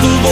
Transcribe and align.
The 0.00 0.28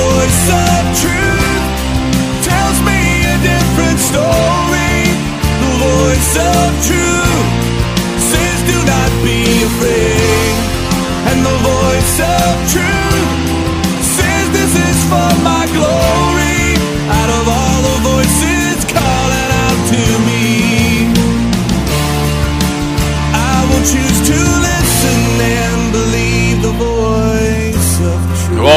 voice 11.56 12.10
of 12.20 12.60
truth 12.70 13.25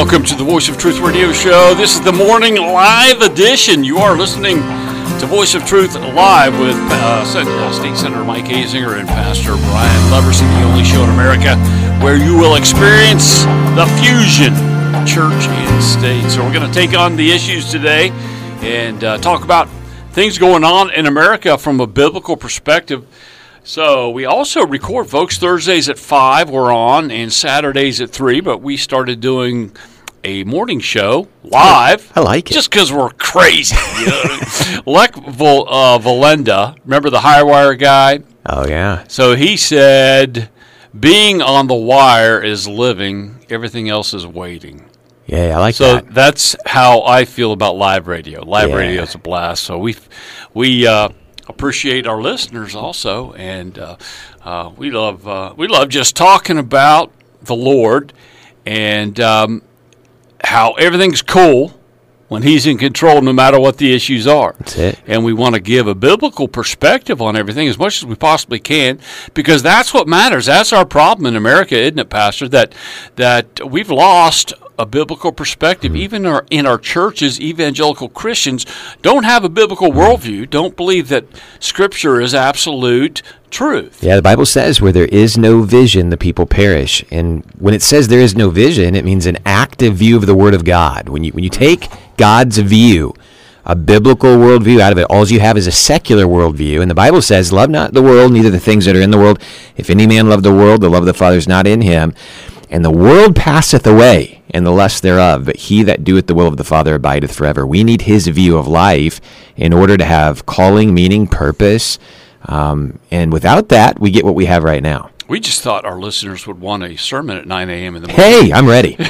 Welcome 0.10 0.26
to 0.26 0.36
the 0.36 0.44
Voice 0.44 0.68
of 0.70 0.80
Truth 0.80 1.02
Radio 1.02 1.32
Show. 1.32 1.75
This 1.75 1.93
is 1.93 2.02
the 2.02 2.11
morning 2.11 2.56
live 2.56 3.21
edition. 3.21 3.83
You 3.83 4.00
are 4.00 4.18
listening 4.18 4.57
to 5.20 5.28
Voice 5.28 5.54
of 5.54 5.64
Truth 5.68 5.93
live 5.93 6.60
with 6.60 6.75
uh, 6.75 7.24
State 7.71 7.96
Senator 7.96 8.24
Mike 8.24 8.46
Azinger 8.46 8.97
and 8.97 9.07
Pastor 9.07 9.52
Brian 9.52 10.11
Leverson, 10.11 10.50
the 10.60 10.66
only 10.66 10.83
show 10.83 11.04
in 11.04 11.11
America 11.11 11.56
where 12.04 12.18
you 12.18 12.36
will 12.36 12.56
experience 12.56 13.43
the 13.78 13.86
fusion 14.02 14.56
church 15.06 15.46
and 15.47 15.83
state. 15.83 16.28
So 16.32 16.44
we're 16.44 16.54
going 16.54 16.68
to 16.68 16.74
take 16.74 16.97
on 16.97 17.16
the 17.16 17.32
issues 17.32 17.69
today 17.69 18.10
and 18.64 19.04
uh, 19.04 19.19
talk 19.19 19.44
about 19.44 19.69
things 20.14 20.39
going 20.39 20.64
on 20.64 20.91
in 20.91 21.05
America 21.05 21.55
from 21.55 21.80
a 21.80 21.86
biblical 21.86 22.36
perspective. 22.36 23.05
So 23.64 24.10
we 24.10 24.25
also 24.25 24.66
record, 24.66 25.07
folks. 25.07 25.38
Thursdays 25.38 25.88
at 25.88 26.00
five 26.00 26.50
we're 26.50 26.74
on, 26.74 27.11
and 27.11 27.32
Saturdays 27.32 28.02
at 28.02 28.10
three. 28.10 28.41
But 28.41 28.60
we 28.60 28.75
started 28.75 29.19
doing 29.19 29.75
a 30.23 30.43
morning 30.43 30.79
show 30.79 31.28
live. 31.43 32.11
I 32.16 32.19
like 32.22 32.50
it. 32.52 32.53
just 32.53 32.69
because 32.69 32.91
we're 32.91 33.09
crazy. 33.11 33.75
You 33.99 34.07
know? 34.07 34.81
Lech 34.91 35.16
Vol, 35.16 35.67
uh, 35.69 35.99
Wallenda, 35.99 36.75
remember 36.83 37.09
the 37.09 37.21
high 37.21 37.44
wire 37.44 37.75
guy? 37.75 38.19
Oh 38.45 38.67
yeah. 38.67 39.03
So 39.07 39.35
he 39.35 39.57
said, 39.57 40.49
"Being 40.97 41.41
on 41.41 41.67
the 41.67 41.75
wire 41.75 42.41
is 42.41 42.67
living; 42.67 43.39
everything 43.49 43.89
else 43.89 44.13
is 44.13 44.25
waiting." 44.25 44.85
Yeah, 45.25 45.55
I 45.55 45.59
like 45.59 45.75
So 45.75 45.95
that. 45.95 46.05
So 46.05 46.11
that's 46.11 46.55
how 46.66 47.03
I 47.03 47.25
feel 47.25 47.51
about 47.51 47.75
live 47.77 48.07
radio. 48.07 48.44
Live 48.44 48.69
Yeah. 48.69 48.75
radio 48.75 49.01
is 49.03 49.13
a 49.16 49.19
blast. 49.19 49.63
So 49.63 49.77
we 49.77 49.95
we 50.53 50.88
uh, 50.88 51.09
appreciate 51.47 52.07
our 52.07 52.19
listeners 52.22 52.73
also, 52.75 53.33
and 53.33 53.77
uh, 53.77 53.97
uh, 54.44 54.72
we 54.75 54.89
love 54.89 55.27
uh, 55.27 55.53
we 55.55 55.67
love 55.67 55.89
just 55.89 56.16
talking 56.16 56.57
about 56.57 57.11
the 57.44 57.55
Lord 57.55 58.11
and 58.66 59.19
um, 59.19 59.61
how 60.43 60.73
everything's 60.73 61.21
cool 61.21 61.73
when 62.27 62.43
He's 62.43 62.67
in 62.67 62.77
control, 62.77 63.21
no 63.21 63.33
matter 63.33 63.59
what 63.59 63.77
the 63.77 63.93
issues 63.93 64.27
are. 64.27 64.55
That's 64.59 64.77
it. 64.77 64.99
And 65.07 65.25
we 65.25 65.33
want 65.33 65.55
to 65.55 65.61
give 65.61 65.87
a 65.87 65.95
biblical 65.95 66.47
perspective 66.47 67.21
on 67.21 67.35
everything 67.35 67.67
as 67.67 67.77
much 67.77 67.97
as 67.97 68.05
we 68.05 68.15
possibly 68.15 68.59
can, 68.59 68.99
because 69.33 69.63
that's 69.63 69.93
what 69.93 70.07
matters. 70.07 70.45
That's 70.45 70.71
our 70.71 70.85
problem 70.85 71.25
in 71.25 71.35
America, 71.35 71.75
isn't 71.75 71.99
it, 71.99 72.09
Pastor? 72.09 72.47
That 72.47 72.73
that 73.15 73.67
we've 73.69 73.89
lost 73.89 74.53
a 74.77 74.85
biblical 74.85 75.31
perspective. 75.33 75.91
Mm-hmm. 75.91 76.01
Even 76.01 76.25
our, 76.25 76.45
in 76.49 76.65
our 76.65 76.77
churches, 76.77 77.41
evangelical 77.41 78.07
Christians 78.07 78.65
don't 79.01 79.25
have 79.25 79.43
a 79.43 79.49
biblical 79.49 79.89
worldview. 79.89 80.49
Don't 80.49 80.77
believe 80.77 81.09
that 81.09 81.25
Scripture 81.59 82.21
is 82.21 82.33
absolute 82.33 83.21
truth. 83.50 84.03
Yeah, 84.03 84.16
the 84.16 84.22
Bible 84.22 84.45
says 84.45 84.81
where 84.81 84.92
there 84.92 85.05
is 85.05 85.38
no 85.38 85.64
vision, 85.64 86.09
the 86.09 86.17
people 86.17 86.45
perish. 86.45 87.03
And 87.11 87.44
when 87.58 87.73
it 87.73 87.81
says 87.81 88.08
there 88.08 88.19
is 88.19 88.36
no 88.36 88.50
vision, 88.50 88.95
it 88.95 89.06
means 89.06 89.25
an 89.25 89.38
active 89.45 89.95
view 89.95 90.17
of 90.17 90.25
the 90.25 90.36
Word 90.36 90.53
of 90.53 90.66
God. 90.66 91.09
When 91.09 91.23
you 91.23 91.31
when 91.31 91.44
you 91.44 91.50
take 91.50 91.88
God's 92.17 92.58
view, 92.58 93.14
a 93.66 93.75
biblical 93.75 94.38
worldview 94.38 94.80
out 94.80 94.91
of 94.91 94.97
it, 94.97 95.08
all 95.09 95.28
you 95.28 95.39
have 95.39 95.58
is 95.58 95.67
a 95.67 95.72
secular 95.72 96.25
worldview. 96.25 96.81
And 96.81 96.89
the 96.89 96.95
Bible 96.95 97.22
says, 97.22 97.53
"Love 97.53 97.69
not 97.69 97.94
the 97.94 98.01
world, 98.01 98.31
neither 98.31 98.50
the 98.50 98.59
things 98.59 98.85
that 98.85 98.96
are 98.96 99.01
in 99.01 99.12
the 99.12 99.18
world. 99.18 99.40
If 99.78 99.90
any 99.90 100.07
man 100.07 100.29
love 100.29 100.44
the 100.44 100.53
world, 100.53 100.81
the 100.81 100.90
love 100.90 101.03
of 101.03 101.07
the 101.07 101.13
Father 101.13 101.38
is 101.38 101.47
not 101.47 101.68
in 101.68 101.81
him." 101.81 102.13
And 102.72 102.85
the 102.85 102.91
world 102.91 103.35
passeth 103.35 103.88
away, 103.88 104.41
and 104.52 104.63
the 104.63 104.72
lust 104.72 105.02
thereof, 105.02 105.46
but 105.46 105.56
he 105.56 105.81
that 105.84 106.03
doeth 106.03 106.28
the 106.28 106.35
will 106.35 106.46
of 106.46 106.57
the 106.57 106.63
Father 106.63 106.94
abideth 106.94 107.31
forever. 107.31 107.66
We 107.66 107.84
need 107.84 108.03
his 108.03 108.28
view 108.28 108.57
of 108.57 108.68
life 108.68 109.19
in 109.57 109.73
order 109.73 109.97
to 109.97 110.06
have 110.06 110.46
calling, 110.46 110.94
meaning, 110.94 111.25
purpose. 111.25 111.97
Um, 112.45 113.00
and 113.11 113.31
without 113.33 113.69
that, 113.69 114.00
we 114.00 114.11
get 114.11 114.25
what 114.25 114.35
we 114.35 114.45
have 114.45 114.63
right 114.63 114.81
now. 114.81 115.11
We 115.27 115.39
just 115.39 115.61
thought 115.61 115.85
our 115.85 116.00
listeners 116.00 116.47
would 116.47 116.59
want 116.59 116.81
a 116.83 116.97
sermon 116.97 117.38
at 117.38 117.45
9 117.45 117.69
a.m. 117.69 117.95
in 117.95 118.01
the 118.01 118.07
morning. 118.07 118.25
Hey, 118.25 118.51
I'm 118.51 118.67
ready. 118.67 118.97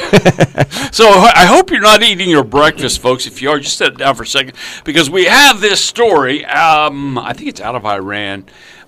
So 0.91 1.07
I 1.07 1.45
hope 1.45 1.69
you're 1.69 1.81
not 1.81 2.01
eating 2.01 2.29
your 2.29 2.43
breakfast, 2.43 2.99
folks. 2.99 3.27
If 3.27 3.41
you 3.41 3.51
are, 3.51 3.59
just 3.59 3.77
set 3.77 3.93
it 3.93 3.97
down 3.99 4.15
for 4.15 4.23
a 4.23 4.27
second 4.27 4.55
because 4.83 5.09
we 5.09 5.25
have 5.25 5.61
this 5.61 5.83
story. 5.83 6.43
Um, 6.45 7.17
I 7.17 7.33
think 7.33 7.47
it's 7.49 7.61
out 7.61 7.75
of 7.75 7.85
Iran, 7.85 8.45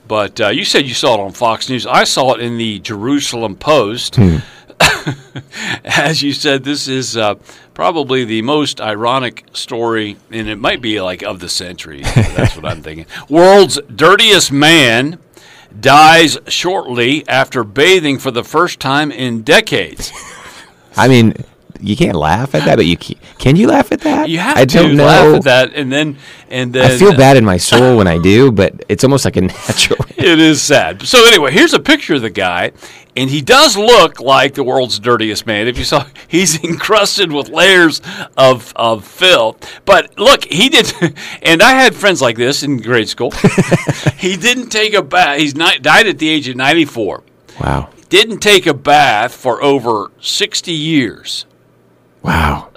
but 0.07 0.41
uh, 0.41 0.47
you 0.49 0.65
said 0.65 0.87
you 0.87 0.93
saw 0.95 1.13
it 1.13 1.19
on 1.19 1.31
Fox 1.31 1.69
News. 1.69 1.85
I 1.85 2.03
saw 2.05 2.33
it 2.33 2.41
in 2.41 2.57
the 2.57 2.79
Jerusalem 2.79 3.55
Post. 3.55 4.17
As 5.85 6.21
you 6.21 6.33
said, 6.33 6.63
this 6.63 6.87
is 6.87 7.17
uh, 7.17 7.35
probably 7.73 8.23
the 8.25 8.41
most 8.41 8.79
ironic 8.81 9.45
story, 9.53 10.17
and 10.31 10.47
it 10.47 10.57
might 10.57 10.81
be 10.81 11.01
like 11.01 11.21
of 11.23 11.39
the 11.39 11.49
century. 11.49 12.01
That's 12.03 12.55
what 12.55 12.65
I'm 12.65 12.81
thinking. 12.83 13.05
World's 13.29 13.79
dirtiest 13.93 14.51
man 14.51 15.19
dies 15.79 16.37
shortly 16.47 17.27
after 17.27 17.63
bathing 17.63 18.17
for 18.17 18.31
the 18.31 18.43
first 18.43 18.79
time 18.79 19.11
in 19.11 19.41
decades. 19.41 20.11
I 20.97 21.07
mean, 21.07 21.33
you 21.79 21.95
can't 21.95 22.15
laugh 22.17 22.53
at 22.53 22.65
that, 22.65 22.75
but 22.75 22.85
you 22.85 22.97
can, 22.97 23.17
can 23.39 23.55
you 23.55 23.67
laugh 23.67 23.91
at 23.91 24.01
that? 24.01 24.29
You 24.29 24.37
have 24.39 24.57
I 24.57 24.65
to 24.65 24.77
don't 24.77 24.95
know. 24.95 25.05
laugh 25.05 25.35
at 25.37 25.43
that, 25.45 25.73
and 25.73 25.91
then 25.91 26.17
and 26.49 26.73
then 26.73 26.91
I 26.91 26.97
feel 26.97 27.15
bad 27.15 27.37
in 27.37 27.45
my 27.45 27.57
soul 27.71 27.97
when 27.97 28.07
I 28.07 28.17
do, 28.19 28.51
but 28.51 28.83
it's 28.89 29.03
almost 29.03 29.25
like 29.25 29.37
a 29.37 29.41
natural. 29.41 30.05
It 30.17 30.39
is 30.39 30.61
sad. 30.61 31.01
So 31.07 31.25
anyway, 31.27 31.51
here's 31.51 31.73
a 31.73 31.79
picture 31.79 32.15
of 32.15 32.21
the 32.21 32.29
guy, 32.29 32.71
and 33.15 33.29
he 33.29 33.41
does 33.41 33.77
look 33.77 34.19
like 34.19 34.53
the 34.53 34.63
world's 34.63 34.99
dirtiest 34.99 35.45
man. 35.45 35.67
If 35.67 35.77
you 35.77 35.83
saw, 35.83 36.05
he's 36.27 36.63
encrusted 36.63 37.31
with 37.31 37.49
layers 37.49 38.01
of 38.37 38.73
of 38.75 39.05
filth. 39.05 39.81
But 39.85 40.17
look, 40.17 40.45
he 40.45 40.69
did, 40.69 40.93
and 41.41 41.61
I 41.61 41.71
had 41.71 41.95
friends 41.95 42.21
like 42.21 42.37
this 42.37 42.63
in 42.63 42.77
grade 42.77 43.09
school. 43.09 43.31
he 44.17 44.37
didn't 44.37 44.69
take 44.69 44.93
a 44.93 45.01
bath. 45.01 45.39
He's 45.39 45.55
not, 45.55 45.81
died 45.81 46.07
at 46.07 46.19
the 46.19 46.29
age 46.29 46.47
of 46.47 46.55
94. 46.55 47.23
Wow. 47.59 47.89
Didn't 48.09 48.39
take 48.39 48.65
a 48.65 48.73
bath 48.73 49.33
for 49.33 49.63
over 49.63 50.11
60 50.19 50.71
years. 50.71 51.45
Wow. 52.21 52.69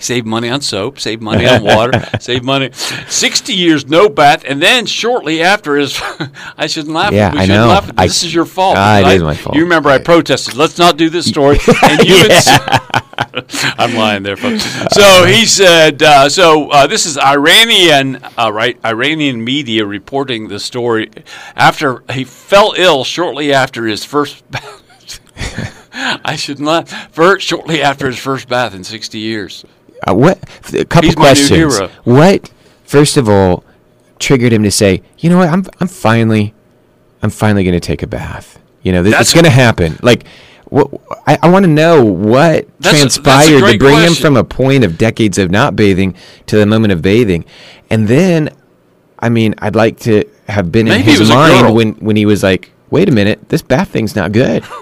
Save 0.00 0.26
money 0.26 0.48
on 0.50 0.60
soap, 0.60 1.00
save 1.00 1.20
money 1.22 1.46
on 1.46 1.62
water, 1.62 2.02
save 2.20 2.44
money. 2.44 2.70
60 2.72 3.52
years, 3.54 3.86
no 3.88 4.08
bath. 4.08 4.44
And 4.46 4.60
then 4.60 4.86
shortly 4.86 5.42
after 5.42 5.76
his, 5.76 6.00
I 6.56 6.66
shouldn't 6.66 6.94
laugh. 6.94 7.12
Yeah, 7.12 7.32
we 7.32 7.38
I 7.40 7.46
know. 7.46 7.68
laugh. 7.68 7.90
I- 7.96 8.06
This 8.06 8.22
is 8.22 8.34
your 8.34 8.44
fault. 8.44 8.76
Ah, 8.76 8.98
it 9.00 9.04
I- 9.06 9.12
is 9.14 9.22
my 9.22 9.34
fault. 9.34 9.56
You 9.56 9.62
remember 9.62 9.88
I 9.88 9.98
protested. 9.98 10.54
Let's 10.56 10.78
not 10.78 10.96
do 10.96 11.08
this 11.10 11.26
story. 11.26 11.58
And 11.82 12.02
you 12.06 12.26
I'm 13.78 13.94
lying 13.94 14.22
there, 14.22 14.36
folks. 14.36 14.64
So 14.94 15.24
he 15.24 15.46
said, 15.46 16.02
uh, 16.02 16.28
so 16.28 16.70
uh, 16.70 16.86
this 16.86 17.06
is 17.06 17.16
Iranian, 17.18 18.16
uh, 18.38 18.50
right? 18.52 18.78
Iranian 18.84 19.42
media 19.44 19.84
reporting 19.86 20.48
the 20.48 20.58
story 20.60 21.10
after 21.56 22.02
he 22.12 22.24
fell 22.24 22.74
ill 22.76 23.04
shortly 23.04 23.52
after 23.52 23.86
his 23.86 24.04
first. 24.04 24.42
I 26.24 26.36
should 26.36 26.58
not. 26.60 26.88
First, 26.88 27.46
shortly 27.46 27.82
after 27.82 28.06
his 28.06 28.18
first 28.18 28.48
bath 28.48 28.74
in 28.74 28.84
60 28.84 29.18
years. 29.18 29.64
Uh, 30.06 30.14
what? 30.14 30.38
A 30.74 30.84
couple 30.84 31.08
He's 31.08 31.14
questions. 31.14 31.76
hero. 31.78 31.88
What? 32.04 32.50
First 32.84 33.16
of 33.16 33.28
all, 33.28 33.64
triggered 34.18 34.52
him 34.52 34.62
to 34.62 34.70
say, 34.70 35.02
you 35.18 35.30
know 35.30 35.38
what? 35.38 35.48
I'm 35.48 35.64
I'm 35.80 35.88
finally, 35.88 36.54
I'm 37.22 37.30
finally 37.30 37.64
going 37.64 37.74
to 37.74 37.80
take 37.80 38.02
a 38.02 38.06
bath. 38.06 38.58
You 38.82 38.92
know, 38.92 39.02
th- 39.02 39.12
That's 39.14 39.30
it's 39.30 39.34
going 39.34 39.44
to 39.44 39.50
happen. 39.50 39.98
Like, 40.02 40.26
what? 40.66 40.90
I, 41.26 41.38
I 41.42 41.48
want 41.50 41.64
to 41.64 41.70
know 41.70 42.04
what 42.04 42.68
That's 42.80 42.94
a- 42.94 42.96
a 42.96 43.00
transpired 43.00 43.72
to 43.72 43.78
bring 43.78 43.98
him 43.98 44.14
from 44.14 44.36
a 44.36 44.44
point 44.44 44.84
of 44.84 44.98
decades 44.98 45.38
of 45.38 45.50
not 45.50 45.74
bathing 45.76 46.14
to 46.46 46.56
the 46.56 46.66
moment 46.66 46.92
of 46.92 47.00
bathing, 47.00 47.44
and 47.90 48.06
then, 48.08 48.50
I 49.18 49.30
mean, 49.30 49.54
I'd 49.58 49.74
like 49.76 49.98
to 50.00 50.24
have 50.48 50.70
been 50.70 50.86
Maybe 50.86 51.12
in 51.12 51.18
his 51.18 51.30
a 51.30 51.34
mind 51.34 51.74
when 51.74 51.92
when 51.94 52.16
he 52.16 52.26
was 52.26 52.42
like, 52.42 52.70
wait 52.90 53.08
a 53.08 53.12
minute, 53.12 53.48
this 53.48 53.62
bath 53.62 53.88
thing's 53.88 54.14
not 54.14 54.32
good. 54.32 54.62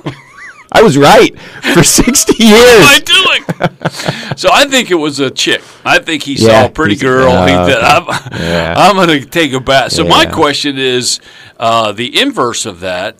I 0.72 0.82
was 0.82 0.96
right 0.96 1.38
for 1.38 1.82
60 1.84 2.42
years. 2.42 2.52
What 2.52 2.78
am 2.78 2.84
I 2.84 2.98
doing? 3.00 4.36
so 4.36 4.48
I 4.52 4.64
think 4.66 4.90
it 4.90 4.94
was 4.96 5.20
a 5.20 5.30
chick. 5.30 5.60
I 5.84 5.98
think 5.98 6.22
he 6.22 6.36
saw 6.36 6.46
Yeah, 6.48 6.64
a 6.64 6.70
pretty 6.70 6.96
girl. 6.96 7.30
oh, 7.30 7.42
he 7.46 7.70
said, 7.72 7.80
I'm, 7.82 8.06
Yeah. 8.40 8.74
I'm 8.76 8.96
going 8.96 9.20
to 9.20 9.26
take 9.26 9.52
a 9.52 9.60
bath. 9.60 9.92
So 9.92 10.04
my 10.04 10.26
question 10.26 10.78
is 10.78 11.20
uh, 11.58 11.92
the 11.92 12.20
inverse 12.20 12.66
of 12.66 12.80
that. 12.80 13.16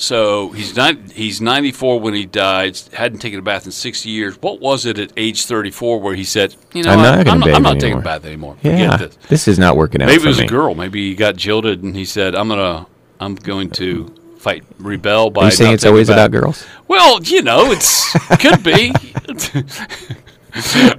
So 0.00 0.50
he's 0.50 0.76
not, 0.76 0.96
he's 1.12 1.40
94 1.40 1.98
when 1.98 2.14
he 2.14 2.24
died. 2.24 2.78
Hadn't 2.92 3.18
taken 3.18 3.40
a 3.40 3.42
bath 3.42 3.66
in 3.66 3.72
60 3.72 4.08
years. 4.08 4.40
What 4.40 4.60
was 4.60 4.86
it 4.86 4.96
at 4.98 5.12
age 5.16 5.44
34 5.44 6.00
where 6.00 6.14
he 6.14 6.22
said, 6.22 6.54
"You 6.72 6.84
know, 6.84 6.92
I'm 6.92 6.98
not 7.02 7.26
gonna 7.26 7.46
I'm, 7.46 7.54
I'm 7.56 7.62
not 7.64 7.80
taking 7.80 7.98
a 7.98 8.02
bath 8.02 8.24
anymore. 8.24 8.56
Yeah, 8.62 8.96
this." 8.96 9.18
this 9.28 9.48
is 9.48 9.58
not 9.58 9.76
working 9.76 10.00
out. 10.00 10.06
Maybe 10.06 10.20
for 10.20 10.26
it 10.26 10.28
was 10.28 10.38
me. 10.38 10.44
a 10.44 10.48
girl. 10.48 10.76
Maybe 10.76 11.08
he 11.08 11.16
got 11.16 11.34
jilted 11.34 11.82
and 11.82 11.96
he 11.96 12.04
said, 12.04 12.36
"I'm 12.36 12.46
gonna, 12.48 12.86
I'm 13.18 13.34
going 13.34 13.70
to 13.70 14.14
fight, 14.48 14.64
rebel 14.78 15.30
by." 15.30 15.42
Are 15.42 15.44
you 15.46 15.50
saying 15.50 15.74
it's 15.74 15.84
always 15.84 16.08
bath." 16.08 16.16
about 16.16 16.30
girls? 16.40 16.66
Well, 16.86 17.22
you 17.22 17.42
know, 17.42 17.70
it's 17.70 18.12
could 18.40 18.62
be. 18.62 18.92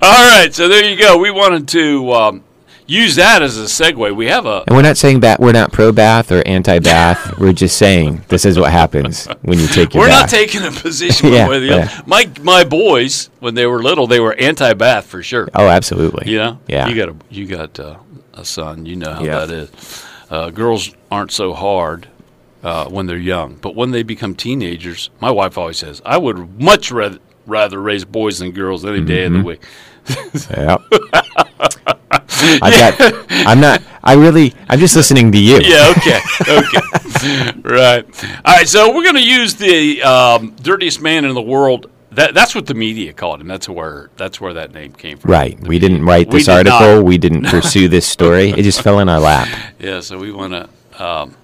All 0.01 0.29
right, 0.29 0.49
so 0.53 0.67
there 0.67 0.85
you 0.85 0.95
go. 0.97 1.17
We 1.17 1.31
wanted 1.31 1.67
to 1.69 2.11
um, 2.13 2.43
use 2.85 3.15
that 3.15 3.41
as 3.41 3.57
a 3.57 3.63
segue. 3.63 4.15
We 4.15 4.27
have 4.27 4.45
a 4.45 4.63
And 4.67 4.75
we're 4.75 4.83
not 4.83 4.95
saying 4.97 5.21
that 5.21 5.39
we're 5.39 5.51
not 5.51 5.71
pro 5.73 5.91
bath 5.91 6.31
or 6.31 6.41
anti 6.47 6.79
bath. 6.79 7.37
we're 7.39 7.51
just 7.53 7.77
saying 7.77 8.23
this 8.29 8.45
is 8.45 8.57
what 8.59 8.71
happens 8.71 9.25
when 9.41 9.59
you 9.59 9.67
take 9.67 9.93
your 9.93 10.03
We're 10.03 10.09
bath. 10.09 10.21
not 10.21 10.29
taking 10.29 10.63
a 10.63 10.71
position 10.71 11.29
Yeah, 11.33 11.47
the 11.49 11.59
yeah. 11.59 11.75
other. 11.75 12.03
My 12.05 12.29
my 12.41 12.63
boys, 12.63 13.29
when 13.39 13.55
they 13.55 13.65
were 13.65 13.81
little, 13.83 14.07
they 14.07 14.19
were 14.19 14.33
anti-bath 14.35 15.05
for 15.07 15.23
sure. 15.23 15.49
oh, 15.55 15.67
absolutely. 15.67 16.31
You 16.31 16.37
know, 16.37 16.59
Yeah. 16.67 16.87
You 16.87 16.95
got 16.95 17.09
a 17.09 17.15
you 17.29 17.45
got 17.47 17.79
uh, 17.79 17.97
a 18.33 18.45
son. 18.45 18.85
You 18.85 18.95
know 18.97 19.13
how 19.13 19.23
Yeah. 19.23 19.45
that 19.45 19.51
is. 19.51 20.05
Uh, 20.29 20.51
girls 20.51 20.93
aren't 21.11 21.31
so 21.31 21.53
hard 21.53 22.07
uh, 22.63 22.89
when 22.89 23.05
they're 23.05 23.17
young, 23.17 23.55
but 23.55 23.75
when 23.75 23.91
they 23.91 24.03
become 24.03 24.35
teenagers, 24.35 25.09
my 25.19 25.31
wife 25.31 25.57
always 25.57 25.77
says, 25.77 26.01
"I 26.05 26.17
would 26.17 26.59
much 26.61 26.91
rather 26.91 27.19
rather 27.45 27.81
raise 27.81 28.05
boys 28.05 28.39
than 28.39 28.51
girls 28.51 28.85
any 28.85 29.01
day 29.01 29.25
of 29.25 29.33
the 29.33 29.39
Mm-hmm. 29.39 29.47
week." 29.47 29.61
Yep. 30.57 30.81
I 32.61 32.69
got. 32.97 33.25
I'm 33.47 33.59
not. 33.59 33.81
I 34.03 34.13
really. 34.13 34.53
I'm 34.69 34.79
just 34.79 34.95
listening 34.95 35.31
to 35.31 35.37
you. 35.37 35.59
Yeah. 35.61 35.93
Okay. 35.97 36.19
Okay. 36.47 37.59
right. 37.63 38.23
All 38.45 38.55
right. 38.55 38.67
So 38.67 38.87
we're 38.95 39.03
going 39.03 39.15
to 39.15 39.21
use 39.21 39.55
the 39.55 40.01
um, 40.03 40.55
dirtiest 40.61 41.01
man 41.01 41.25
in 41.25 41.33
the 41.35 41.41
world. 41.41 41.91
That 42.11 42.33
that's 42.33 42.55
what 42.55 42.65
the 42.65 42.73
media 42.73 43.13
called 43.13 43.41
him. 43.41 43.47
That's 43.47 43.69
where 43.69 44.09
that's 44.17 44.41
where 44.41 44.53
that 44.55 44.73
name 44.73 44.93
came 44.93 45.17
from. 45.17 45.29
Right. 45.31 45.59
We 45.59 45.77
didn't 45.79 46.03
write 46.05 46.27
We 46.29 46.39
this 46.39 46.45
did 46.47 46.67
article. 46.67 47.03
We 47.03 47.17
didn't 47.17 47.45
pursue 47.45 47.87
this 47.87 48.07
story. 48.07 48.49
It 48.49 48.63
just 48.63 48.81
fell 48.81 48.99
in 48.99 49.09
our 49.09 49.19
lap. 49.19 49.47
Yeah, 49.79 49.99
so 49.99 50.17
we 50.17 50.31
want 50.31 50.53
to. 50.53 51.03
Um, 51.05 51.35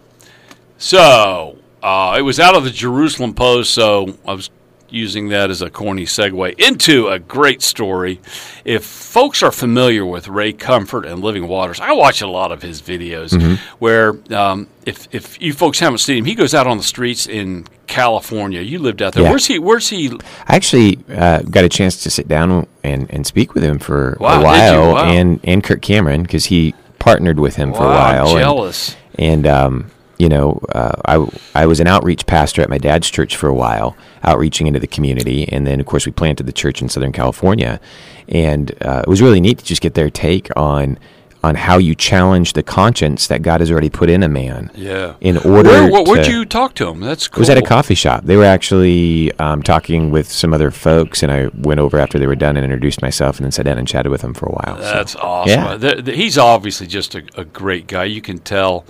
so 0.77 1.57
uh, 1.83 2.15
it 2.17 2.21
was 2.21 2.39
out 2.39 2.55
of 2.55 2.63
the 2.63 2.71
Jerusalem 2.71 3.33
Post, 3.33 3.73
so 3.73 4.17
I 4.27 4.33
was 4.33 4.49
using 4.87 5.29
that 5.29 5.49
as 5.49 5.61
a 5.61 5.69
corny 5.69 6.05
segue 6.05 6.57
into 6.59 7.07
a 7.09 7.19
great 7.19 7.61
story. 7.61 8.21
If 8.63 8.85
folks 8.85 9.41
are 9.43 9.51
familiar 9.51 10.05
with 10.05 10.27
Ray 10.27 10.53
Comfort 10.53 11.05
and 11.05 11.21
Living 11.23 11.47
Waters, 11.47 11.79
I 11.79 11.91
watch 11.93 12.21
a 12.21 12.27
lot 12.27 12.51
of 12.51 12.61
his 12.61 12.81
videos 12.81 13.57
where 13.79 14.17
um, 14.33 14.67
if 14.85 15.07
if 15.13 15.41
you 15.41 15.53
folks 15.53 15.79
haven't 15.79 15.97
seen 15.99 16.19
him, 16.19 16.25
he 16.25 16.35
goes 16.35 16.53
out 16.53 16.67
on 16.67 16.77
the 16.77 16.83
streets 16.83 17.27
in 17.27 17.65
California. 17.87 18.61
You 18.61 18.79
lived 18.79 19.01
out 19.01 19.13
there. 19.13 19.23
Yeah. 19.23 19.31
Where's 19.31 19.47
he? 19.47 19.59
Where's 19.59 19.89
he? 19.89 20.09
I 20.47 20.55
actually 20.55 20.99
uh, 21.09 21.41
got 21.41 21.63
a 21.65 21.69
chance 21.69 22.01
to 22.03 22.09
sit 22.09 22.27
down 22.27 22.67
and, 22.83 23.09
and 23.11 23.25
speak 23.27 23.53
with 23.53 23.63
him 23.63 23.79
for 23.79 24.17
Wow, 24.19 24.39
a 24.39 24.43
while. 24.43 24.93
Wow. 24.93 25.05
and 25.09 25.39
and 25.43 25.63
Kirk 25.63 25.81
Cameron 25.81 26.23
because 26.23 26.45
he 26.45 26.73
partnered 26.99 27.39
with 27.39 27.55
him 27.55 27.73
for 27.73 27.83
a 27.83 27.87
while. 27.87 28.27
I'm 28.27 28.31
and- 28.35 28.39
jealous. 28.39 28.95
And, 29.17 29.47
um, 29.47 29.91
you 30.17 30.29
know, 30.29 30.59
uh, 30.73 31.01
I 31.05 31.61
I 31.63 31.65
was 31.65 31.79
an 31.79 31.87
outreach 31.87 32.25
pastor 32.25 32.61
at 32.61 32.69
my 32.69 32.77
dad's 32.77 33.09
church 33.09 33.35
for 33.35 33.47
a 33.47 33.53
while, 33.53 33.95
outreaching 34.23 34.67
into 34.67 34.79
the 34.79 34.87
community, 34.87 35.47
and 35.51 35.65
then 35.67 35.79
of 35.79 35.85
course 35.85 36.05
we 36.05 36.11
planted 36.11 36.45
the 36.45 36.53
church 36.53 36.81
in 36.81 36.89
Southern 36.89 37.11
California, 37.11 37.79
and 38.27 38.71
uh, 38.81 39.01
it 39.05 39.09
was 39.09 39.21
really 39.21 39.41
neat 39.41 39.59
to 39.59 39.65
just 39.65 39.81
get 39.81 39.93
their 39.93 40.09
take 40.09 40.49
on 40.55 40.97
on 41.43 41.53
how 41.53 41.77
you 41.77 41.93
challenge 41.93 42.53
the 42.53 42.63
conscience 42.63 43.27
that 43.27 43.43
God 43.43 43.59
has 43.59 43.69
already 43.69 43.89
put 43.91 44.09
in 44.09 44.23
a 44.23 44.27
man. 44.27 44.71
Yeah. 44.73 45.13
In 45.21 45.37
order, 45.37 45.69
Where, 45.69 45.91
where, 45.91 46.03
would 46.03 46.25
you 46.25 46.43
talk 46.43 46.73
to 46.75 46.89
him? 46.89 47.01
That's 47.01 47.27
cool. 47.27 47.37
it 47.37 47.41
was 47.41 47.49
at 47.51 47.57
a 47.59 47.61
coffee 47.61 47.93
shop. 47.93 48.23
They 48.23 48.35
were 48.35 48.45
actually 48.45 49.31
um, 49.37 49.61
talking 49.61 50.09
with 50.09 50.31
some 50.31 50.55
other 50.55 50.71
folks, 50.71 51.21
and 51.21 51.31
I 51.31 51.49
went 51.53 51.79
over 51.79 51.99
after 51.99 52.17
they 52.17 52.25
were 52.25 52.35
done 52.35 52.57
and 52.57 52.63
introduced 52.63 53.03
myself, 53.03 53.37
and 53.37 53.43
then 53.43 53.51
sat 53.51 53.65
down 53.65 53.77
and 53.77 53.87
chatted 53.87 54.11
with 54.11 54.21
them 54.21 54.33
for 54.33 54.47
a 54.47 54.53
while. 54.53 54.77
So, 54.77 54.81
That's 54.81 55.15
awesome. 55.17 55.51
yeah. 55.51 55.77
The- 55.77 56.01
the- 56.01 56.13
he's 56.13 56.39
obviously 56.39 56.87
just 56.87 57.13
a, 57.13 57.21
a 57.35 57.45
great 57.45 57.85
guy. 57.85 58.05
You 58.05 58.21
can 58.21 58.39
tell. 58.39 58.83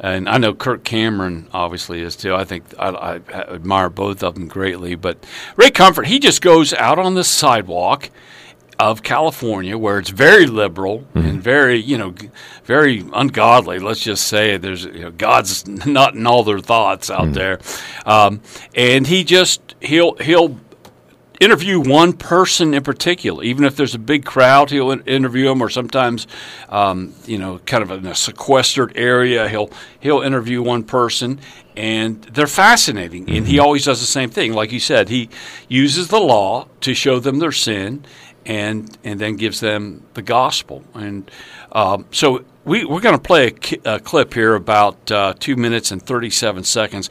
And 0.00 0.28
I 0.28 0.38
know 0.38 0.54
Kirk 0.54 0.84
Cameron 0.84 1.48
obviously 1.52 2.00
is 2.00 2.14
too. 2.14 2.34
I 2.34 2.44
think 2.44 2.64
I, 2.78 2.88
I 2.88 3.14
admire 3.54 3.90
both 3.90 4.22
of 4.22 4.34
them 4.34 4.46
greatly. 4.46 4.94
But 4.94 5.24
Ray 5.56 5.70
Comfort, 5.70 6.06
he 6.06 6.18
just 6.18 6.40
goes 6.40 6.72
out 6.72 6.98
on 6.98 7.14
the 7.14 7.24
sidewalk 7.24 8.10
of 8.78 9.02
California 9.02 9.76
where 9.76 9.98
it's 9.98 10.10
very 10.10 10.46
liberal 10.46 11.04
and 11.14 11.42
very, 11.42 11.78
you 11.78 11.98
know, 11.98 12.14
very 12.62 13.04
ungodly. 13.12 13.80
Let's 13.80 14.00
just 14.00 14.28
say 14.28 14.56
there's, 14.56 14.84
you 14.84 15.00
know, 15.00 15.10
God's 15.10 15.66
not 15.86 16.14
in 16.14 16.26
all 16.26 16.44
their 16.44 16.60
thoughts 16.60 17.10
out 17.10 17.32
there. 17.32 17.58
Um, 18.06 18.40
and 18.74 19.06
he 19.06 19.24
just, 19.24 19.74
he'll, 19.80 20.14
he'll, 20.16 20.60
interview 21.40 21.80
one 21.80 22.12
person 22.12 22.74
in 22.74 22.82
particular. 22.82 23.42
Even 23.42 23.64
if 23.64 23.76
there's 23.76 23.94
a 23.94 23.98
big 23.98 24.24
crowd, 24.24 24.70
he'll 24.70 24.90
interview 24.90 25.46
them, 25.46 25.62
or 25.62 25.68
sometimes, 25.68 26.26
um, 26.68 27.14
you 27.26 27.38
know, 27.38 27.58
kind 27.60 27.82
of 27.82 27.90
in 27.90 28.06
a 28.06 28.14
sequestered 28.14 28.92
area, 28.96 29.48
he'll 29.48 29.70
he'll 30.00 30.20
interview 30.20 30.62
one 30.62 30.84
person, 30.84 31.40
and 31.76 32.22
they're 32.24 32.46
fascinating. 32.46 33.28
And 33.30 33.46
he 33.46 33.58
always 33.58 33.84
does 33.84 34.00
the 34.00 34.06
same 34.06 34.30
thing, 34.30 34.52
like 34.52 34.72
you 34.72 34.80
said. 34.80 35.08
He 35.08 35.28
uses 35.68 36.08
the 36.08 36.20
law 36.20 36.68
to 36.80 36.94
show 36.94 37.18
them 37.20 37.38
their 37.38 37.52
sin, 37.52 38.04
and 38.44 38.96
and 39.04 39.20
then 39.20 39.36
gives 39.36 39.60
them 39.60 40.04
the 40.14 40.22
gospel. 40.22 40.84
And 40.94 41.30
um, 41.72 42.06
so. 42.10 42.44
We, 42.64 42.84
we're 42.84 43.00
going 43.00 43.16
to 43.16 43.22
play 43.22 43.46
a, 43.46 43.50
ki- 43.50 43.80
a 43.86 43.98
clip 43.98 44.34
here 44.34 44.54
about 44.54 45.10
uh, 45.10 45.32
two 45.38 45.56
minutes 45.56 45.90
and 45.90 46.02
37 46.02 46.64
seconds. 46.64 47.08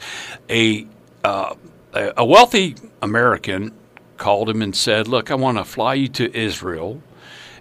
A 0.48 0.86
uh, 1.24 1.56
a 1.92 2.24
wealthy 2.24 2.76
American 3.02 3.72
called 4.18 4.50
him 4.50 4.60
and 4.60 4.74
said, 4.74 5.08
"Look, 5.08 5.30
I 5.30 5.34
want 5.34 5.58
to 5.58 5.64
fly 5.64 5.94
you 5.94 6.08
to 6.08 6.36
Israel, 6.36 7.02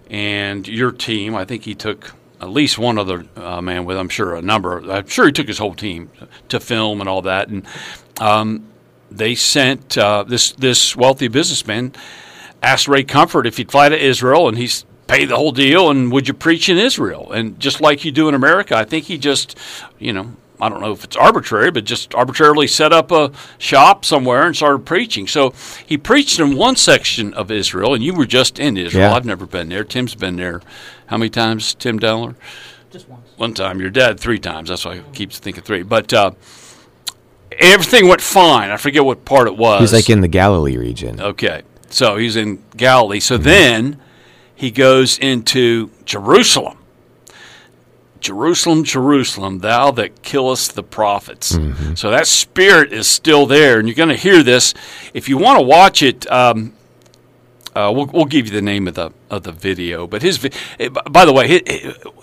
and 0.09 0.67
your 0.67 0.91
team. 0.91 1.35
I 1.35 1.45
think 1.45 1.63
he 1.63 1.75
took 1.75 2.13
at 2.41 2.49
least 2.49 2.77
one 2.77 2.97
other 2.97 3.25
uh, 3.35 3.61
man 3.61 3.85
with. 3.85 3.97
I'm 3.97 4.09
sure 4.09 4.35
a 4.35 4.41
number. 4.41 4.79
I'm 4.91 5.07
sure 5.07 5.25
he 5.25 5.31
took 5.31 5.47
his 5.47 5.57
whole 5.57 5.75
team 5.75 6.09
to 6.49 6.59
film 6.59 6.99
and 6.99 7.09
all 7.09 7.21
that. 7.23 7.49
And 7.49 7.65
um, 8.19 8.67
they 9.09 9.35
sent 9.35 9.97
uh, 9.97 10.23
this 10.23 10.51
this 10.51 10.95
wealthy 10.95 11.27
businessman 11.27 11.93
asked 12.61 12.87
Ray 12.87 13.03
Comfort 13.03 13.45
if 13.45 13.57
he'd 13.57 13.71
fly 13.71 13.89
to 13.89 13.97
Israel, 13.97 14.47
and 14.47 14.57
he's 14.57 14.85
pay 15.07 15.25
the 15.25 15.35
whole 15.35 15.51
deal. 15.51 15.89
And 15.89 16.11
would 16.11 16.27
you 16.27 16.33
preach 16.33 16.69
in 16.69 16.77
Israel? 16.77 17.31
And 17.31 17.59
just 17.59 17.81
like 17.81 18.03
you 18.05 18.11
do 18.11 18.27
in 18.29 18.35
America, 18.35 18.75
I 18.75 18.83
think 18.83 19.05
he 19.05 19.17
just, 19.17 19.57
you 19.99 20.13
know. 20.13 20.35
I 20.59 20.69
don't 20.69 20.81
know 20.81 20.91
if 20.91 21.03
it's 21.03 21.15
arbitrary, 21.15 21.71
but 21.71 21.83
just 21.83 22.15
arbitrarily 22.15 22.67
set 22.67 22.91
up 22.91 23.11
a 23.11 23.31
shop 23.57 24.03
somewhere 24.03 24.45
and 24.45 24.55
started 24.55 24.85
preaching. 24.85 25.27
So 25.27 25.53
he 25.85 25.97
preached 25.97 26.39
in 26.39 26.55
one 26.55 26.75
section 26.75 27.33
of 27.33 27.51
Israel, 27.51 27.93
and 27.93 28.03
you 28.03 28.13
were 28.13 28.25
just 28.25 28.57
in 28.57 28.75
Israel. 28.77 29.09
Yeah. 29.09 29.15
I've 29.15 29.25
never 29.25 29.45
been 29.45 29.69
there. 29.69 29.83
Tim's 29.83 30.15
been 30.15 30.35
there. 30.35 30.61
How 31.07 31.17
many 31.17 31.29
times, 31.29 31.73
Tim 31.75 31.99
Dowler? 31.99 32.35
Just 32.91 33.07
once. 33.07 33.27
One 33.37 33.53
time. 33.53 33.79
Your 33.79 33.89
dad 33.89 34.19
three 34.19 34.39
times. 34.39 34.69
That's 34.69 34.83
why 34.83 34.93
I 34.93 35.01
keep 35.13 35.31
thinking 35.31 35.63
three. 35.63 35.83
But 35.83 36.11
uh, 36.11 36.31
everything 37.59 38.07
went 38.07 38.21
fine. 38.21 38.71
I 38.71 38.77
forget 38.77 39.05
what 39.05 39.25
part 39.25 39.47
it 39.47 39.57
was. 39.57 39.81
He's 39.81 39.93
like 39.93 40.09
in 40.09 40.21
the 40.21 40.27
Galilee 40.27 40.77
region. 40.77 41.21
Okay. 41.21 41.61
So 41.89 42.17
he's 42.17 42.35
in 42.35 42.63
Galilee. 42.75 43.19
So 43.19 43.37
then 43.37 43.99
he 44.55 44.71
goes 44.71 45.19
into 45.19 45.91
Jerusalem. 46.05 46.76
Jerusalem, 48.21 48.83
Jerusalem, 48.83 49.59
thou 49.59 49.91
that 49.91 50.21
killest 50.23 50.75
the 50.75 50.83
prophets. 50.83 51.57
So 51.95 52.11
that 52.11 52.27
spirit 52.27 52.91
is 52.93 53.07
still 53.07 53.45
there, 53.45 53.79
and 53.79 53.87
you're 53.87 53.95
going 53.95 54.09
to 54.09 54.15
hear 54.15 54.43
this. 54.43 54.73
If 55.13 55.29
you 55.29 55.37
want 55.37 55.59
to 55.59 55.65
watch 55.65 56.01
it, 56.01 56.29
um, 56.31 56.73
uh, 57.75 57.91
we'll, 57.95 58.07
we'll 58.07 58.25
give 58.25 58.47
you 58.47 58.51
the 58.51 58.61
name 58.61 58.87
of 58.87 58.95
the 58.95 59.11
of 59.29 59.43
the 59.43 59.51
video. 59.51 60.07
But 60.07 60.21
his, 60.21 60.43
eh, 60.79 60.89
by 60.89 61.25
the 61.25 61.33
way, 61.33 61.61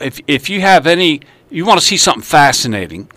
if 0.00 0.20
if 0.26 0.50
you 0.50 0.60
have 0.60 0.86
any, 0.86 1.20
you 1.50 1.64
want 1.64 1.80
to 1.80 1.86
see 1.86 1.96
something 1.96 2.22
fascinating, 2.22 3.10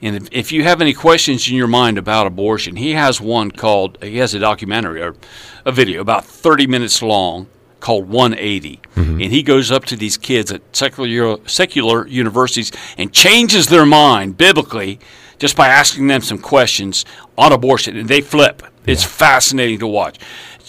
and 0.00 0.16
if, 0.16 0.28
if 0.30 0.52
you 0.52 0.62
have 0.62 0.80
any 0.80 0.94
questions 0.94 1.48
in 1.48 1.56
your 1.56 1.66
mind 1.66 1.98
about 1.98 2.26
abortion, 2.26 2.76
he 2.76 2.92
has 2.92 3.20
one 3.20 3.50
called. 3.50 3.98
He 4.02 4.18
has 4.18 4.34
a 4.34 4.38
documentary 4.38 5.02
or 5.02 5.16
a 5.64 5.72
video 5.72 6.00
about 6.00 6.24
30 6.24 6.66
minutes 6.66 7.02
long 7.02 7.48
called 7.80 8.08
180, 8.08 8.80
and 8.96 9.20
he 9.22 9.42
goes 9.42 9.70
up 9.72 9.84
to 9.86 9.96
these 9.96 10.16
kids 10.16 10.52
at 10.52 10.60
secular 10.76 11.38
secular 11.46 12.06
universities 12.06 12.70
and 12.98 13.12
changes 13.12 13.66
their 13.68 13.86
mind 13.86 14.36
biblically 14.36 14.98
just 15.38 15.56
by 15.56 15.68
asking 15.68 16.06
them 16.06 16.20
some 16.20 16.38
questions 16.38 17.04
on 17.38 17.52
abortion, 17.52 17.96
and 17.96 18.08
they 18.08 18.20
flip. 18.20 18.62
It's 18.86 19.04
fascinating 19.04 19.78
to 19.80 19.86
watch. 19.86 20.18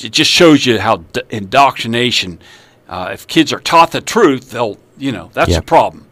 It 0.04 0.12
just 0.12 0.32
shows 0.32 0.66
you 0.66 0.80
how 0.80 0.98
d- 0.98 1.22
indoctrination. 1.30 2.40
Uh, 2.88 3.10
if 3.14 3.28
kids 3.28 3.54
are 3.54 3.60
taught 3.60 3.92
the 3.92 4.02
truth, 4.02 4.52
they'll 4.52 4.78
you 4.98 5.12
know 5.12 5.30
that's 5.34 5.52
Yeah. 5.52 5.58
the 5.60 5.66
problem. 5.66 6.08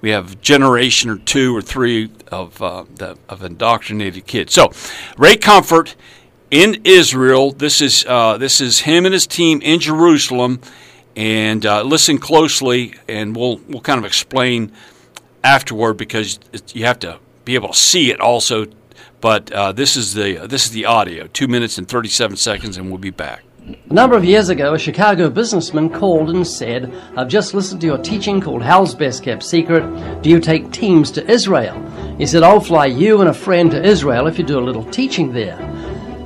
We 0.00 0.10
have 0.10 0.32
a 0.32 0.36
generation 0.36 1.10
or 1.10 1.16
two 1.18 1.56
or 1.56 1.60
three 1.62 2.08
of 2.30 2.62
uh, 2.62 2.84
the, 2.94 3.16
of 3.28 3.42
indoctrinated 3.42 4.26
kids. 4.28 4.54
So, 4.54 4.70
Ray 5.16 5.36
Comfort 5.36 5.96
in 6.50 6.80
Israel. 6.84 7.52
This 7.52 7.80
is 7.80 8.04
uh, 8.06 8.38
this 8.38 8.60
is 8.60 8.80
him 8.80 9.04
and 9.04 9.12
his 9.12 9.26
team 9.26 9.60
in 9.62 9.80
Jerusalem, 9.80 10.60
and 11.16 11.64
uh, 11.64 11.82
listen 11.82 12.18
closely, 12.18 12.94
and 13.08 13.36
we'll 13.36 13.60
we'll 13.68 13.80
kind 13.80 13.98
of 13.98 14.04
explain 14.04 14.72
afterward 15.44 15.94
because 15.94 16.38
it, 16.52 16.74
you 16.74 16.84
have 16.84 16.98
to 17.00 17.18
be 17.44 17.54
able 17.54 17.68
to 17.68 17.78
see 17.78 18.10
it 18.10 18.20
also. 18.20 18.66
But 19.20 19.50
uh, 19.50 19.72
this 19.72 19.96
is 19.96 20.14
the 20.14 20.46
this 20.46 20.64
is 20.66 20.70
the 20.70 20.86
audio, 20.86 21.26
two 21.26 21.48
minutes 21.48 21.78
and 21.78 21.88
thirty 21.88 22.08
seven 22.08 22.36
seconds, 22.36 22.76
and 22.76 22.88
we'll 22.88 22.98
be 22.98 23.10
back. 23.10 23.44
A 23.90 23.92
number 23.92 24.16
of 24.16 24.24
years 24.24 24.48
ago, 24.48 24.72
a 24.72 24.78
Chicago 24.78 25.28
businessman 25.28 25.90
called 25.90 26.30
and 26.30 26.46
said, 26.46 26.90
I've 27.18 27.28
just 27.28 27.52
listened 27.52 27.82
to 27.82 27.86
your 27.86 27.98
teaching 27.98 28.40
called 28.40 28.62
Hell's 28.62 28.94
Best 28.94 29.22
Kept 29.22 29.42
Secret. 29.42 30.22
Do 30.22 30.30
you 30.30 30.40
take 30.40 30.72
teams 30.72 31.10
to 31.10 31.30
Israel? 31.30 31.78
He 32.16 32.24
said, 32.24 32.42
I'll 32.42 32.60
fly 32.60 32.86
you 32.86 33.20
and 33.20 33.28
a 33.28 33.34
friend 33.34 33.70
to 33.72 33.84
Israel 33.84 34.26
if 34.26 34.38
you 34.38 34.44
do 34.44 34.58
a 34.58 34.60
little 34.60 34.84
teaching 34.84 35.34
there. 35.34 35.58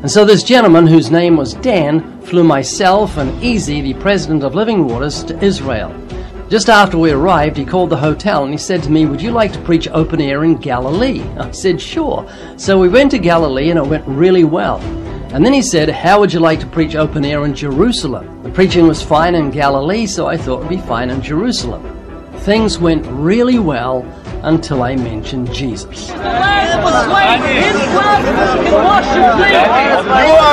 And 0.02 0.10
so 0.10 0.24
this 0.24 0.42
gentleman, 0.42 0.88
whose 0.88 1.12
name 1.12 1.36
was 1.36 1.54
Dan, 1.54 2.20
flew 2.22 2.42
myself 2.42 3.18
and 3.18 3.40
E.Z., 3.40 3.82
the 3.82 3.94
president 3.94 4.42
of 4.42 4.52
Living 4.52 4.84
Waters, 4.84 5.22
to 5.22 5.40
Israel. 5.44 5.94
Just 6.48 6.68
after 6.68 6.98
we 6.98 7.12
arrived, 7.12 7.56
he 7.56 7.64
called 7.64 7.90
the 7.90 7.96
hotel 7.96 8.42
and 8.42 8.50
he 8.50 8.58
said 8.58 8.82
to 8.82 8.90
me, 8.90 9.06
Would 9.06 9.22
you 9.22 9.30
like 9.30 9.52
to 9.52 9.60
preach 9.60 9.86
open 9.92 10.20
air 10.20 10.42
in 10.42 10.56
Galilee? 10.56 11.22
I 11.38 11.52
said, 11.52 11.80
Sure. 11.80 12.28
So 12.56 12.80
we 12.80 12.88
went 12.88 13.12
to 13.12 13.18
Galilee 13.20 13.70
and 13.70 13.78
it 13.78 13.86
went 13.86 14.04
really 14.08 14.42
well. 14.42 14.80
And 15.32 15.46
then 15.46 15.52
he 15.52 15.62
said, 15.62 15.88
How 15.88 16.18
would 16.18 16.32
you 16.32 16.40
like 16.40 16.58
to 16.60 16.66
preach 16.66 16.96
open 16.96 17.24
air 17.24 17.44
in 17.44 17.54
Jerusalem? 17.54 18.42
The 18.42 18.50
preaching 18.50 18.88
was 18.88 19.00
fine 19.00 19.36
in 19.36 19.52
Galilee, 19.52 20.06
so 20.06 20.26
I 20.26 20.36
thought 20.36 20.56
it 20.56 20.68
would 20.68 20.68
be 20.68 20.88
fine 20.88 21.10
in 21.10 21.22
Jerusalem. 21.22 21.82
Things 22.40 22.76
went 22.76 23.06
really 23.06 23.60
well 23.60 24.02
until 24.42 24.82
I 24.82 24.96
mentioned 24.96 25.52
Jesus. 25.54 26.08
You 26.10 26.14
are 26.18 26.66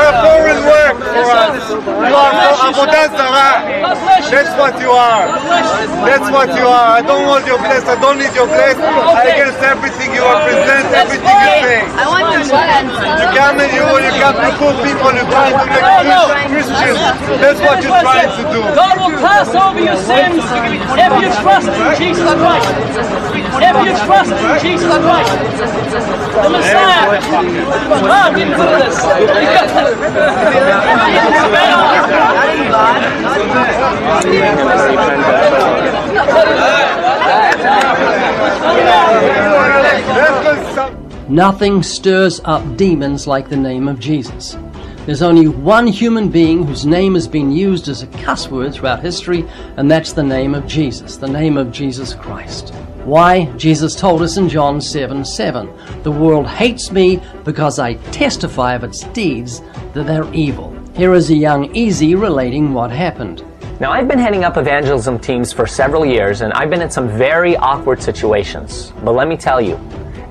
a 0.06 0.16
foreign 0.22 0.62
work 0.62 0.98
for 1.02 1.26
us. 1.34 1.70
You 1.74 2.14
are 2.14 2.54
Avodah 2.70 3.10
Zarah. 3.18 3.66
That's 4.30 4.54
what 4.62 4.78
you 4.80 4.92
are. 4.94 5.26
That's 6.06 6.30
what 6.30 6.50
you 6.54 6.68
are. 6.70 6.90
I 6.98 7.02
don't 7.02 7.26
want 7.26 7.48
your 7.50 7.58
bless. 7.58 7.84
I 7.90 7.98
don't 7.98 8.20
need 8.22 8.34
your 8.38 8.46
bless. 8.46 8.78
I 8.78 9.26
against 9.34 9.58
everything 9.66 10.14
you 10.14 10.22
represent, 10.22 10.86
everything 10.94 11.26
you 11.26 11.54
say. 11.66 11.82
I 11.98 12.06
want 12.06 12.30
your 12.30 12.46
You 12.46 13.26
come 13.34 13.58
and 13.58 13.72
you, 13.74 13.82
you 13.82 14.14
come 14.22 14.38
to 14.38 14.52
poor 14.62 14.74
people, 14.86 15.12
you 15.18 15.26
try 15.34 15.50
to 15.50 15.66
make 15.66 15.82
Christians. 16.54 17.00
That's 17.42 17.58
what 17.58 17.82
you're 17.82 18.02
trying 18.06 18.30
to 18.38 18.44
do. 18.54 18.62
God 18.78 18.96
will 19.02 19.18
pass 19.18 19.50
over 19.58 19.82
your 19.82 19.98
sins 19.98 20.46
if 20.94 21.12
you 21.26 21.30
trust 21.42 21.74
in 21.74 21.90
Jesus 21.98 22.30
Christ. 22.38 22.70
If 23.60 23.76
trust 24.06 24.32
in 24.32 24.60
Jesus 24.60 24.94
Christ. 24.98 25.32
The 26.44 26.50
Messiah. 26.50 27.20
Ah, 28.12 28.32
Get 28.36 28.48
rid 28.50 28.60
of 28.60 28.80
this. 28.80 28.98
Nothing 41.30 41.84
stirs 41.84 42.42
up 42.44 42.76
demons 42.76 43.28
like 43.28 43.50
the 43.50 43.58
name 43.58 43.88
of 43.88 44.00
Jesus. 44.00 44.58
There's 45.06 45.22
only 45.22 45.48
one 45.48 45.88
human 45.88 46.30
being 46.30 46.66
whose 46.66 46.86
name 46.86 47.14
has 47.16 47.28
been 47.28 47.52
used 47.52 47.88
as 47.88 48.04
a 48.04 48.08
cuss 48.08 48.50
word 48.50 48.74
throughout 48.74 49.02
history, 49.02 49.46
and 49.78 49.90
that's 49.90 50.14
the 50.14 50.24
name 50.24 50.54
of 50.54 50.68
Jesus, 50.68 51.18
the 51.18 51.28
name 51.28 51.58
of 51.58 51.72
Jesus 51.72 52.14
Christ. 52.14 52.74
Why? 53.06 53.46
Jesus 53.58 53.96
told 53.96 54.22
us 54.22 54.38
in 54.38 54.50
John 54.50 54.82
7 54.82 55.24
7. 55.24 56.04
The 56.04 56.12
world 56.12 56.48
hates 56.48 56.92
me 56.92 57.22
because 57.46 57.80
I 57.80 57.94
testify 58.12 58.74
of 58.74 58.84
its 58.84 59.04
deeds 59.06 59.62
that 59.94 60.06
they're 60.06 60.32
evil. 60.34 60.78
Here 60.96 61.14
is 61.14 61.30
a 61.30 61.36
young 61.36 61.74
E.Z. 61.76 62.16
relating 62.16 62.74
what 62.74 62.92
happened. 62.92 63.44
Now, 63.80 63.92
I've 63.92 64.10
been 64.10 64.20
heading 64.20 64.44
up 64.44 64.58
evangelism 64.58 65.20
teams 65.20 65.54
for 65.54 65.66
several 65.66 66.06
years, 66.06 66.42
and 66.42 66.52
I've 66.52 66.70
been 66.70 66.82
in 66.82 66.92
some 66.92 67.08
very 67.08 67.56
awkward 67.56 68.04
situations. 68.04 68.92
But 69.06 69.14
let 69.14 69.30
me 69.30 69.38
tell 69.38 69.62
you, 69.62 69.80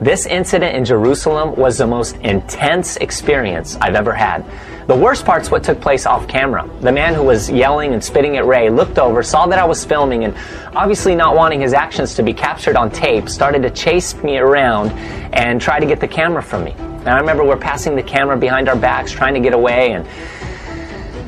this 0.01 0.27
incident 0.27 0.77
in 0.77 0.85
Jerusalem 0.85 1.57
was 1.57 1.79
the 1.79 1.87
most 1.87 2.17
intense 2.19 2.99
experience 2.99 3.77
I've 3.81 3.95
ever 3.95 4.13
had. 4.13 4.45
The 4.89 4.97
worst 4.97 5.27
part's 5.27 5.51
what 5.51 5.65
took 5.65 5.83
place 5.83 6.07
off 6.07 6.27
camera. 6.29 6.67
The 6.81 6.91
man 6.91 7.13
who 7.13 7.23
was 7.23 7.51
yelling 7.51 7.93
and 7.93 8.03
spitting 8.03 8.39
at 8.39 8.47
Ray 8.47 8.71
looked 8.71 8.99
over, 8.99 9.23
saw 9.23 9.47
that 9.49 9.59
I 9.59 9.67
was 9.67 9.85
filming, 9.85 10.25
and 10.25 10.35
obviously 10.75 11.15
not 11.15 11.37
wanting 11.37 11.61
his 11.61 11.75
actions 11.75 12.15
to 12.15 12.23
be 12.23 12.33
captured 12.33 12.75
on 12.75 12.91
tape, 12.91 13.29
started 13.29 13.61
to 13.65 13.71
chase 13.71 14.15
me 14.23 14.39
around 14.39 14.93
and 15.35 15.61
try 15.61 15.79
to 15.79 15.85
get 15.85 16.01
the 16.01 16.09
camera 16.09 16.43
from 16.43 16.65
me. 16.65 16.73
And 16.73 17.09
I 17.11 17.19
remember 17.19 17.45
we're 17.45 17.59
passing 17.59 17.97
the 17.97 18.03
camera 18.03 18.39
behind 18.39 18.67
our 18.67 18.77
backs, 18.77 19.13
trying 19.13 19.35
to 19.35 19.41
get 19.41 19.53
away, 19.53 19.93
and 19.93 20.07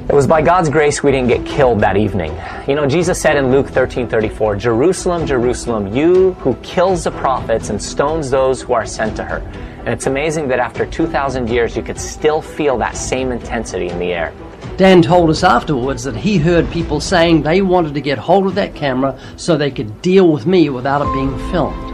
it 0.08 0.14
was 0.14 0.26
by 0.26 0.40
God's 0.40 0.70
grace 0.70 1.02
we 1.02 1.12
didn't 1.12 1.28
get 1.28 1.44
killed 1.44 1.80
that 1.80 1.98
evening. 1.98 2.34
You 2.66 2.76
know, 2.76 2.86
Jesus 2.86 3.20
said 3.20 3.36
in 3.36 3.50
Luke 3.50 3.68
13 3.68 4.08
34, 4.08 4.56
Jerusalem, 4.56 5.26
Jerusalem, 5.26 5.94
you 5.94 6.32
who 6.40 6.54
kills 6.62 7.04
the 7.04 7.10
prophets 7.10 7.68
and 7.68 7.82
stones 7.82 8.30
those 8.30 8.62
who 8.62 8.72
are 8.72 8.86
sent 8.86 9.16
to 9.16 9.22
her. 9.22 9.42
And 9.80 9.88
it's 9.88 10.06
amazing 10.06 10.49
that 10.49 10.58
after 10.58 10.84
2,000 10.87 11.49
years, 11.49 11.76
you 11.76 11.82
could 11.82 11.99
still 11.99 12.42
feel 12.42 12.76
that 12.78 12.96
same 12.96 13.32
intensity 13.32 13.88
in 13.88 13.99
the 13.99 14.12
air. 14.12 14.32
Dan 14.76 15.02
told 15.02 15.30
us 15.30 15.42
afterwards 15.42 16.04
that 16.04 16.16
he 16.16 16.38
heard 16.38 16.70
people 16.70 17.00
saying 17.00 17.42
they 17.42 17.62
wanted 17.62 17.94
to 17.94 18.00
get 18.00 18.18
hold 18.18 18.46
of 18.46 18.54
that 18.54 18.75
camera 18.75 19.18
so 19.37 19.56
they 19.56 19.70
could 19.70 20.00
deal 20.02 20.28
with 20.30 20.46
me 20.46 20.68
without 20.70 21.02
it 21.02 21.12
being 21.14 21.37
filmed. 21.50 21.87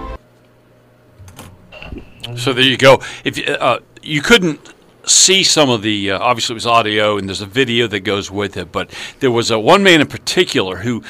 So 2.37 2.53
there 2.53 2.65
you 2.65 2.77
go. 2.77 3.01
If 3.25 3.39
you- 3.39 3.45
uh, 3.45 3.79
you 4.03 4.21
couldn't 4.21 4.61
see 5.05 5.43
some 5.45 5.71
of 5.71 5.83
the, 5.83 6.11
uh, 6.13 6.19
obviously 6.19 6.55
it 6.55 6.57
was 6.57 6.67
audio, 6.67 7.17
and 7.19 7.29
there's 7.29 7.41
a 7.41 7.47
video 7.47 7.87
that 7.87 8.01
goes 8.01 8.31
with 8.31 8.57
it. 8.57 8.73
But 8.73 8.91
there 9.21 9.31
was 9.31 9.51
a 9.51 9.59
one 9.59 9.83
man 9.85 10.01
in 10.01 10.09
particular 10.09 10.79
who 10.79 11.03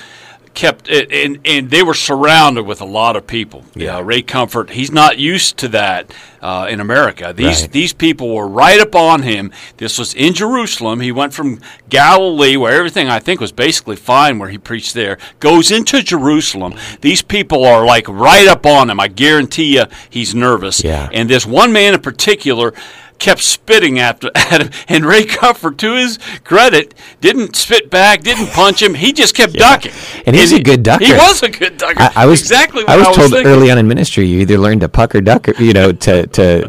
kept 0.54 0.88
it, 0.88 1.11
and 1.12 1.38
and 1.45 1.71
they 1.71 1.83
were 1.83 1.95
surrounded 1.95 2.64
with 2.64 2.80
a 2.80 2.85
lot 2.87 3.16
of 3.16 3.26
people. 3.26 3.64
Yeah, 3.75 4.00
Ray 4.02 4.23
Comfort. 4.23 4.71
He's 4.71 4.90
not 4.92 5.18
used 5.18 5.56
to 5.59 5.68
that 5.68 6.12
uh, 6.47 6.67
in 6.71 6.79
America. 6.81 7.33
These 7.37 7.62
Right. 7.62 7.73
these 7.73 7.93
people 7.93 8.33
were 8.33 8.47
right 8.47 8.81
up 8.81 8.95
on 8.95 9.23
him. 9.23 9.50
This 9.79 9.99
was 9.99 10.15
in 10.15 10.33
Jerusalem. 10.33 11.00
He 11.00 11.11
went 11.11 11.35
from 11.35 11.61
Galilee, 11.88 12.57
where 12.57 12.73
everything 12.73 13.09
I 13.09 13.19
think 13.19 13.41
was 13.41 13.50
basically 13.50 13.97
fine, 13.97 14.38
where 14.38 14.49
he 14.49 14.59
preached 14.59 14.95
there, 14.95 15.19
goes 15.41 15.71
into 15.73 16.03
Jerusalem. 16.03 16.75
These 17.00 17.23
people 17.23 17.65
are 17.65 17.85
like 17.85 18.07
right 18.09 18.47
up 18.47 18.65
on 18.65 18.91
him. 18.91 19.00
I 19.00 19.09
guarantee 19.09 19.75
you, 19.76 19.87
he's 20.09 20.35
nervous. 20.35 20.85
Yeah. 20.85 21.09
And 21.12 21.29
this 21.29 21.45
one 21.45 21.73
man 21.73 21.95
in 21.95 22.00
particular 22.00 22.73
kept 23.18 23.42
spitting 23.42 23.99
after 23.99 24.30
at 24.35 24.61
him, 24.62 24.70
and 24.88 25.04
Ray 25.06 25.25
Comfort, 25.25 25.78
to 25.78 25.94
his 25.94 26.18
credit, 26.44 26.94
didn't 27.20 27.56
spit 27.56 27.90
back, 27.90 28.23
didn't 28.23 28.49
punch 28.49 28.82
him. 28.82 28.94
He 28.94 29.12
just 29.12 29.35
kept 29.35 29.52
ducking. 29.54 29.92
And 30.26 30.37
he's 30.37 30.52
a 30.52 30.62
good 30.62 30.82
ducker. 30.82 31.04
He 31.04 31.12
was 31.12 31.42
a 31.42 31.49
good 31.49 31.76
ducker. 31.78 32.00
I, 32.02 32.12
I 32.16 32.26
was 32.26 32.40
exactly 32.40 32.85
what 32.85 32.90
I 32.90 32.96
was 33.08 33.16
told 33.16 33.30
thinking. 33.30 33.46
early 33.46 33.70
on 33.70 33.78
in 33.78 33.88
ministry. 33.88 34.26
You 34.26 34.40
either 34.40 34.58
learn 34.58 34.80
to 34.80 34.88
puck 34.88 35.14
or 35.14 35.20
duck, 35.20 35.49
or, 35.49 35.54
you 35.62 35.73
know, 35.73 35.92
to 35.92 36.26
to 36.26 36.68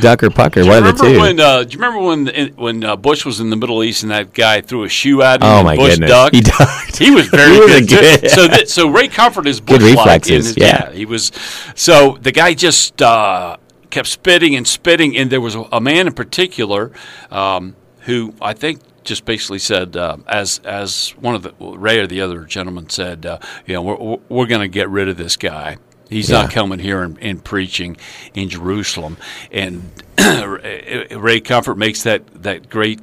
duck 0.00 0.22
or 0.22 0.30
pucker. 0.30 0.64
One 0.64 0.84
of 0.86 0.96
the 0.98 1.04
two. 1.04 1.20
when? 1.20 1.40
Uh, 1.40 1.64
do 1.64 1.70
you 1.70 1.78
remember 1.82 2.04
when 2.06 2.52
when 2.56 2.84
uh, 2.84 2.96
Bush 2.96 3.24
was 3.24 3.40
in 3.40 3.50
the 3.50 3.56
Middle 3.56 3.82
East 3.84 4.02
and 4.02 4.10
that 4.12 4.32
guy 4.34 4.60
threw 4.60 4.84
a 4.84 4.88
shoe 4.88 5.22
at 5.22 5.42
him? 5.42 5.48
Oh, 5.48 5.56
and 5.58 5.64
my 5.66 5.76
Bush 5.76 5.92
goodness. 5.92 6.10
ducked. 6.10 6.34
He 6.34 6.40
ducked. 6.40 6.96
He 6.96 7.10
was 7.10 7.28
very 7.28 7.54
He 7.54 7.60
was 7.60 7.86
good. 7.86 8.20
good- 8.20 8.30
So 8.30 8.48
that, 8.48 8.68
so 8.68 8.88
Ray 8.88 9.08
Comfort 9.08 9.46
is 9.46 9.60
Good 9.60 9.80
Bush-like 9.80 9.96
reflexes, 9.96 10.46
his- 10.46 10.56
yeah. 10.56 10.90
he 10.92 11.04
was. 11.06 11.30
So 11.74 12.18
the 12.20 12.32
guy 12.32 12.54
just 12.54 13.00
uh, 13.02 13.56
kept 13.94 14.08
spitting 14.08 14.56
and 14.56 14.66
spitting, 14.66 15.16
and 15.16 15.30
there 15.30 15.40
was 15.40 15.54
a, 15.54 15.80
man 15.80 16.08
in 16.08 16.12
particular 16.12 16.90
um, 17.30 17.76
who 18.00 18.34
I 18.40 18.52
think. 18.52 18.80
Just 19.04 19.26
basically 19.26 19.58
said, 19.58 19.98
uh, 19.98 20.16
as 20.26 20.60
as 20.64 21.10
one 21.20 21.34
of 21.34 21.42
the 21.42 21.52
Ray 21.60 21.98
or 21.98 22.06
the 22.06 22.22
other 22.22 22.44
gentleman 22.44 22.88
said, 22.88 23.26
uh, 23.26 23.38
you 23.66 23.74
know, 23.74 23.82
we're 23.82 24.16
we're 24.30 24.46
going 24.46 24.62
to 24.62 24.68
get 24.68 24.88
rid 24.88 25.08
of 25.08 25.18
this 25.18 25.36
guy. 25.36 25.76
He's 26.08 26.30
not 26.30 26.50
coming 26.50 26.78
here 26.78 27.02
and, 27.02 27.18
and 27.20 27.44
preaching 27.44 27.98
in 28.32 28.48
Jerusalem. 28.48 29.18
And 29.50 29.90
Ray 30.18 31.40
Comfort 31.40 31.76
makes 31.76 32.02
that, 32.04 32.42
that 32.42 32.68
great 32.70 33.00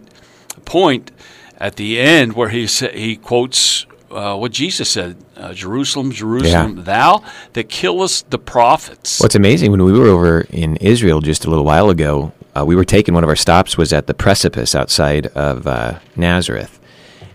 point 0.65 1.11
at 1.57 1.75
the 1.75 1.99
end 1.99 2.33
where 2.33 2.49
he 2.49 2.65
he 2.65 3.15
quotes 3.15 3.85
uh, 4.11 4.37
what 4.37 4.51
Jesus 4.51 4.89
said: 4.89 5.15
uh, 5.37 5.53
"Jerusalem, 5.53 6.11
Jerusalem, 6.11 6.83
thou 6.83 7.23
that 7.53 7.69
killest 7.69 8.29
the 8.29 8.37
prophets." 8.37 9.19
What's 9.19 9.35
amazing 9.35 9.71
when 9.71 9.83
we 9.83 9.97
were 9.97 10.07
over 10.07 10.41
in 10.49 10.77
Israel 10.77 11.21
just 11.21 11.45
a 11.45 11.49
little 11.49 11.65
while 11.65 11.89
ago, 11.89 12.31
uh, 12.55 12.65
we 12.65 12.75
were 12.75 12.85
taking 12.85 13.13
one 13.13 13.23
of 13.23 13.29
our 13.29 13.35
stops 13.35 13.77
was 13.77 13.93
at 13.93 14.07
the 14.07 14.13
precipice 14.13 14.75
outside 14.75 15.27
of 15.27 15.67
uh, 15.67 15.99
Nazareth, 16.15 16.79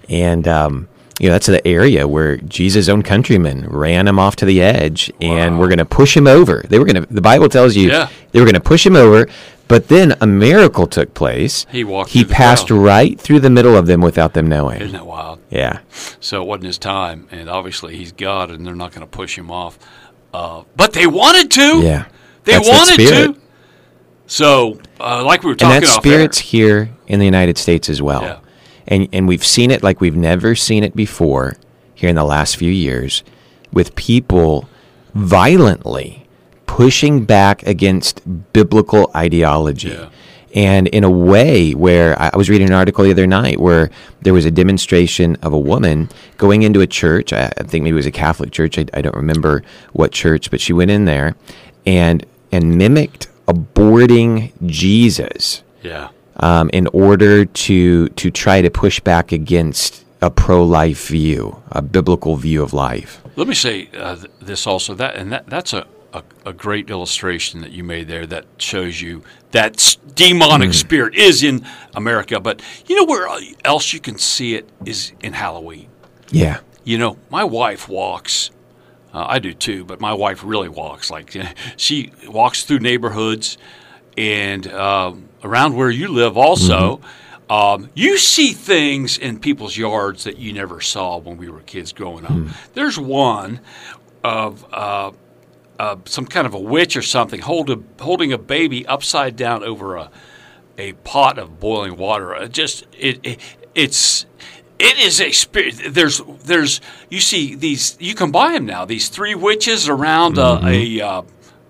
and 0.09 0.47
um, 0.47 0.89
you 1.21 1.29
know 1.29 1.33
that's 1.33 1.47
the 1.47 1.67
area 1.67 2.07
where 2.07 2.37
Jesus' 2.39 2.89
own 2.89 3.03
countrymen 3.03 3.67
ran 3.69 4.07
him 4.09 4.19
off 4.19 4.37
to 4.37 4.45
the 4.45 4.61
edge, 4.63 5.11
and 5.21 5.59
we're 5.59 5.69
going 5.69 5.79
to 5.79 5.85
push 5.85 6.17
him 6.17 6.27
over. 6.27 6.63
They 6.69 6.79
were 6.79 6.85
going 6.85 7.03
to. 7.05 7.13
The 7.15 7.21
Bible 7.23 7.49
tells 7.49 7.75
you 7.77 7.91
Yeah. 7.91 8.09
they 8.33 8.41
were 8.41 8.45
going 8.47 8.55
to 8.55 8.61
push 8.61 8.85
him 8.87 8.97
over. 8.97 9.27
But 9.69 9.89
then 9.89 10.15
a 10.21 10.29
miracle 10.29 10.87
took 10.87 11.13
place. 11.13 11.67
He 11.73 11.83
walked 11.83 12.11
He 12.11 12.25
passed 12.25 12.69
crowd. 12.69 12.79
right 12.79 13.21
through 13.21 13.41
the 13.41 13.51
middle 13.51 13.75
of 13.77 13.89
them 13.89 14.01
without 14.01 14.33
them 14.33 14.47
knowing. 14.47 14.81
Isn't 14.81 14.93
that 14.93 15.05
wild? 15.07 15.41
Yeah. 15.51 15.81
So 16.21 16.41
it 16.41 16.47
wasn't 16.47 16.67
his 16.67 16.79
time, 16.79 17.27
and 17.33 17.51
obviously 17.51 17.97
he's 17.97 18.13
God, 18.13 18.53
and 18.53 18.65
they're 18.65 18.77
not 18.77 18.93
going 18.93 19.01
to 19.01 19.09
push 19.09 19.37
him 19.37 19.51
off. 19.51 19.77
Uh, 20.33 20.63
but 20.77 20.93
they 20.93 21.09
wanted 21.09 21.51
to. 21.51 21.81
Yeah. 21.83 22.05
they 22.45 22.53
That's 22.53 22.69
that 22.69 22.73
wanted 22.77 23.09
to. 23.35 23.41
So, 24.29 24.79
uh, 25.01 25.25
like 25.25 25.43
we 25.43 25.47
were 25.49 25.53
and 25.53 25.59
talking 25.61 25.81
that 25.81 25.89
spirit's 25.89 26.39
here 26.39 26.91
in 27.09 27.19
the 27.19 27.25
United 27.25 27.59
States 27.59 27.89
as 27.89 28.01
well. 28.01 28.23
Yeah. 28.23 28.39
And 28.87 29.09
and 29.13 29.27
we've 29.27 29.45
seen 29.45 29.71
it 29.71 29.83
like 29.83 30.01
we've 30.01 30.17
never 30.17 30.55
seen 30.55 30.85
it 30.85 30.95
before 30.95 31.55
here 31.95 32.11
in 32.11 32.17
the 32.17 32.25
last 32.25 32.57
few 32.57 32.71
years 32.71 33.25
with 33.73 33.95
people 33.97 34.69
violently 35.15 36.27
pushing 36.67 37.25
back 37.25 37.63
against 37.67 38.21
biblical 38.53 39.11
ideology. 39.17 39.89
Yeah. 39.89 40.11
And 40.55 40.89
in 40.89 41.05
a 41.05 41.11
way 41.11 41.73
where 41.73 42.21
I 42.21 42.35
was 42.35 42.49
reading 42.49 42.69
an 42.69 42.73
article 42.73 43.05
the 43.05 43.11
other 43.11 43.27
night 43.27 43.61
where 43.61 43.91
there 44.23 44.33
was 44.33 44.47
a 44.47 44.51
demonstration 44.51 45.37
of 45.43 45.53
a 45.53 45.59
woman 45.59 46.09
going 46.39 46.63
into 46.63 46.81
a 46.81 46.87
church. 46.87 47.33
I, 47.33 47.53
I 47.59 47.63
think 47.65 47.85
maybe 47.85 47.91
it 47.91 47.95
was 47.95 48.07
a 48.07 48.13
Catholic 48.13 48.53
church. 48.53 48.79
I, 48.79 48.87
I 48.95 49.03
don't 49.03 49.15
remember 49.15 49.63
what 49.93 50.13
church, 50.13 50.51
but 50.51 50.61
she 50.61 50.73
went 50.73 50.91
in 50.91 51.05
there 51.05 51.35
and 51.85 52.25
and 52.53 52.77
mimicked 52.77 53.29
aborting 53.47 54.53
Jesus 54.67 55.63
Yeah. 55.83 56.09
Um, 56.41 56.71
in 56.73 56.87
order 56.89 57.45
to 57.45 58.09
to 58.09 58.31
try 58.31 58.61
to 58.61 58.71
push 58.71 59.01
back 59.01 59.33
against 59.33 60.05
a 60.21 60.31
pro-life 60.31 61.09
view, 61.09 61.63
a 61.71 61.83
biblical 61.83 62.37
view 62.37 62.63
of 62.63 62.73
life. 62.73 63.23
Let 63.37 63.49
me 63.49 63.55
say 63.55 63.89
uh, 63.95 64.17
th- 64.17 64.31
this 64.41 64.67
also 64.67 64.95
that 64.95 65.17
and 65.17 65.31
that 65.33 65.47
that's 65.47 65.73
a, 65.73 65.87
a, 66.13 66.23
a 66.47 66.53
great 66.53 66.91
illustration 66.91 67.61
that 67.61 67.73
you 67.73 67.85
made 67.85 68.09
there 68.09 68.27
that 68.27 68.47
shows 68.59 69.01
you 69.01 69.23
that 69.51 69.97
demonic 70.15 70.73
spirit 70.75 71.15
is 71.15 71.43
in 71.43 71.67
America. 71.95 72.41
But 72.41 72.63
you 72.87 72.97
know 72.97 73.05
where 73.05 73.29
else 73.65 73.93
you 73.93 74.01
can 74.01 74.19
see 74.19 74.55
it 74.55 74.69
is 74.85 75.13
in 75.21 75.35
Halloween. 75.35 75.89
Yeah. 76.31 76.61
You 76.85 76.99
know, 76.99 77.19
my 77.31 77.45
wife 77.45 77.89
walks. 77.89 78.51
Uh, 79.13 79.27
I 79.29 79.39
do 79.39 79.55
too, 79.55 79.85
but 79.85 80.01
my 80.01 80.13
wife 80.13 80.43
really 80.45 80.69
walks. 80.69 81.11
Like 81.11 81.37
she 81.77 82.13
walks 82.27 82.65
through 82.65 82.81
neighborhoods 82.81 83.59
and 84.17 84.67
um, 84.73 85.29
around 85.45 85.75
where 85.77 85.91
you 85.91 86.09
live. 86.09 86.37
Also, 86.37 87.01
um, 87.49 87.91
you 87.95 88.19
see 88.19 88.53
things 88.53 89.19
in 89.19 89.39
people's 89.39 89.77
yards 89.77 90.25
that 90.25 90.39
you 90.39 90.53
never 90.53 90.81
saw 90.81 91.19
when 91.19 91.37
we 91.37 91.49
were 91.49 91.61
kids 91.61 91.93
growing 91.93 92.25
up. 92.27 92.33
There's 92.75 92.99
one 92.99 93.61
of 94.25 94.65
uh, 94.73 95.13
uh, 95.79 95.97
some 96.05 96.27
kind 96.27 96.47
of 96.47 96.55
a 96.55 96.59
witch 96.59 96.97
or 96.97 97.03
something 97.03 97.41
hold 97.41 97.71
a, 97.71 97.79
holding 98.03 98.33
a 98.33 98.39
baby 98.39 98.87
upside 98.87 99.37
down 99.37 99.63
over 99.63 99.97
a 99.97 100.11
a 100.79 100.93
pot 100.93 101.39
of 101.39 101.59
boiling 101.59 101.97
water. 101.97 102.35
Uh, 102.35 102.49
Just 102.49 102.87
it, 102.99 103.21
it 103.23 103.41
it's 103.75 104.27
it 104.79 104.99
is 104.99 105.21
a 105.21 105.33
spirit. 105.33 105.75
There's 105.89 106.21
there's 106.45 106.81
you 107.11 107.21
see 107.21 107.55
these 107.55 107.97
you 108.01 108.15
can 108.15 108.31
buy 108.31 108.53
them 108.53 108.67
now. 108.67 108.85
These 108.85 109.09
three 109.09 109.35
witches 109.35 109.89
around 109.89 110.39
uh, 110.39 110.61
a 110.65 111.01
uh, 111.01 111.23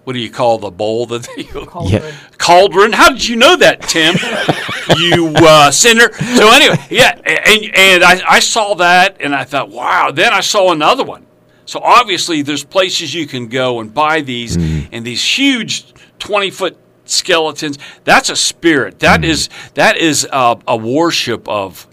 what 0.07 0.13
do 0.13 0.21
you 0.21 0.31
call 0.31 0.59
the 0.59 0.71
bowl 0.71 1.05
that 1.07 1.29
they 1.35 1.43
Yeah. 1.91 2.13
cauldron. 2.39 2.93
How 2.93 3.11
did 3.11 3.27
you 3.27 3.35
know 3.35 3.57
that, 3.57 3.83
Tim? 3.83 4.15
you 5.01 5.35
uh, 5.35 5.73
sinner. 5.73 6.13
So 6.13 6.49
anyway, 6.53 6.77
yeah, 6.91 7.19
and 7.27 7.75
and 7.75 8.05
I, 8.05 8.21
I 8.35 8.39
saw 8.39 8.75
that 8.75 9.17
and 9.19 9.35
I 9.35 9.43
thought, 9.43 9.69
wow. 9.69 10.13
Then 10.13 10.33
I 10.33 10.43
saw 10.43 10.71
another 10.71 11.03
one. 11.03 11.27
So 11.65 11.81
obviously, 11.81 12.43
there's 12.43 12.63
places 12.63 13.15
you 13.15 13.27
can 13.27 13.49
go 13.49 13.81
and 13.81 13.93
buy 13.93 14.21
these, 14.21 14.55
and 14.55 15.05
these 15.05 15.25
huge 15.25 15.93
twenty 16.21 16.53
foot 16.53 16.79
skeletons. 17.05 17.77
That's 18.05 18.31
a 18.31 18.37
spirit. 18.37 19.01
That 19.01 19.25
is 19.25 19.49
that 19.75 19.97
is 19.97 20.25
a, 20.31 20.57
a 20.69 20.77
worship 20.77 21.49
of 21.49 21.89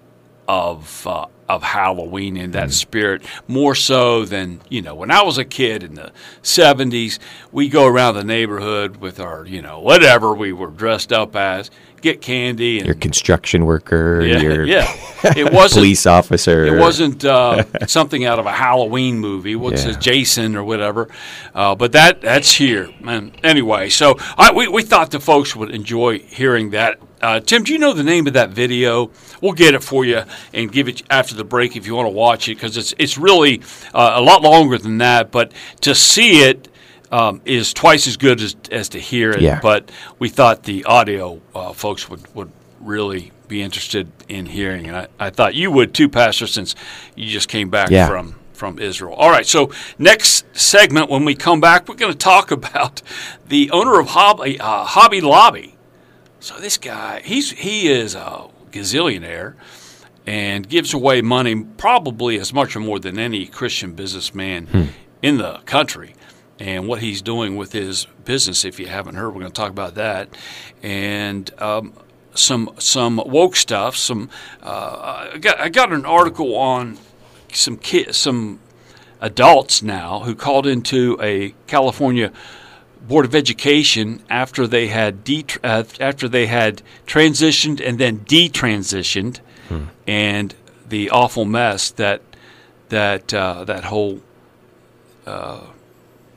of 0.48 1.08
uh, 1.08 1.25
of 1.50 1.62
Halloween 1.63 2.38
in 2.38 2.51
that 2.51 2.71
spirit 2.71 3.21
more 3.47 3.75
so 3.75 4.25
than 4.25 4.62
you 4.69 4.81
know 4.81 4.95
when 4.95 5.12
I 5.12 5.23
was 5.23 5.38
a 5.38 5.45
kid 5.45 5.83
in 5.83 5.95
the 5.95 6.12
seventies 6.41 7.19
we 7.51 7.67
go 7.69 7.85
around 7.85 8.15
the 8.15 8.23
neighborhood 8.23 8.97
with 8.97 9.19
our 9.19 9.45
you 9.45 9.62
know 9.62 9.79
whatever 9.79 10.33
we 10.33 10.53
were 10.53 10.67
dressed 10.69 11.12
up 11.12 11.35
as 11.35 11.69
get 12.01 12.21
candy 12.21 12.79
and 12.79 12.85
Your 12.85 12.95
construction 12.95 13.65
worker, 13.65 14.21
yeah, 14.21 14.39
your 14.41 14.63
yeah 14.65 14.85
it 15.38 15.53
wasn't 15.53 15.79
police 15.83 16.05
officer. 16.05 16.65
it 16.65 16.77
wasn't 16.79 17.23
uh, 17.23 17.63
something 17.88 18.25
out 18.25 18.39
of 18.39 18.45
a 18.45 18.51
Halloween 18.51 19.19
movie. 19.19 19.55
What's 19.55 19.85
Yeah. 19.85 19.91
it, 19.91 20.01
Jason 20.01 20.55
or 20.57 20.63
whatever? 20.65 21.07
Uh, 21.55 21.75
but 21.75 21.93
that 21.93 22.19
that's 22.21 22.51
here. 22.51 22.89
And 23.07 23.31
anyway, 23.43 23.89
so 23.89 24.15
I, 24.38 24.51
we 24.51 24.67
we 24.67 24.83
thought 24.83 25.12
the 25.12 25.19
folks 25.21 25.55
would 25.55 25.71
enjoy 25.71 26.19
hearing 26.19 26.71
that. 26.71 27.00
Uh, 27.23 27.39
Tim, 27.39 27.63
do 27.63 27.71
you 27.71 27.79
know 27.79 27.93
the 27.93 28.03
name 28.03 28.27
of 28.27 28.33
that 28.33 28.49
video? 28.49 29.09
We'll 29.41 29.53
get 29.53 29.73
it 29.73 29.81
for 29.83 30.03
you 30.03 30.23
and 30.53 30.69
give 30.69 30.89
it 30.89 31.01
after 31.09 31.33
the 31.35 31.45
break 31.45 31.77
if 31.77 31.87
you 31.87 31.95
want 31.95 32.07
to 32.07 32.11
watch 32.13 32.49
it 32.49 32.55
because 32.55 32.75
it's 32.75 32.93
it's 32.99 33.17
really 33.17 33.61
uh, 33.93 34.11
a 34.15 34.21
lot 34.21 34.41
longer 34.41 34.77
than 34.77 34.97
that. 34.99 35.31
But 35.31 35.51
to 35.81 35.95
see 35.95 36.43
it. 36.43 36.67
Um, 37.11 37.41
is 37.45 37.75
twice 37.75 38.07
as 38.07 38.17
good 38.17 38.41
as, 38.41 38.55
as 38.71 38.89
to 38.89 38.99
hear 38.99 39.29
it, 39.29 39.41
Yeah. 39.41 39.59
but 39.61 39.91
we 40.17 40.29
thought 40.29 40.63
the 40.63 40.83
audio 40.85 41.39
uh, 41.53 41.71
folks 41.71 42.09
would, 42.09 42.21
would 42.33 42.51
really 42.81 43.31
be 43.47 43.61
interested 43.61 44.11
in 44.27 44.47
hearing, 44.47 44.87
and 44.87 44.95
I, 44.97 45.07
I 45.19 45.29
thought 45.29 45.53
you 45.53 45.69
would 45.69 45.93
too, 45.93 46.09
Pastor, 46.09 46.47
since 46.47 46.73
you 47.15 47.29
just 47.29 47.49
came 47.49 47.69
back 47.69 47.91
Yeah. 47.91 48.07
from 48.07 48.33
from 48.53 48.79
Israel. 48.79 49.13
All 49.13 49.29
right, 49.29 49.45
so 49.45 49.69
next 49.99 50.43
segment, 50.57 51.07
when 51.12 51.23
we 51.23 51.36
come 51.36 51.62
back, 51.62 51.88
we're 51.88 51.93
going 51.93 52.13
to 52.13 52.17
talk 52.17 52.49
about 52.59 53.03
the 53.47 53.69
owner 53.69 53.99
of 53.99 54.07
Hobby 54.07 54.59
uh, 54.59 54.83
Hobby 54.83 55.21
Lobby. 55.21 55.72
So 56.43 56.58
this 56.58 56.77
guy, 56.77 57.21
he's 57.23 57.51
he 57.51 57.88
is 57.88 58.15
a 58.15 58.49
gazillionaire 58.69 59.53
and 60.27 60.67
gives 60.67 60.93
away 60.93 61.21
money 61.21 61.63
probably 61.77 62.38
as 62.38 62.53
much 62.53 62.75
or 62.75 62.82
more 62.82 62.99
than 62.99 63.17
any 63.17 63.45
Christian 63.45 63.93
businessman 63.93 64.67
in 65.21 65.38
the 65.38 65.60
country. 65.60 66.15
And 66.60 66.86
what 66.86 66.99
he's 66.99 67.21
doing 67.21 67.56
with 67.56 67.71
his 67.71 68.08
business, 68.25 68.65
if 68.65 68.77
you 68.77 68.88
haven't 68.88 69.15
heard, 69.15 69.29
we're 69.29 69.39
going 69.39 69.53
to 69.53 69.62
talk 69.62 69.69
about 69.69 69.95
that, 69.95 70.36
and 70.82 71.49
um, 71.62 71.93
some 72.36 72.71
some 72.77 73.23
woke 73.25 73.56
stuff. 73.56 73.95
Some 73.95 74.29
uh, 74.62 75.29
I 75.34 75.38
got 75.38 75.62
I 75.62 75.69
got 75.69 75.93
an 75.93 76.06
article 76.06 76.58
on 76.58 76.97
some 77.53 77.77
kids, 77.77 78.17
some 78.17 78.60
adults 79.21 79.82
now 79.82 80.19
who 80.19 80.36
called 80.36 80.67
into 80.67 81.17
a 81.21 81.56
California 81.67 82.34
Board 83.07 83.25
of 83.25 83.35
Education 83.35 84.23
after 84.29 84.65
they 84.67 84.87
had 84.87 85.23
de- 85.23 85.45
uh, 85.63 85.83
after 85.99 86.27
they 86.29 86.45
had 86.47 86.81
transitioned 87.05 87.85
and 87.85 87.99
then 87.99 88.19
detransitioned, 88.19 89.39
and 90.07 90.55
the 90.87 91.09
awful 91.09 91.45
mess 91.45 91.91
that 91.91 92.21
that 92.89 93.33
uh, 93.33 93.63
that 93.65 93.85
whole 93.85 94.21
uh, 95.25 95.61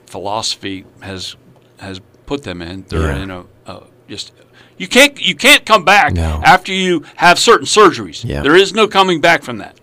philosophy 0.07 0.85
has 1.01 1.37
has 1.79 2.01
put 2.27 2.43
them 2.43 2.63
in. 2.63 2.85
They're 2.89 3.13
Yeah. 3.17 3.23
in 3.23 3.31
a, 3.31 3.45
a 3.67 3.83
just 4.09 4.33
you 4.77 4.89
can't 4.89 5.21
you 5.21 5.35
can't 5.35 5.65
come 5.65 5.85
back 5.85 6.13
No. 6.15 6.41
after 6.45 6.73
you 6.73 7.05
have 7.17 7.39
certain 7.39 7.67
surgeries. 7.67 8.25
Yeah. 8.25 8.43
There 8.43 8.57
is 8.57 8.75
no 8.75 8.89
coming 8.89 9.21
back 9.21 9.43
from 9.43 9.59
that. 9.59 9.79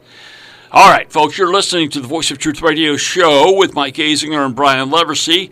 All 0.72 0.90
right, 0.90 1.12
folks, 1.12 1.38
you're 1.38 1.52
listening 1.54 1.90
to 1.92 2.00
the 2.02 2.08
Voice 2.08 2.32
of 2.32 2.40
Truth 2.40 2.62
Radio 2.64 2.98
show 2.98 3.56
with 3.56 3.76
Mike 3.76 3.96
Azinger 3.96 4.44
and 4.44 4.56
Brian 4.56 4.90
Leversey. 4.90 5.52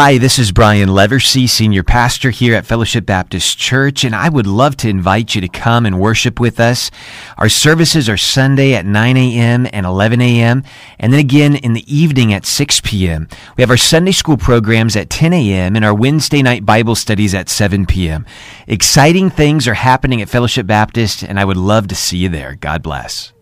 Hi, 0.00 0.16
this 0.16 0.38
is 0.38 0.52
Brian 0.52 0.90
Leversey, 0.90 1.48
Senior 1.48 1.82
Pastor 1.82 2.30
here 2.30 2.54
at 2.54 2.64
Fellowship 2.64 3.04
Baptist 3.04 3.58
Church, 3.58 4.04
and 4.04 4.14
I 4.14 4.28
would 4.28 4.46
love 4.46 4.76
to 4.76 4.88
invite 4.88 5.34
you 5.34 5.40
to 5.40 5.48
come 5.48 5.84
and 5.86 5.98
worship 5.98 6.38
with 6.38 6.60
us. 6.60 6.92
Our 7.36 7.48
services 7.48 8.08
are 8.08 8.16
Sunday 8.16 8.74
at 8.74 8.86
9 8.86 9.16
a.m. 9.16 9.66
and 9.72 9.84
11 9.84 10.20
a.m., 10.20 10.62
and 11.00 11.12
then 11.12 11.18
again 11.18 11.56
in 11.56 11.72
the 11.72 11.82
evening 11.92 12.32
at 12.32 12.46
6 12.46 12.80
p.m. 12.84 13.26
We 13.56 13.62
have 13.62 13.70
our 13.70 13.76
Sunday 13.76 14.12
school 14.12 14.36
programs 14.36 14.94
at 14.94 15.10
10 15.10 15.32
a.m. 15.32 15.74
and 15.74 15.84
our 15.84 15.92
Wednesday 15.92 16.42
night 16.42 16.64
Bible 16.64 16.94
studies 16.94 17.34
at 17.34 17.48
7 17.48 17.84
p.m. 17.84 18.24
Exciting 18.68 19.30
things 19.30 19.66
are 19.66 19.74
happening 19.74 20.22
at 20.22 20.28
Fellowship 20.28 20.68
Baptist, 20.68 21.24
and 21.24 21.40
I 21.40 21.44
would 21.44 21.56
love 21.56 21.88
to 21.88 21.96
see 21.96 22.18
you 22.18 22.28
there. 22.28 22.54
God 22.54 22.84
bless. 22.84 23.32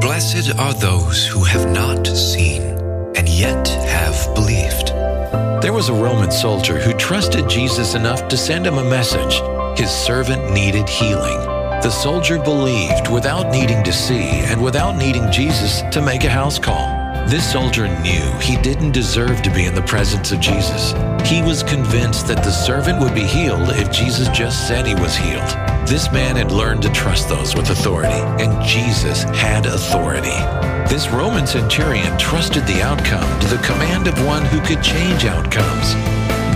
Blessed 0.00 0.50
are 0.58 0.72
those 0.72 1.26
who 1.26 1.44
have 1.44 1.70
not 1.70 2.06
seen 2.06 2.62
and 3.14 3.28
yet 3.28 3.68
have 3.68 4.34
believed. 4.34 4.77
There 5.68 5.74
was 5.74 5.90
a 5.90 5.92
Roman 5.92 6.30
soldier 6.30 6.78
who 6.78 6.94
trusted 6.94 7.46
Jesus 7.46 7.94
enough 7.94 8.26
to 8.28 8.38
send 8.38 8.66
him 8.66 8.78
a 8.78 8.82
message. 8.82 9.42
His 9.78 9.90
servant 9.90 10.50
needed 10.50 10.88
healing. 10.88 11.38
The 11.82 11.90
soldier 11.90 12.38
believed 12.38 13.10
without 13.10 13.50
needing 13.50 13.84
to 13.84 13.92
see 13.92 14.30
and 14.48 14.64
without 14.64 14.96
needing 14.96 15.30
Jesus 15.30 15.82
to 15.92 16.00
make 16.00 16.24
a 16.24 16.30
house 16.30 16.58
call. 16.58 16.86
This 17.26 17.52
soldier 17.52 17.86
knew 18.00 18.32
he 18.40 18.56
didn't 18.62 18.92
deserve 18.92 19.42
to 19.42 19.50
be 19.50 19.66
in 19.66 19.74
the 19.74 19.82
presence 19.82 20.32
of 20.32 20.40
Jesus. 20.40 20.94
He 21.28 21.42
was 21.42 21.62
convinced 21.62 22.28
that 22.28 22.42
the 22.42 22.50
servant 22.50 22.98
would 23.02 23.14
be 23.14 23.24
healed 23.24 23.68
if 23.72 23.92
Jesus 23.92 24.28
just 24.28 24.66
said 24.66 24.86
he 24.86 24.94
was 24.94 25.16
healed. 25.16 25.67
This 25.88 26.12
man 26.12 26.36
had 26.36 26.52
learned 26.52 26.82
to 26.82 26.92
trust 26.92 27.30
those 27.30 27.56
with 27.56 27.70
authority, 27.70 28.20
and 28.44 28.62
Jesus 28.62 29.22
had 29.22 29.64
authority. 29.64 30.36
This 30.86 31.08
Roman 31.08 31.46
centurion 31.46 32.18
trusted 32.18 32.66
the 32.66 32.82
outcome 32.82 33.40
to 33.40 33.46
the 33.46 33.62
command 33.62 34.06
of 34.06 34.26
one 34.26 34.44
who 34.44 34.60
could 34.60 34.82
change 34.82 35.24
outcomes. 35.24 35.94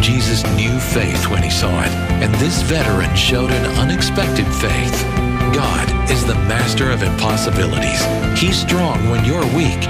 Jesus 0.05 0.45
knew 0.55 0.79
faith 0.79 1.31
when 1.31 1.43
he 1.43 1.49
saw 1.49 1.81
it, 1.81 1.89
and 2.21 2.35
this 2.35 2.61
veteran 2.61 3.17
showed 3.17 3.51
an 3.51 3.65
unexpected 3.79 4.45
faith. 4.61 5.03
God 5.55 5.89
is 6.11 6.27
the 6.27 6.35
master 6.45 6.91
of 6.91 7.03
impossibilities. 7.03 8.05
He's 8.39 8.61
strong 8.61 9.09
when 9.09 9.25
you're 9.25 9.49
weak. 9.57 9.81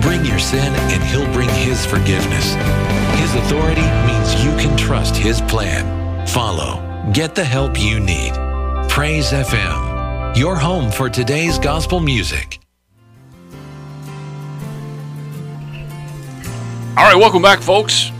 Bring 0.00 0.24
your 0.24 0.38
sin, 0.38 0.72
and 0.94 1.02
he'll 1.10 1.32
bring 1.32 1.50
his 1.50 1.84
forgiveness. 1.84 2.54
His 3.18 3.34
authority 3.34 3.88
means 4.06 4.44
you 4.44 4.52
can 4.62 4.76
trust 4.76 5.16
his 5.16 5.40
plan. 5.40 5.82
Follow. 6.28 6.78
Get 7.12 7.34
the 7.34 7.44
help 7.44 7.80
you 7.80 7.98
need. 7.98 8.41
Praise 8.92 9.32
FM, 9.32 10.36
your 10.36 10.54
home 10.54 10.92
for 10.92 11.08
today's 11.08 11.58
gospel 11.58 11.98
music. 11.98 12.60
All 16.90 17.02
right, 17.02 17.16
welcome 17.16 17.40
back, 17.40 17.60
folks, 17.60 18.10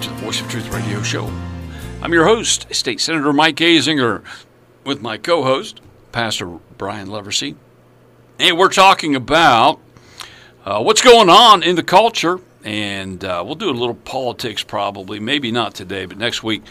to 0.00 0.08
the 0.08 0.16
Voice 0.16 0.40
of 0.40 0.48
Truth 0.48 0.68
Radio 0.74 1.00
Show. 1.00 1.30
I'm 2.02 2.12
your 2.12 2.24
host, 2.24 2.66
State 2.74 2.98
Senator 3.00 3.32
Mike 3.32 3.54
Azinger, 3.58 4.24
with 4.84 5.00
my 5.00 5.16
co 5.16 5.44
host, 5.44 5.80
Pastor 6.10 6.58
Brian 6.76 7.06
Leversey. 7.06 7.54
And 8.40 8.58
we're 8.58 8.68
talking 8.68 9.14
about 9.14 9.78
uh, 10.64 10.82
what's 10.82 11.02
going 11.02 11.30
on 11.30 11.62
in 11.62 11.76
the 11.76 11.84
culture. 11.84 12.40
And 12.66 13.24
uh, 13.24 13.44
we'll 13.46 13.54
do 13.54 13.70
a 13.70 13.72
little 13.72 13.94
politics 13.94 14.64
probably, 14.64 15.20
maybe 15.20 15.52
not 15.52 15.72
today, 15.74 16.04
but 16.04 16.18
next 16.18 16.42
week. 16.42 16.64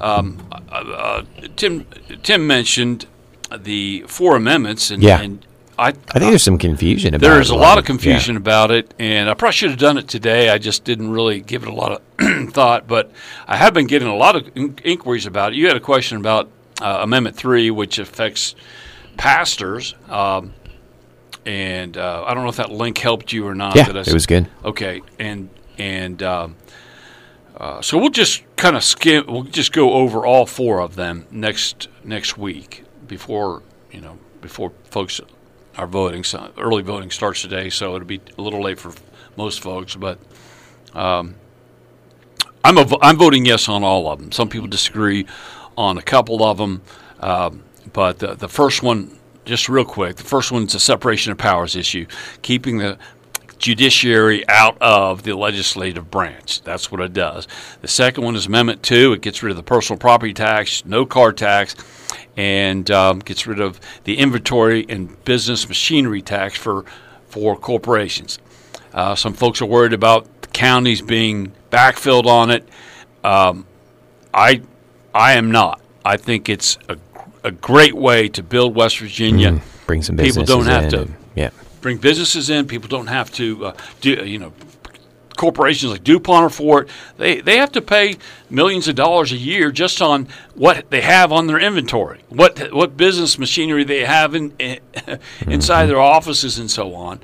Um, 0.00 0.38
uh, 0.50 0.56
uh, 0.74 1.22
Tim 1.56 1.84
Tim 2.22 2.46
mentioned 2.46 3.06
the 3.54 4.02
four 4.08 4.34
amendments, 4.36 4.90
and, 4.90 5.02
Yeah. 5.02 5.20
and 5.20 5.44
I, 5.78 5.88
I 5.88 5.92
think 5.92 6.30
there's 6.30 6.42
some 6.42 6.56
confusion 6.56 7.12
about 7.12 7.26
there's 7.26 7.50
it, 7.50 7.54
a 7.54 7.58
lot 7.58 7.76
of 7.76 7.84
yeah. 7.84 7.86
confusion 7.86 8.36
about 8.38 8.70
it, 8.70 8.94
and 8.98 9.28
I 9.28 9.34
probably 9.34 9.52
should 9.52 9.70
have 9.70 9.78
done 9.78 9.98
it 9.98 10.08
today. 10.08 10.48
I 10.48 10.56
just 10.56 10.84
didn't 10.84 11.10
really 11.10 11.40
give 11.40 11.64
it 11.64 11.68
a 11.68 11.74
lot 11.74 11.92
of 12.18 12.50
thought, 12.54 12.88
but 12.88 13.12
I 13.46 13.56
have 13.58 13.74
been 13.74 13.86
getting 13.86 14.08
a 14.08 14.16
lot 14.16 14.36
of 14.36 14.50
in- 14.56 14.78
inquiries 14.84 15.26
about 15.26 15.52
it. 15.52 15.56
You 15.56 15.66
had 15.68 15.76
a 15.76 15.80
question 15.80 16.16
about 16.16 16.48
uh, 16.80 17.00
Amendment 17.02 17.36
Three, 17.36 17.70
which 17.70 17.98
affects 17.98 18.54
pastors, 19.18 19.94
um, 20.08 20.54
and 21.44 21.96
uh, 21.96 22.24
I 22.26 22.34
don't 22.34 22.44
know 22.44 22.50
if 22.50 22.56
that 22.56 22.70
link 22.70 22.98
helped 22.98 23.32
you 23.32 23.46
or 23.46 23.54
not. 23.54 23.76
Yeah, 23.76 23.90
it 23.90 24.12
was 24.12 24.26
good. 24.26 24.48
Okay, 24.64 25.02
and 25.18 25.48
and 25.78 26.22
um, 26.22 26.56
uh, 27.56 27.80
so 27.80 27.98
we'll 27.98 28.10
just 28.10 28.42
kind 28.56 28.76
of 28.76 28.84
skim. 28.84 29.24
We'll 29.28 29.44
just 29.44 29.72
go 29.72 29.92
over 29.94 30.26
all 30.26 30.46
four 30.46 30.80
of 30.80 30.96
them 30.96 31.26
next 31.30 31.88
next 32.04 32.38
week 32.38 32.84
before 33.06 33.62
you 33.90 34.00
know 34.00 34.18
before 34.40 34.72
folks 34.84 35.20
are 35.76 35.86
voting. 35.86 36.24
So 36.24 36.52
early 36.58 36.82
voting 36.82 37.10
starts 37.10 37.42
today, 37.42 37.70
so 37.70 37.94
it'll 37.94 38.06
be 38.06 38.20
a 38.38 38.42
little 38.42 38.62
late 38.62 38.78
for 38.78 38.92
most 39.36 39.60
folks. 39.60 39.94
But 39.96 40.18
um, 40.94 41.36
I'm 42.64 42.78
a, 42.78 42.86
I'm 43.00 43.16
voting 43.16 43.44
yes 43.44 43.68
on 43.68 43.82
all 43.84 44.10
of 44.10 44.18
them. 44.18 44.32
Some 44.32 44.48
people 44.48 44.68
disagree 44.68 45.26
on 45.76 45.98
a 45.98 46.02
couple 46.02 46.44
of 46.44 46.58
them, 46.58 46.82
um, 47.20 47.62
but 47.92 48.18
the 48.18 48.34
the 48.34 48.48
first 48.48 48.82
one, 48.82 49.18
just 49.44 49.68
real 49.68 49.84
quick, 49.84 50.16
the 50.16 50.24
first 50.24 50.52
one's 50.52 50.74
a 50.74 50.80
separation 50.80 51.32
of 51.32 51.38
powers 51.38 51.76
issue, 51.76 52.06
keeping 52.42 52.78
the 52.78 52.98
judiciary 53.58 54.46
out 54.48 54.76
of 54.80 55.22
the 55.22 55.34
legislative 55.34 56.10
branch. 56.10 56.62
That's 56.62 56.90
what 56.90 57.00
it 57.00 57.12
does. 57.12 57.46
The 57.80 57.88
second 57.88 58.24
one 58.24 58.34
is 58.36 58.46
Amendment 58.46 58.82
2. 58.82 59.14
It 59.14 59.22
gets 59.22 59.42
rid 59.42 59.50
of 59.50 59.56
the 59.56 59.62
personal 59.62 59.98
property 59.98 60.34
tax, 60.34 60.84
no 60.84 61.06
car 61.06 61.32
tax, 61.32 61.76
and 62.36 62.90
um, 62.90 63.20
gets 63.20 63.46
rid 63.46 63.60
of 63.60 63.80
the 64.04 64.18
inventory 64.18 64.84
and 64.88 65.24
business 65.24 65.68
machinery 65.68 66.22
tax 66.22 66.58
for, 66.58 66.84
for 67.28 67.56
corporations. 67.56 68.38
Uh, 68.92 69.14
some 69.14 69.32
folks 69.32 69.62
are 69.62 69.66
worried 69.66 69.92
about 69.92 70.42
the 70.42 70.48
counties 70.48 71.00
being 71.00 71.52
backfilled 71.70 72.26
on 72.26 72.50
it. 72.50 72.68
Um, 73.24 73.64
I, 74.34 74.62
I 75.14 75.34
am 75.34 75.50
not. 75.52 75.80
I 76.04 76.16
think 76.16 76.48
it's 76.48 76.78
a, 76.88 76.96
a 77.44 77.50
great 77.50 77.94
way 77.94 78.28
to 78.30 78.42
build 78.42 78.74
West 78.74 78.98
Virginia. 78.98 79.60
Bring 79.86 80.02
some 80.02 80.16
People 80.16 80.44
don't 80.44 80.66
have 80.66 80.84
in 80.84 80.90
to 80.90 81.00
and- 81.02 81.14
yeah. 81.34 81.50
bring 81.80 81.98
businesses 81.98 82.50
in. 82.50 82.66
People 82.66 82.88
don't 82.88 83.08
have 83.08 83.32
to 83.32 83.66
uh, 83.66 83.72
do 84.00 84.10
you 84.24 84.38
know 84.38 84.52
corporations 85.36 85.90
like 85.90 86.04
DuPont 86.04 86.44
or 86.44 86.50
Ford. 86.50 86.88
They 87.16 87.40
they 87.40 87.56
have 87.56 87.72
to 87.72 87.82
pay 87.82 88.16
millions 88.48 88.86
of 88.88 88.94
dollars 88.94 89.32
a 89.32 89.36
year 89.36 89.72
just 89.72 90.00
on 90.00 90.28
what 90.54 90.90
they 90.90 91.00
have 91.00 91.32
on 91.32 91.46
their 91.46 91.58
inventory, 91.58 92.20
what 92.28 92.72
what 92.72 92.96
business 92.96 93.38
machinery 93.38 93.84
they 93.84 94.04
have 94.04 94.34
in, 94.34 94.52
in 94.58 94.78
inside 95.46 95.86
their 95.86 96.00
offices 96.00 96.58
and 96.58 96.70
so 96.70 96.94
on. 96.94 97.20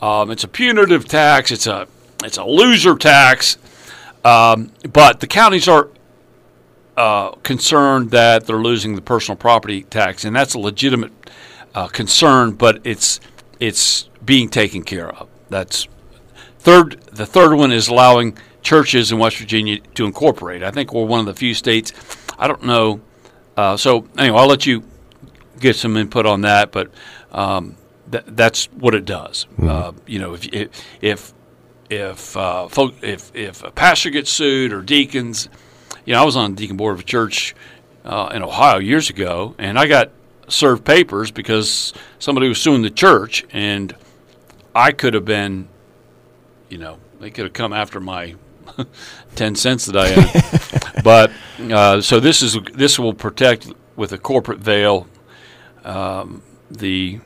Um, 0.00 0.30
it's 0.30 0.44
a 0.44 0.48
punitive 0.48 1.06
tax. 1.06 1.50
It's 1.50 1.66
a 1.66 1.86
it's 2.24 2.38
a 2.38 2.44
loser 2.44 2.96
tax. 2.96 3.58
Um, 4.24 4.72
but 4.92 5.20
the 5.20 5.26
counties 5.26 5.68
are 5.68 5.88
uh, 6.98 7.30
concerned 7.44 8.10
that 8.10 8.46
they're 8.46 8.56
losing 8.56 8.96
the 8.96 9.00
personal 9.00 9.36
property 9.36 9.84
tax, 9.84 10.24
and 10.24 10.34
that's 10.34 10.54
a 10.54 10.58
legitimate 10.58 11.12
uh, 11.72 11.86
concern. 11.86 12.50
But 12.52 12.80
it's 12.84 13.20
it's 13.60 14.08
being 14.24 14.48
taken 14.48 14.82
care 14.82 15.08
of. 15.08 15.28
That's 15.48 15.86
third. 16.58 17.00
The 17.12 17.24
third 17.24 17.54
one 17.54 17.70
is 17.70 17.86
allowing 17.86 18.36
churches 18.62 19.12
in 19.12 19.18
West 19.18 19.38
Virginia 19.38 19.78
to 19.94 20.06
incorporate. 20.06 20.64
I 20.64 20.72
think 20.72 20.92
we're 20.92 21.04
one 21.04 21.20
of 21.20 21.26
the 21.26 21.34
few 21.34 21.54
states. 21.54 21.92
I 22.36 22.48
don't 22.48 22.64
know. 22.64 23.00
Uh, 23.56 23.76
so 23.76 24.08
anyway, 24.18 24.36
I'll 24.36 24.48
let 24.48 24.66
you 24.66 24.82
get 25.60 25.76
some 25.76 25.96
input 25.96 26.26
on 26.26 26.40
that, 26.40 26.72
but 26.72 26.90
um, 27.30 27.76
th- 28.10 28.24
that's 28.26 28.66
what 28.72 28.96
it 28.96 29.04
does. 29.04 29.46
Uh, 29.62 29.92
you 30.04 30.18
know, 30.18 30.34
if 30.34 30.46
if 30.52 30.70
if 31.00 31.32
if, 31.90 32.36
uh, 32.36 32.66
folk, 32.66 32.94
if 33.02 33.34
if 33.36 33.62
a 33.62 33.70
pastor 33.70 34.10
gets 34.10 34.30
sued 34.30 34.72
or 34.72 34.82
deacons, 34.82 35.48
you 36.08 36.14
know, 36.14 36.22
I 36.22 36.24
was 36.24 36.36
on 36.36 36.52
the 36.52 36.56
deacon 36.56 36.78
board 36.78 36.94
of 36.94 37.00
a 37.00 37.04
church 37.04 37.54
uh, 38.02 38.30
in 38.32 38.42
Ohio 38.42 38.78
years 38.78 39.10
ago, 39.10 39.54
and 39.58 39.78
I 39.78 39.86
got 39.86 40.10
served 40.48 40.82
papers 40.82 41.30
because 41.30 41.92
somebody 42.18 42.48
was 42.48 42.58
suing 42.58 42.80
the 42.80 42.88
church, 42.88 43.44
and 43.52 43.94
I 44.74 44.92
could 44.92 45.12
have 45.12 45.26
been, 45.26 45.68
you 46.70 46.78
know, 46.78 46.96
they 47.20 47.28
could 47.28 47.44
have 47.44 47.52
come 47.52 47.74
after 47.74 48.00
my 48.00 48.36
ten 49.34 49.54
cents 49.54 49.84
that 49.84 49.98
I 49.98 50.08
had. 50.08 51.02
but 51.04 51.30
uh, 51.70 52.00
so 52.00 52.20
this 52.20 52.40
is 52.40 52.56
this 52.72 52.98
will 52.98 53.12
protect 53.12 53.70
with 53.94 54.10
a 54.12 54.18
corporate 54.18 54.60
veil 54.60 55.06
um, 55.84 56.42
the 56.70 57.20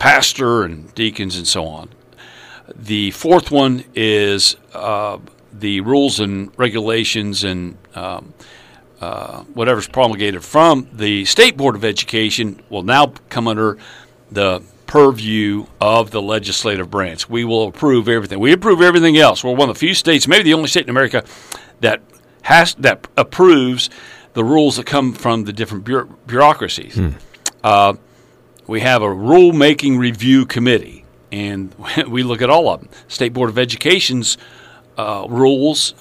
pastor 0.00 0.64
and 0.64 0.92
deacons 0.96 1.36
and 1.36 1.46
so 1.46 1.66
on. 1.66 1.90
The 2.74 3.12
fourth 3.12 3.52
one 3.52 3.84
is 3.94 4.56
uh, 4.74 5.18
the 5.60 5.80
rules 5.80 6.20
and 6.20 6.50
regulations 6.58 7.44
and 7.44 7.76
um, 7.94 8.32
uh, 9.00 9.42
whatever's 9.54 9.88
promulgated 9.88 10.44
from 10.44 10.88
the 10.92 11.24
State 11.24 11.56
Board 11.56 11.74
of 11.74 11.84
Education 11.84 12.60
will 12.68 12.82
now 12.82 13.12
come 13.28 13.46
under 13.48 13.78
the 14.30 14.62
purview 14.86 15.66
of 15.80 16.10
the 16.10 16.22
legislative 16.22 16.90
branch. 16.90 17.28
We 17.28 17.44
will 17.44 17.68
approve 17.68 18.08
everything. 18.08 18.40
We 18.40 18.52
approve 18.52 18.80
everything 18.80 19.16
else. 19.18 19.44
We're 19.44 19.52
one 19.54 19.68
of 19.68 19.76
the 19.76 19.78
few 19.78 19.94
states, 19.94 20.26
maybe 20.26 20.44
the 20.44 20.54
only 20.54 20.68
state 20.68 20.84
in 20.84 20.90
America, 20.90 21.24
that 21.80 22.00
has 22.42 22.74
that 22.76 23.06
approves 23.16 23.90
the 24.34 24.42
rules 24.44 24.76
that 24.76 24.86
come 24.86 25.12
from 25.12 25.44
the 25.44 25.52
different 25.52 25.84
bureau- 25.84 26.08
bureaucracies. 26.26 26.98
Uh, 27.62 27.94
we 28.66 28.80
have 28.80 29.02
a 29.02 29.06
rulemaking 29.06 29.98
review 29.98 30.46
committee, 30.46 31.04
and 31.32 31.74
we 32.08 32.22
look 32.22 32.40
at 32.42 32.50
all 32.50 32.68
of 32.68 32.80
them. 32.80 32.88
State 33.08 33.32
Board 33.32 33.50
of 33.50 33.58
Education's 33.58 34.38
uh, 34.98 35.26
rules 35.28 35.94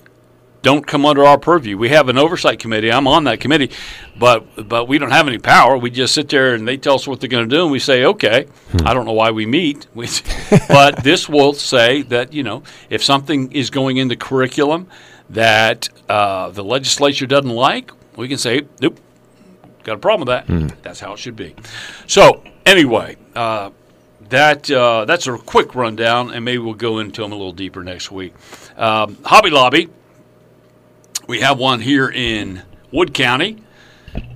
don't 0.64 0.86
come 0.86 1.06
under 1.06 1.24
our 1.24 1.38
purview. 1.38 1.78
We 1.78 1.90
have 1.90 2.10
an 2.10 2.18
oversight 2.18 2.60
committee. 2.60 2.92
I'm 2.92 3.08
on 3.08 3.24
that 3.26 3.40
committee, 3.40 3.72
but 4.18 4.68
but 4.68 4.88
we 4.88 4.98
don't 4.98 5.12
have 5.12 5.28
any 5.28 5.38
power. 5.38 5.78
We 5.78 5.90
just 5.92 6.14
sit 6.14 6.28
there 6.28 6.56
and 6.56 6.68
they 6.68 6.76
tell 6.76 6.96
us 6.96 7.08
what 7.08 7.22
they're 7.22 7.30
going 7.30 7.48
to 7.48 7.56
do, 7.56 7.62
and 7.64 7.72
we 7.72 7.80
say, 7.80 8.04
okay. 8.04 8.48
I 8.84 8.94
don't 8.94 9.06
know 9.06 9.14
why 9.14 9.32
we 9.32 9.46
meet, 9.46 9.88
we, 9.94 10.10
but 10.68 11.04
this 11.04 11.30
will 11.30 11.54
say 11.54 12.02
that 12.04 12.34
you 12.34 12.44
know 12.44 12.64
if 12.90 13.04
something 13.04 13.52
is 13.54 13.70
going 13.70 13.98
into 13.98 14.16
curriculum 14.18 14.88
that 15.30 15.88
uh, 16.10 16.50
the 16.50 16.64
legislature 16.64 17.28
doesn't 17.28 17.50
like, 17.52 17.92
we 18.16 18.28
can 18.28 18.38
say, 18.38 18.64
nope, 18.82 19.00
got 19.84 19.96
a 19.96 20.00
problem 20.00 20.28
with 20.28 20.48
that. 20.48 20.84
That's 20.84 21.00
how 21.00 21.14
it 21.14 21.20
should 21.20 21.36
be. 21.36 21.56
So 22.08 22.44
anyway, 22.66 23.18
uh, 23.36 23.70
that 24.30 24.70
uh, 24.70 25.06
that's 25.06 25.28
a 25.28 25.38
quick 25.38 25.76
rundown, 25.76 26.32
and 26.32 26.44
maybe 26.44 26.60
we'll 26.60 26.74
go 26.74 27.00
into 27.00 27.22
them 27.22 27.32
a 27.32 27.36
little 27.36 27.54
deeper 27.54 27.84
next 27.84 28.12
week. 28.12 28.34
Um, 28.78 29.18
Hobby 29.24 29.50
Lobby, 29.50 29.90
we 31.28 31.42
have 31.42 31.58
one 31.58 31.82
here 31.82 32.10
in 32.10 32.64
Wood 32.92 33.14
County, 33.14 33.64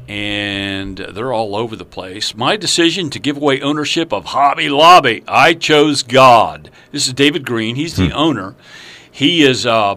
and 0.08 0.98
they're 0.98 1.34
all 1.34 1.56
over 1.56 1.76
the 1.76 1.86
place. 1.86 2.36
My 2.36 2.58
decision 2.58 3.10
to 3.12 3.20
give 3.20 3.38
away 3.38 3.62
ownership 3.62 4.12
of 4.12 4.26
Hobby 4.26 4.70
Lobby, 4.70 5.24
I 5.28 5.54
chose 5.54 6.04
God. 6.04 6.70
This 6.92 7.08
is 7.08 7.14
David 7.14 7.46
Green. 7.46 7.76
He's 7.76 7.96
the 7.96 8.12
owner. 8.12 8.56
He 9.12 9.44
is 9.44 9.66
uh, 9.66 9.96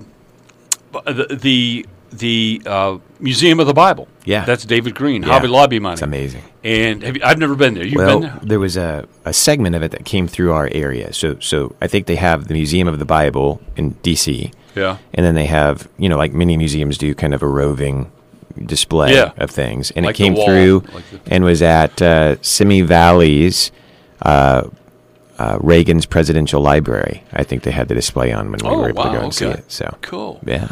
the 0.92 1.38
the, 1.40 1.86
the 2.18 2.62
uh, 2.66 2.98
Museum 3.20 3.60
of 3.60 3.66
the 3.66 3.74
Bible. 3.74 4.08
Yeah. 4.24 4.44
that's 4.44 4.64
David 4.64 4.94
Green. 4.94 5.22
Yeah. 5.22 5.28
Hobby 5.28 5.48
Lobby 5.48 5.78
money. 5.78 5.94
It's 5.94 6.02
amazing. 6.02 6.42
And 6.62 7.02
have 7.02 7.16
you, 7.16 7.22
I've 7.24 7.38
never 7.38 7.54
been 7.54 7.74
there. 7.74 7.84
You've 7.84 7.96
well, 7.96 8.20
been 8.20 8.30
there? 8.30 8.40
there 8.42 8.60
was 8.60 8.76
a, 8.76 9.06
a 9.24 9.32
segment 9.32 9.76
of 9.76 9.82
it 9.82 9.90
that 9.90 10.04
came 10.04 10.26
through 10.28 10.52
our 10.52 10.68
area. 10.72 11.12
So 11.12 11.38
so 11.40 11.74
I 11.80 11.86
think 11.86 12.06
they 12.06 12.16
have 12.16 12.48
the 12.48 12.54
Museum 12.54 12.88
of 12.88 12.98
the 12.98 13.04
Bible 13.04 13.60
in 13.76 13.90
D.C. 14.02 14.50
Yeah. 14.74 14.96
and 15.12 15.24
then 15.24 15.34
they 15.36 15.46
have 15.46 15.88
you 15.98 16.08
know 16.08 16.16
like 16.16 16.32
many 16.32 16.56
museums 16.56 16.98
do 16.98 17.14
kind 17.14 17.32
of 17.34 17.42
a 17.42 17.46
roving 17.48 18.10
display 18.66 19.14
Yeah. 19.14 19.32
of 19.36 19.50
things, 19.50 19.90
and 19.92 20.04
Like 20.06 20.14
it 20.14 20.18
came 20.24 20.34
through 20.34 20.84
like 20.94 21.10
the- 21.10 21.20
and 21.34 21.44
was 21.44 21.60
at 21.62 22.00
uh, 22.02 22.36
Simi 22.42 22.80
Valley's. 22.82 23.70
Uh, 24.22 24.68
uh, 25.36 25.58
Reagan's 25.60 26.06
Presidential 26.06 26.60
Library. 26.62 27.24
I 27.32 27.42
think 27.42 27.64
they 27.64 27.72
had 27.72 27.88
the 27.88 27.94
display 27.96 28.32
on 28.32 28.52
when 28.52 28.60
we 28.62 28.68
Oh, 28.68 28.78
were 28.78 28.88
able 28.90 29.02
to 29.02 29.10
go 29.10 29.20
and 29.20 29.34
see 29.34 29.46
it. 29.46 29.64
So 29.66 29.96
Cool. 30.00 30.38
yeah, 30.46 30.68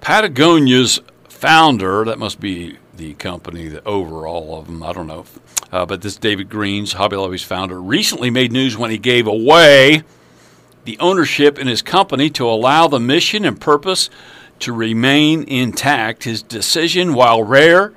Patagonia's 0.00 1.00
founder, 1.28 2.04
that 2.04 2.18
must 2.18 2.40
be 2.40 2.78
the 2.96 3.14
company 3.14 3.68
that 3.68 3.86
over 3.86 4.26
all 4.26 4.58
of 4.58 4.66
them, 4.66 4.82
I 4.82 4.92
don't 4.92 5.06
know. 5.06 5.24
Uh, 5.72 5.86
but 5.86 6.02
this 6.02 6.16
David 6.16 6.48
Green's 6.48 6.92
Hobby 6.92 7.16
Lobby's 7.16 7.42
founder 7.42 7.80
recently 7.80 8.30
made 8.30 8.52
news 8.52 8.76
when 8.76 8.90
he 8.90 8.98
gave 8.98 9.26
away 9.26 10.02
the 10.84 10.98
ownership 10.98 11.58
in 11.58 11.66
his 11.66 11.82
company 11.82 12.30
to 12.30 12.48
allow 12.48 12.88
the 12.88 12.98
mission 12.98 13.44
and 13.44 13.60
purpose 13.60 14.10
to 14.60 14.72
remain 14.72 15.44
intact. 15.44 16.24
His 16.24 16.42
decision, 16.42 17.14
while 17.14 17.42
rare, 17.42 17.92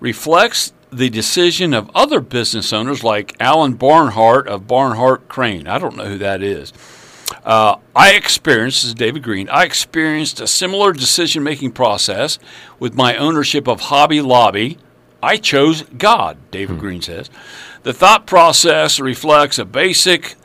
reflects 0.00 0.72
the 0.90 1.10
decision 1.10 1.74
of 1.74 1.90
other 1.94 2.20
business 2.20 2.72
owners 2.72 3.02
like 3.02 3.36
Alan 3.40 3.74
Barnhart 3.74 4.46
of 4.48 4.66
Barnhart 4.66 5.28
Crane. 5.28 5.66
I 5.66 5.78
don't 5.78 5.96
know 5.96 6.06
who 6.06 6.18
that 6.18 6.42
is. 6.42 6.72
Uh, 7.44 7.76
I 7.94 8.12
experienced, 8.12 8.82
this 8.82 8.88
is 8.88 8.94
David 8.94 9.22
Green, 9.22 9.48
I 9.48 9.64
experienced 9.64 10.40
a 10.40 10.46
similar 10.46 10.92
decision 10.92 11.42
making 11.42 11.72
process 11.72 12.38
with 12.78 12.94
my 12.94 13.16
ownership 13.16 13.68
of 13.68 13.80
Hobby 13.82 14.20
Lobby. 14.20 14.78
I 15.22 15.38
chose 15.38 15.82
God, 15.82 16.36
David 16.50 16.78
Green 16.78 17.00
says. 17.00 17.30
The 17.82 17.94
thought 17.94 18.26
process 18.26 19.00
reflects 19.00 19.58
a 19.58 19.64
basic 19.64 20.36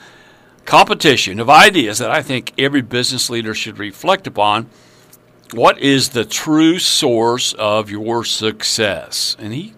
competition 0.65 1.39
of 1.39 1.49
ideas 1.49 1.97
that 1.97 2.11
I 2.11 2.21
think 2.21 2.53
every 2.57 2.81
business 2.81 3.29
leader 3.29 3.53
should 3.53 3.79
reflect 3.79 4.27
upon. 4.27 4.69
What 5.51 5.79
is 5.79 6.09
the 6.09 6.25
true 6.25 6.79
source 6.79 7.53
of 7.53 7.89
your 7.89 8.23
success? 8.23 9.35
And 9.39 9.53
he 9.53 9.73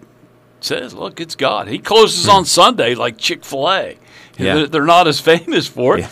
says, 0.60 0.92
look, 0.94 1.20
it's 1.20 1.34
God. 1.34 1.68
He 1.68 1.78
closes 1.78 2.28
on 2.28 2.44
Sunday 2.44 2.94
like 2.94 3.16
Chick 3.16 3.44
fil 3.44 3.70
A. 3.70 3.98
Yeah. 4.36 4.54
They're, 4.54 4.66
they're 4.66 4.84
not 4.84 5.08
as 5.08 5.20
famous 5.32 5.66
for 5.66 5.98
it. 5.98 6.02
Yeah. 6.02 6.10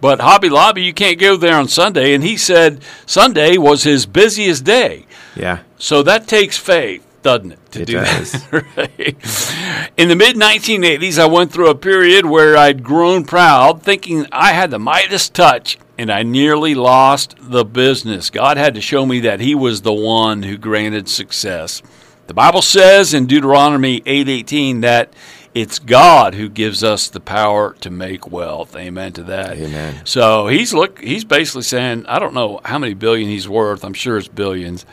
But 0.00 0.20
Hobby 0.20 0.48
Lobby, 0.48 0.82
you 0.82 0.94
can't 0.94 1.18
go 1.18 1.36
there 1.36 1.56
on 1.56 1.68
Sunday. 1.68 2.14
And 2.14 2.22
he 2.22 2.36
said 2.36 2.82
Sunday 3.06 3.56
was 3.58 3.82
his 3.82 4.06
busiest 4.06 4.64
day. 4.64 5.06
Yeah. 5.34 5.60
So 5.78 6.02
that 6.04 6.26
takes 6.28 6.56
faith, 6.56 7.04
doesn't 7.22 7.52
it? 7.52 7.72
To 7.72 7.82
It 7.82 7.86
do 7.86 7.92
does. 7.94 8.32
that. 8.32 8.52
right? 8.76 9.90
In 9.96 10.08
the 10.08 10.16
mid 10.16 10.36
1980s, 10.36 11.18
I 11.18 11.26
went 11.26 11.52
through 11.52 11.68
a 11.70 11.74
period 11.74 12.26
where 12.26 12.56
I'd 12.56 12.82
grown 12.84 13.24
proud, 13.24 13.82
thinking 13.82 14.26
I 14.30 14.52
had 14.52 14.70
the 14.70 14.78
Midas 14.78 15.28
touch, 15.28 15.78
and 15.96 16.10
I 16.12 16.22
nearly 16.22 16.74
lost 16.74 17.34
the 17.40 17.64
business. 17.64 18.30
God 18.30 18.56
had 18.56 18.74
to 18.74 18.80
show 18.80 19.04
me 19.04 19.20
that 19.20 19.40
He 19.40 19.54
was 19.54 19.82
the 19.82 19.92
one 19.92 20.44
who 20.44 20.56
granted 20.56 21.08
success. 21.08 21.82
The 22.28 22.34
Bible 22.34 22.62
says 22.62 23.14
in 23.14 23.26
Deuteronomy 23.26 24.00
8:18 24.02 24.82
that 24.82 25.12
it's 25.60 25.80
God 25.80 26.36
who 26.36 26.48
gives 26.48 26.84
us 26.84 27.08
the 27.08 27.18
power 27.18 27.74
to 27.80 27.90
make 27.90 28.30
wealth. 28.30 28.76
Amen 28.76 29.12
to 29.14 29.24
that. 29.24 29.58
Amen. 29.58 30.06
So 30.06 30.46
he's 30.46 30.72
look 30.72 31.00
he's 31.00 31.24
basically 31.24 31.62
saying, 31.62 32.06
I 32.06 32.20
don't 32.20 32.32
know 32.32 32.60
how 32.64 32.78
many 32.78 32.94
billion 32.94 33.28
he's 33.28 33.48
worth. 33.48 33.84
I'm 33.84 33.94
sure 33.94 34.16
it's 34.18 34.28
billions. 34.28 34.86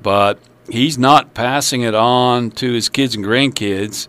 But 0.00 0.38
he's 0.68 0.98
not 0.98 1.32
passing 1.32 1.80
it 1.80 1.94
on 1.94 2.50
to 2.52 2.72
his 2.72 2.90
kids 2.90 3.14
and 3.14 3.24
grandkids 3.24 4.08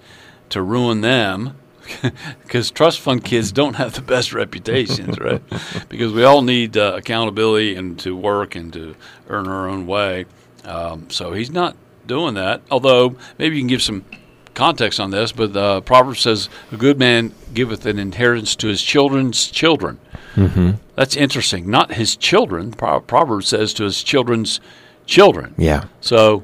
to 0.49 0.61
ruin 0.61 1.01
them. 1.01 1.55
Because 2.43 2.69
trust 2.69 2.99
fund 2.99 3.25
kids 3.25 3.51
don't 3.51 3.75
have 3.75 3.93
the 3.93 4.01
best 4.01 4.33
reputations, 4.33 5.19
right? 5.19 5.41
because 5.89 6.13
we 6.13 6.23
all 6.23 6.41
need 6.41 6.77
uh, 6.77 6.93
accountability 6.97 7.75
and 7.75 7.99
to 7.99 8.15
work 8.15 8.55
and 8.55 8.71
to 8.73 8.95
earn 9.27 9.47
our 9.47 9.67
own 9.67 9.87
way. 9.87 10.25
Um, 10.65 11.09
so 11.09 11.33
he's 11.33 11.49
not 11.49 11.75
doing 12.05 12.35
that. 12.35 12.61
Although 12.69 13.15
maybe 13.37 13.55
you 13.55 13.61
can 13.61 13.67
give 13.67 13.81
some 13.81 14.05
context 14.53 14.99
on 14.99 15.11
this, 15.11 15.31
but 15.31 15.55
uh, 15.55 15.81
Proverbs 15.81 16.21
says, 16.21 16.49
"A 16.71 16.77
good 16.77 16.99
man 16.99 17.33
giveth 17.53 17.85
an 17.85 17.99
inheritance 17.99 18.55
to 18.57 18.67
his 18.67 18.81
children's 18.81 19.47
children." 19.47 19.99
Mm-hmm. 20.35 20.71
That's 20.95 21.15
interesting. 21.15 21.69
Not 21.69 21.93
his 21.93 22.15
children. 22.15 22.71
Pro- 22.71 22.99
Proverbs 22.99 23.47
says 23.47 23.73
to 23.75 23.83
his 23.83 24.03
children's 24.03 24.59
children. 25.05 25.53
Yeah. 25.57 25.85
So 26.01 26.43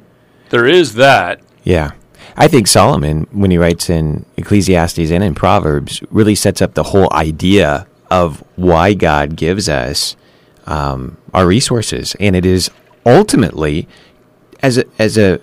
there 0.50 0.66
is 0.66 0.96
that. 0.96 1.42
Yeah. 1.64 1.92
I 2.36 2.48
think 2.48 2.68
Solomon, 2.68 3.28
when 3.32 3.52
he 3.52 3.58
writes 3.58 3.90
in 3.90 4.26
Ecclesiastes 4.38 5.12
and 5.12 5.24
in 5.24 5.36
Proverbs, 5.36 6.02
really 6.10 6.36
sets 6.36 6.62
up 6.62 6.74
the 6.74 6.84
whole 6.84 7.12
idea 7.12 7.88
of 8.10 8.44
why 8.56 8.94
God 8.94 9.36
gives 9.36 9.68
us 9.68 10.16
um, 10.66 11.18
our 11.34 11.46
resources. 11.46 12.16
And 12.20 12.36
it 12.36 12.46
is 12.46 12.72
ultimately 13.06 13.88
as 14.62 14.78
a, 14.78 14.86
as 14.98 15.18
a, 15.18 15.42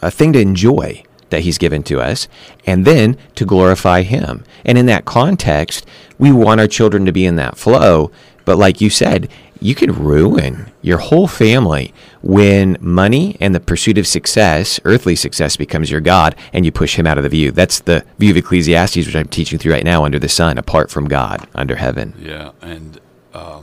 a 0.00 0.10
thing 0.10 0.32
to 0.32 0.40
enjoy 0.40 1.02
that 1.30 1.42
he's 1.42 1.58
given 1.58 1.82
to 1.84 2.00
us 2.00 2.28
and 2.66 2.84
then 2.84 3.16
to 3.34 3.44
glorify 3.44 4.02
him. 4.02 4.44
And 4.64 4.78
in 4.78 4.86
that 4.86 5.04
context, 5.04 5.86
we 6.18 6.32
want 6.32 6.60
our 6.60 6.66
children 6.66 7.06
to 7.06 7.12
be 7.12 7.24
in 7.24 7.36
that 7.36 7.56
flow. 7.56 8.10
But 8.44 8.58
like 8.58 8.80
you 8.80 8.90
said, 8.90 9.28
you 9.60 9.74
can 9.74 9.92
ruin 9.92 10.70
your 10.82 10.98
whole 10.98 11.26
family 11.26 11.92
when 12.22 12.76
money 12.80 13.36
and 13.40 13.54
the 13.54 13.60
pursuit 13.60 13.98
of 13.98 14.06
success, 14.06 14.78
earthly 14.84 15.16
success, 15.16 15.56
becomes 15.56 15.90
your 15.90 16.00
God 16.00 16.34
and 16.52 16.64
you 16.64 16.72
push 16.72 16.96
him 16.98 17.06
out 17.06 17.18
of 17.18 17.24
the 17.24 17.28
view. 17.28 17.50
That's 17.50 17.80
the 17.80 18.04
view 18.18 18.30
of 18.30 18.36
Ecclesiastes, 18.36 18.96
which 18.96 19.16
I'm 19.16 19.28
teaching 19.28 19.58
through 19.58 19.72
right 19.72 19.84
now 19.84 20.04
under 20.04 20.18
the 20.18 20.28
sun, 20.28 20.58
apart 20.58 20.90
from 20.90 21.08
God, 21.08 21.46
under 21.54 21.76
heaven. 21.76 22.14
Yeah, 22.18 22.52
and 22.62 23.00
uh, 23.34 23.62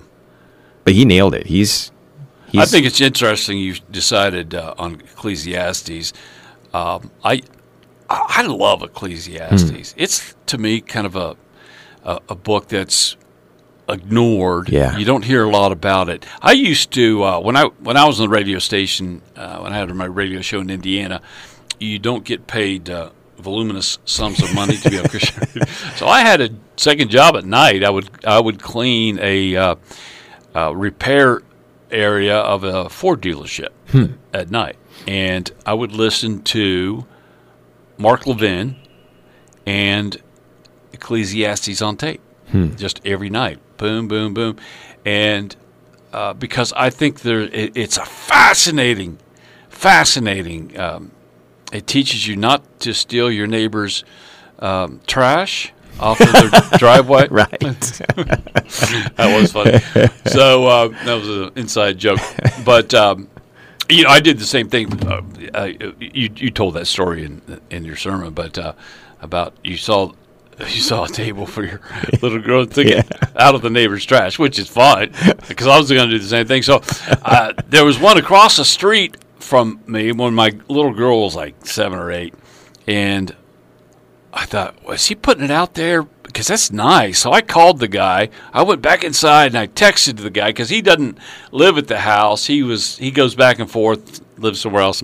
But 0.83 0.93
he 0.93 1.05
nailed 1.05 1.33
it. 1.33 1.47
He's, 1.47 1.91
he's 2.49 2.61
I 2.61 2.65
think 2.65 2.85
it's 2.85 3.01
interesting 3.01 3.57
you 3.57 3.75
decided 3.91 4.53
uh, 4.53 4.75
on 4.77 4.95
Ecclesiastes. 4.95 6.13
Um, 6.73 7.09
I 7.23 7.41
I 8.27 8.45
love 8.47 8.81
Ecclesiastes. 8.83 9.91
Hmm. 9.91 10.01
It's 10.01 10.35
to 10.47 10.57
me 10.57 10.81
kind 10.81 11.05
of 11.05 11.15
a 11.15 11.35
a, 12.03 12.21
a 12.29 12.35
book 12.35 12.67
that's 12.67 13.17
ignored. 13.89 14.69
Yeah. 14.69 14.97
you 14.97 15.05
don't 15.05 15.23
hear 15.23 15.43
a 15.43 15.49
lot 15.49 15.71
about 15.71 16.09
it. 16.09 16.25
I 16.41 16.53
used 16.53 16.91
to 16.91 17.23
uh, 17.23 17.39
when 17.39 17.55
I 17.55 17.65
when 17.65 17.97
I 17.97 18.05
was 18.05 18.19
on 18.19 18.27
the 18.27 18.33
radio 18.33 18.59
station 18.59 19.21
uh, 19.35 19.59
when 19.59 19.73
I 19.73 19.77
had 19.77 19.93
my 19.93 20.05
radio 20.05 20.41
show 20.41 20.59
in 20.59 20.69
Indiana. 20.69 21.21
You 21.77 21.99
don't 21.99 22.23
get 22.23 22.47
paid 22.47 22.89
uh, 22.89 23.09
voluminous 23.37 23.97
sums 24.05 24.41
of 24.41 24.55
money 24.55 24.77
to 24.77 24.89
be 24.89 24.97
a 24.97 25.09
Christian. 25.09 25.67
so 25.97 26.07
I 26.07 26.21
had 26.21 26.39
a 26.39 26.49
second 26.77 27.09
job 27.09 27.35
at 27.35 27.45
night. 27.45 27.83
I 27.83 27.89
would 27.89 28.09
I 28.25 28.39
would 28.39 28.61
clean 28.61 29.19
a 29.21 29.55
uh, 29.55 29.75
uh, 30.55 30.73
repair 30.75 31.41
area 31.91 32.37
of 32.37 32.63
a 32.63 32.89
Ford 32.89 33.21
dealership 33.21 33.69
at 34.33 34.51
night, 34.51 34.77
and 35.07 35.51
I 35.65 35.73
would 35.73 35.91
listen 35.91 36.41
to 36.43 37.05
Mark 37.97 38.27
Levin 38.27 38.75
and 39.65 40.21
Ecclesiastes 40.93 41.81
on 41.81 41.97
tape, 41.97 42.21
just 42.75 43.01
every 43.05 43.29
night, 43.29 43.59
boom, 43.77 44.07
boom, 44.07 44.33
boom, 44.33 44.57
and 45.05 45.55
uh, 46.13 46.33
because 46.33 46.71
I 46.73 46.89
think 46.89 47.21
there 47.21 47.41
it, 47.41 47.75
it's 47.75 47.97
a 47.97 48.05
fascinating, 48.05 49.17
fascinating. 49.69 50.79
Um, 50.79 51.11
it 51.73 51.87
teaches 51.87 52.27
you 52.27 52.35
not 52.37 52.79
to 52.81 52.93
steal 52.93 53.29
your 53.29 53.47
neighbor's 53.47 54.05
um, 54.59 55.01
trash 55.07 55.73
off 55.99 56.21
of 56.21 56.31
their 56.31 56.61
driveway. 56.77 57.27
right. 57.29 57.59
that 57.59 59.37
was 59.39 59.51
funny. 59.51 59.79
So 60.31 60.67
uh, 60.67 60.87
that 61.05 61.13
was 61.15 61.27
an 61.27 61.51
inside 61.55 61.97
joke, 61.97 62.19
but 62.63 62.93
um, 62.93 63.27
you 63.89 64.03
know, 64.03 64.09
I 64.09 64.19
did 64.19 64.39
the 64.39 64.45
same 64.45 64.69
thing. 64.69 64.91
Uh, 65.05 65.21
uh, 65.53 65.71
you 65.99 66.29
you 66.35 66.51
told 66.51 66.75
that 66.75 66.87
story 66.87 67.25
in 67.25 67.61
in 67.69 67.85
your 67.85 67.95
sermon, 67.95 68.33
but 68.33 68.57
uh, 68.57 68.73
about 69.21 69.55
you 69.63 69.77
saw 69.77 70.11
you 70.59 70.81
saw 70.81 71.05
a 71.05 71.09
table 71.09 71.45
for 71.45 71.63
your 71.63 71.81
little 72.21 72.39
girl 72.39 72.65
thinking 72.65 73.03
out 73.35 73.55
of 73.55 73.61
the 73.61 73.69
neighbor's 73.69 74.05
trash, 74.05 74.39
which 74.39 74.57
is 74.57 74.69
fine 74.69 75.11
because 75.47 75.67
I 75.67 75.77
was 75.77 75.91
going 75.91 76.09
to 76.09 76.15
do 76.15 76.19
the 76.19 76.27
same 76.27 76.47
thing. 76.47 76.63
So 76.63 76.81
uh, 77.23 77.53
there 77.67 77.85
was 77.85 77.99
one 77.99 78.17
across 78.17 78.57
the 78.57 78.65
street 78.65 79.17
from 79.39 79.81
me 79.85 80.11
when 80.11 80.33
my 80.33 80.51
little 80.67 80.93
girl 80.93 81.23
was 81.23 81.35
like 81.35 81.65
seven 81.65 81.99
or 81.99 82.11
eight, 82.11 82.33
and 82.87 83.35
I 84.33 84.45
thought, 84.45 84.83
was 84.83 85.05
he 85.05 85.15
putting 85.15 85.43
it 85.43 85.51
out 85.51 85.75
there? 85.75 86.07
Because 86.35 86.47
that's 86.47 86.69
nice. 86.69 87.19
So 87.19 87.31
I 87.31 87.41
called 87.41 87.79
the 87.79 87.87
guy. 87.87 88.27
I 88.51 88.61
went 88.63 88.81
back 88.81 89.05
inside 89.05 89.45
and 89.45 89.57
I 89.57 89.67
texted 89.67 90.17
the 90.17 90.29
guy 90.29 90.49
because 90.49 90.67
he 90.67 90.81
doesn't 90.81 91.17
live 91.53 91.77
at 91.77 91.87
the 91.87 91.99
house. 91.99 92.45
He 92.45 92.61
was 92.61 92.97
he 92.97 93.09
goes 93.09 93.35
back 93.35 93.59
and 93.59 93.71
forth, 93.71 94.19
lives 94.37 94.59
somewhere 94.59 94.81
else. 94.81 95.01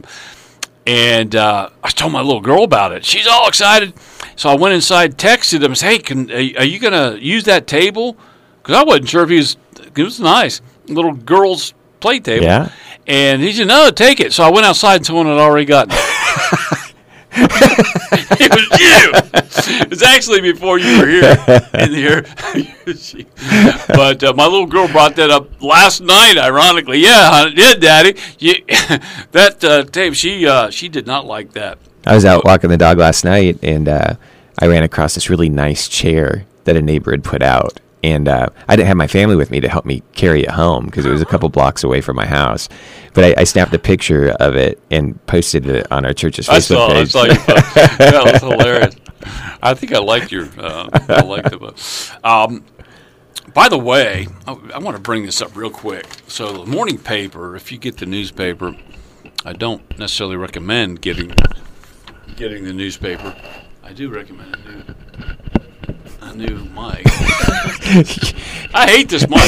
And 0.85 1.33
uh, 1.33 1.69
I 1.81 1.89
told 1.91 2.11
my 2.11 2.19
little 2.19 2.41
girl 2.41 2.65
about 2.65 2.91
it. 2.91 3.05
She's 3.05 3.27
all 3.27 3.47
excited. 3.47 3.93
So 4.35 4.49
I 4.49 4.55
went 4.55 4.75
inside, 4.75 5.17
texted 5.17 5.63
him, 5.63 5.73
said, 5.73 5.91
"Hey, 5.91 5.99
can, 5.99 6.29
are 6.29 6.65
you 6.65 6.79
going 6.79 6.91
to 6.91 7.23
use 7.23 7.45
that 7.45 7.65
table?" 7.65 8.17
Because 8.57 8.75
I 8.75 8.83
wasn't 8.83 9.07
sure 9.07 9.23
if 9.23 9.29
he 9.29 9.37
was. 9.37 9.55
It 9.95 10.03
was 10.03 10.19
nice, 10.19 10.59
little 10.87 11.13
girl's 11.13 11.73
play 12.01 12.19
table. 12.19 12.43
Yeah. 12.43 12.73
And 13.07 13.41
he 13.41 13.53
said, 13.53 13.67
"No, 13.67 13.89
take 13.89 14.19
it." 14.19 14.33
So 14.33 14.43
I 14.43 14.49
went 14.49 14.65
outside, 14.65 14.97
and 14.97 15.05
someone 15.05 15.27
had 15.27 15.37
already 15.37 15.65
gotten 15.65 15.93
it. 15.93 16.93
it 17.33 18.51
was 18.51 18.79
you. 18.81 19.40
It 19.81 19.89
was 19.89 20.01
actually 20.01 20.41
before 20.41 20.79
you 20.79 20.99
were 20.99 21.07
here 21.07 21.35
in 21.73 21.93
here. 21.93 22.25
But 23.87 24.23
uh, 24.23 24.33
my 24.33 24.45
little 24.45 24.65
girl 24.65 24.87
brought 24.87 25.15
that 25.17 25.29
up 25.29 25.61
last 25.61 26.01
night. 26.01 26.37
Ironically, 26.37 26.99
yeah, 26.99 27.29
honey, 27.31 27.53
yeah, 27.57 27.73
Daddy. 27.75 28.19
You, 28.39 28.55
that 29.31 29.63
uh, 29.63 29.83
tape, 29.83 30.13
she 30.15 30.47
uh, 30.47 30.69
she 30.69 30.87
did 30.89 31.05
not 31.05 31.25
like 31.25 31.53
that. 31.53 31.77
I 32.05 32.15
was 32.15 32.25
out 32.25 32.45
walking 32.45 32.69
the 32.69 32.77
dog 32.77 32.97
last 32.97 33.23
night, 33.25 33.59
and 33.61 33.87
uh, 33.87 34.15
I 34.59 34.67
ran 34.67 34.83
across 34.83 35.15
this 35.15 35.29
really 35.29 35.49
nice 35.49 35.87
chair 35.87 36.45
that 36.63 36.75
a 36.75 36.81
neighbor 36.81 37.11
had 37.11 37.23
put 37.23 37.41
out. 37.43 37.79
And 38.03 38.27
uh, 38.27 38.47
I 38.67 38.75
didn't 38.75 38.87
have 38.87 38.97
my 38.97 39.05
family 39.05 39.35
with 39.35 39.51
me 39.51 39.59
to 39.59 39.69
help 39.69 39.85
me 39.85 40.01
carry 40.13 40.41
it 40.41 40.49
home 40.51 40.85
because 40.85 41.05
it 41.05 41.11
was 41.11 41.21
a 41.21 41.25
couple 41.25 41.47
blocks 41.49 41.83
away 41.83 42.01
from 42.01 42.15
my 42.15 42.25
house. 42.25 42.67
But 43.13 43.37
I, 43.37 43.41
I 43.41 43.43
snapped 43.43 43.73
a 43.75 43.79
picture 43.79 44.29
of 44.39 44.55
it 44.55 44.81
and 44.89 45.23
posted 45.27 45.67
it 45.67 45.91
on 45.91 46.03
our 46.05 46.13
church's 46.13 46.49
I 46.49 46.57
Facebook 46.57 46.67
saw, 46.67 46.87
I 46.87 46.93
page. 46.93 47.11
saw 47.11 47.23
your 47.25 47.35
post. 47.35 47.75
That 47.75 48.23
was 48.25 48.41
hilarious. 48.41 48.95
I 49.61 49.73
think 49.73 49.93
I 49.93 49.99
liked 49.99 50.31
your. 50.31 50.47
Uh, 50.57 50.89
I 51.09 51.21
liked 51.21 51.53
it. 51.53 52.25
Um, 52.25 52.65
by 53.53 53.69
the 53.69 53.77
way, 53.77 54.27
I, 54.47 54.53
I 54.73 54.79
want 54.79 54.95
to 54.95 55.01
bring 55.01 55.25
this 55.25 55.41
up 55.41 55.55
real 55.55 55.69
quick. 55.69 56.05
So 56.27 56.63
the 56.63 56.65
morning 56.65 56.97
paper, 56.97 57.55
if 57.55 57.71
you 57.71 57.77
get 57.77 57.97
the 57.97 58.05
newspaper, 58.05 58.75
I 59.45 59.53
don't 59.53 59.97
necessarily 59.97 60.37
recommend 60.37 61.01
getting 61.01 61.33
getting 62.35 62.63
the 62.63 62.73
newspaper. 62.73 63.35
I 63.83 63.93
do 63.93 64.09
recommend 64.09 64.55
a 64.55 65.50
new 66.21 66.27
a 66.29 66.35
new 66.35 66.65
mic. 66.65 67.03
I 68.73 68.85
hate 68.89 69.09
this 69.09 69.27
mic. 69.27 69.39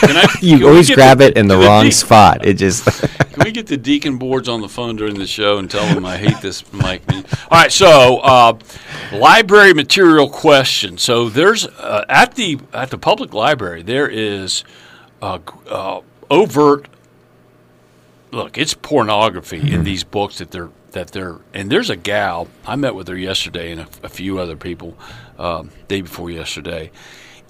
Can 0.00 0.16
I, 0.16 0.26
You 0.40 0.66
always 0.68 0.90
grab 0.90 1.18
the- 1.18 1.26
it 1.26 1.36
in 1.36 1.46
the 1.48 1.56
the 1.56 1.66
wrong 1.66 1.90
spot. 1.90 2.44
It 2.46 2.54
just. 2.54 2.84
Can 3.34 3.44
we 3.44 3.52
get 3.52 3.66
the 3.66 3.76
deacon 3.76 4.16
boards 4.16 4.48
on 4.48 4.60
the 4.60 4.68
phone 4.68 4.94
during 4.94 5.14
the 5.18 5.26
show 5.26 5.58
and 5.58 5.68
tell 5.68 5.92
them 5.92 6.04
I 6.04 6.16
hate 6.18 6.40
this 6.40 6.72
mic? 6.72 7.02
All 7.12 7.22
right, 7.50 7.72
so 7.72 8.18
uh, 8.18 8.56
library 9.12 9.74
material 9.74 10.28
question. 10.30 10.98
So 10.98 11.28
there's 11.28 11.66
uh, 11.66 12.04
at 12.08 12.36
the 12.36 12.60
at 12.72 12.90
the 12.90 12.98
public 12.98 13.34
library 13.34 13.82
there 13.82 14.08
is 14.08 14.64
uh, 15.20 15.40
uh, 15.68 16.00
overt. 16.30 16.86
Look, 18.30 18.56
it's 18.56 18.74
pornography 18.74 19.72
in 19.72 19.82
these 19.84 20.04
books 20.04 20.38
that 20.38 20.50
they're 20.52 20.70
that 20.94 21.10
they're 21.12 21.38
and 21.52 21.70
there's 21.70 21.90
a 21.90 21.96
gal 21.96 22.48
I 22.66 22.74
met 22.76 22.94
with 22.94 23.06
her 23.08 23.16
yesterday 23.16 23.70
and 23.70 23.82
a, 23.82 23.88
a 24.02 24.08
few 24.08 24.38
other 24.38 24.56
people 24.56 24.96
um, 25.38 25.70
day 25.86 26.00
before 26.00 26.30
yesterday, 26.30 26.90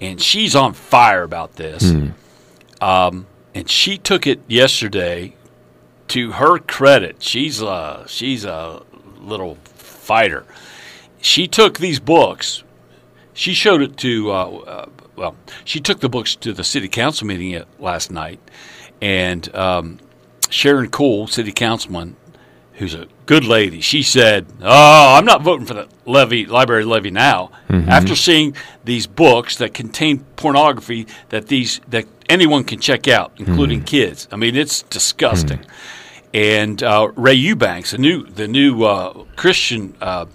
and 0.01 0.21
she's 0.21 0.55
on 0.55 0.73
fire 0.73 1.23
about 1.23 1.55
this. 1.55 1.83
Um, 2.81 3.25
and 3.55 3.69
she 3.69 3.97
took 3.97 4.27
it 4.27 4.41
yesterday 4.47 5.35
to 6.09 6.33
her 6.33 6.59
credit, 6.59 7.23
she's 7.23 7.61
a 7.61 8.03
she's 8.07 8.45
a 8.45 8.83
little 9.19 9.55
fighter. 9.75 10.45
She 11.21 11.47
took 11.47 11.79
these 11.79 11.99
books. 11.99 12.63
She 13.33 13.53
showed 13.53 13.81
it 13.81 13.97
to 13.97 14.31
uh, 14.31 14.49
uh, 14.49 14.85
well, 15.15 15.35
she 15.63 15.79
took 15.79 15.99
the 15.99 16.09
books 16.09 16.35
to 16.37 16.53
the 16.53 16.63
city 16.63 16.87
council 16.87 17.25
meeting 17.27 17.53
at, 17.53 17.67
last 17.79 18.11
night, 18.11 18.39
and 19.01 19.53
um, 19.55 19.99
Sharon 20.49 20.89
Kuhl, 20.89 21.27
city 21.27 21.51
councilman, 21.51 22.15
who's 22.75 22.93
a 22.93 23.07
good 23.25 23.45
lady, 23.45 23.81
she 23.81 24.03
said, 24.03 24.45
"Oh, 24.61 25.15
I'm 25.15 25.25
not 25.25 25.41
voting 25.41 25.65
for 25.65 25.73
the 25.73 25.87
levy 26.05 26.45
library 26.45 26.85
levy 26.85 27.11
now." 27.11 27.51
After 27.69 28.15
seeing 28.15 28.55
these 28.83 29.05
books 29.07 29.57
that 29.57 29.73
contain 29.73 30.19
pornography 30.35 31.07
that 31.29 31.47
these 31.47 31.81
that 31.89 32.05
anyone 32.29 32.63
can 32.63 32.79
check 32.79 33.07
out, 33.07 33.33
including 33.37 33.83
kids. 33.83 34.27
I 34.31 34.35
mean, 34.37 34.55
it's 34.55 34.81
disgusting. 34.83 35.59
And 36.33 36.81
uh, 36.83 37.11
Ray 37.15 37.33
Eubanks, 37.35 37.91
the 37.91 37.97
new 37.97 38.25
the 38.25 38.47
new 38.47 38.83
uh, 38.83 39.23
Christian 39.35 39.95
uh, 40.01 40.25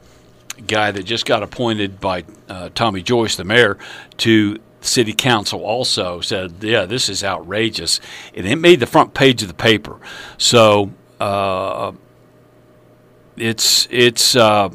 guy 0.67 0.91
that 0.91 1.03
just 1.03 1.27
got 1.27 1.43
appointed 1.43 2.01
by 2.01 2.25
uh, 2.49 2.71
Tommy 2.75 3.03
Joyce, 3.03 3.37
the 3.37 3.45
mayor, 3.45 3.79
to 4.19 4.59
city 4.81 5.13
council, 5.13 5.63
also 5.63 6.21
said, 6.21 6.55
"Yeah, 6.61 6.87
this 6.87 7.09
is 7.09 7.23
outrageous," 7.23 8.01
and 8.35 8.47
it 8.47 8.57
made 8.57 8.81
the 8.81 8.87
front 8.87 9.13
page 9.13 9.43
of 9.43 9.49
the 9.49 9.55
paper. 9.55 9.99
So 10.39 10.91
uh, 11.21 11.93
it's 13.41 13.89
it's 13.91 14.37
uh, 14.37 14.71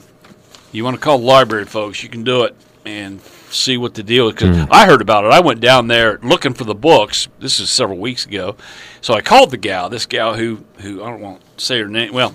you 0.71 0.83
want 0.83 0.95
to 0.95 1.01
call 1.01 1.19
the 1.19 1.25
library 1.25 1.65
folks, 1.65 2.03
you 2.03 2.09
can 2.09 2.23
do 2.23 2.43
it 2.43 2.55
and 2.85 3.21
see 3.21 3.77
what 3.77 3.93
the 3.93 4.03
deal 4.03 4.27
is. 4.27 4.33
Because 4.33 4.67
I 4.69 4.85
heard 4.85 5.01
about 5.01 5.23
it. 5.25 5.31
I 5.31 5.39
went 5.39 5.59
down 5.61 5.87
there 5.87 6.19
looking 6.21 6.53
for 6.53 6.65
the 6.65 6.75
books. 6.75 7.27
This 7.39 7.59
is 7.59 7.69
several 7.69 7.97
weeks 7.97 8.25
ago. 8.25 8.55
So 9.01 9.13
I 9.13 9.21
called 9.21 9.51
the 9.51 9.57
gal, 9.57 9.89
this 9.89 10.05
gal 10.05 10.35
who, 10.35 10.65
who 10.79 11.03
I 11.03 11.09
don't 11.09 11.21
want 11.21 11.57
to 11.57 11.63
say 11.63 11.79
her 11.79 11.87
name. 11.87 12.13
Well, 12.13 12.33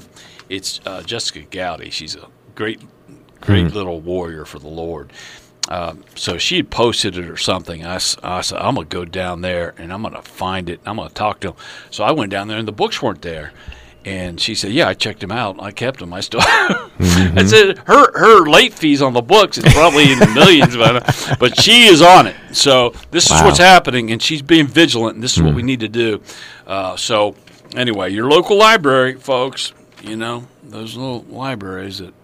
it's 0.48 0.80
uh, 0.86 1.02
Jessica 1.02 1.40
Gowdy. 1.42 1.90
She's 1.90 2.14
a 2.16 2.26
great, 2.54 2.80
great 3.40 3.72
little 3.74 4.00
warrior 4.00 4.44
for 4.44 4.58
the 4.58 4.68
Lord. 4.68 5.12
Um, 5.68 6.04
so 6.16 6.36
she 6.38 6.56
had 6.56 6.70
posted 6.70 7.16
it 7.16 7.28
or 7.28 7.36
something. 7.36 7.84
I, 7.84 7.96
I 8.22 8.40
said, 8.40 8.58
I'm 8.58 8.74
going 8.74 8.88
to 8.88 8.96
go 8.96 9.04
down 9.04 9.42
there 9.42 9.74
and 9.78 9.92
I'm 9.92 10.02
going 10.02 10.14
to 10.14 10.22
find 10.22 10.68
it. 10.68 10.80
I'm 10.84 10.96
going 10.96 11.08
to 11.08 11.14
talk 11.14 11.40
to 11.40 11.48
them. 11.48 11.56
So 11.90 12.02
I 12.02 12.10
went 12.12 12.30
down 12.30 12.48
there 12.48 12.58
and 12.58 12.66
the 12.66 12.72
books 12.72 13.00
weren't 13.00 13.22
there. 13.22 13.52
And 14.04 14.40
she 14.40 14.54
said, 14.54 14.72
"Yeah, 14.72 14.88
I 14.88 14.94
checked 14.94 15.22
him 15.22 15.30
out. 15.30 15.62
I 15.62 15.72
kept 15.72 16.00
him. 16.00 16.12
I 16.14 16.20
still." 16.20 16.40
I 16.42 17.44
said, 17.46 17.78
"Her 17.86 18.18
her 18.18 18.48
late 18.48 18.72
fees 18.72 19.02
on 19.02 19.12
the 19.12 19.20
books 19.20 19.58
is 19.58 19.64
probably 19.74 20.10
in 20.10 20.18
the 20.18 20.26
millions, 20.34 20.74
but 20.74 21.36
but 21.38 21.60
she 21.60 21.84
is 21.84 22.00
on 22.00 22.26
it. 22.26 22.36
So 22.52 22.94
this 23.10 23.26
is 23.26 23.42
what's 23.42 23.58
happening, 23.58 24.10
and 24.10 24.22
she's 24.22 24.40
being 24.40 24.66
vigilant. 24.66 25.16
And 25.16 25.22
this 25.22 25.36
is 25.36 25.42
what 25.42 25.54
we 25.54 25.62
need 25.62 25.80
to 25.80 25.88
do. 25.88 26.22
Uh, 26.66 26.96
so 26.96 27.34
anyway, 27.76 28.10
your 28.10 28.28
local 28.30 28.56
library, 28.56 29.16
folks. 29.16 29.72
You 30.02 30.16
know 30.16 30.46
those 30.62 30.96
little 30.96 31.22
libraries 31.24 31.98
that 31.98 32.14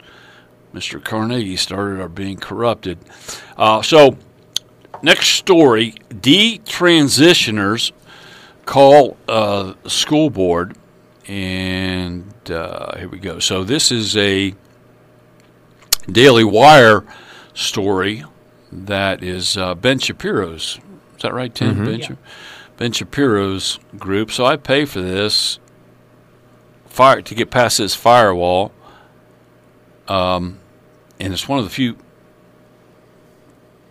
Mr. 0.72 1.02
Carnegie 1.02 1.56
started 1.56 2.00
are 2.00 2.08
being 2.08 2.38
corrupted. 2.38 2.98
Uh, 3.58 3.82
so 3.82 4.16
next 5.02 5.28
story: 5.28 5.92
detransitioners 6.08 7.92
call 8.64 9.16
uh, 9.28 9.74
school 9.86 10.30
board, 10.30 10.76
and 11.28 12.32
uh, 12.50 12.96
here 12.98 13.08
we 13.08 13.18
go. 13.18 13.38
So 13.38 13.64
this 13.64 13.90
is 13.90 14.16
a 14.16 14.54
Daily 16.10 16.44
Wire 16.44 17.04
story 17.54 18.24
that 18.70 19.22
is 19.22 19.56
uh, 19.56 19.74
Ben 19.74 19.98
Shapiro's. 19.98 20.78
Is 21.16 21.22
that 21.22 21.32
right, 21.34 21.52
Tim? 21.54 21.84
Ben, 21.84 22.00
Sha- 22.00 22.14
ben 22.76 22.92
Shapiro's 22.92 23.78
group. 23.98 24.30
So 24.30 24.44
I 24.44 24.56
pay 24.56 24.84
for 24.84 25.00
this 25.00 25.58
fire 26.86 27.22
to 27.22 27.34
get 27.34 27.50
past 27.50 27.78
this 27.78 27.94
firewall. 27.94 28.72
Um, 30.08 30.58
and 31.18 31.32
it's 31.32 31.48
one 31.48 31.58
of 31.58 31.64
the 31.64 31.70
few 31.70 31.96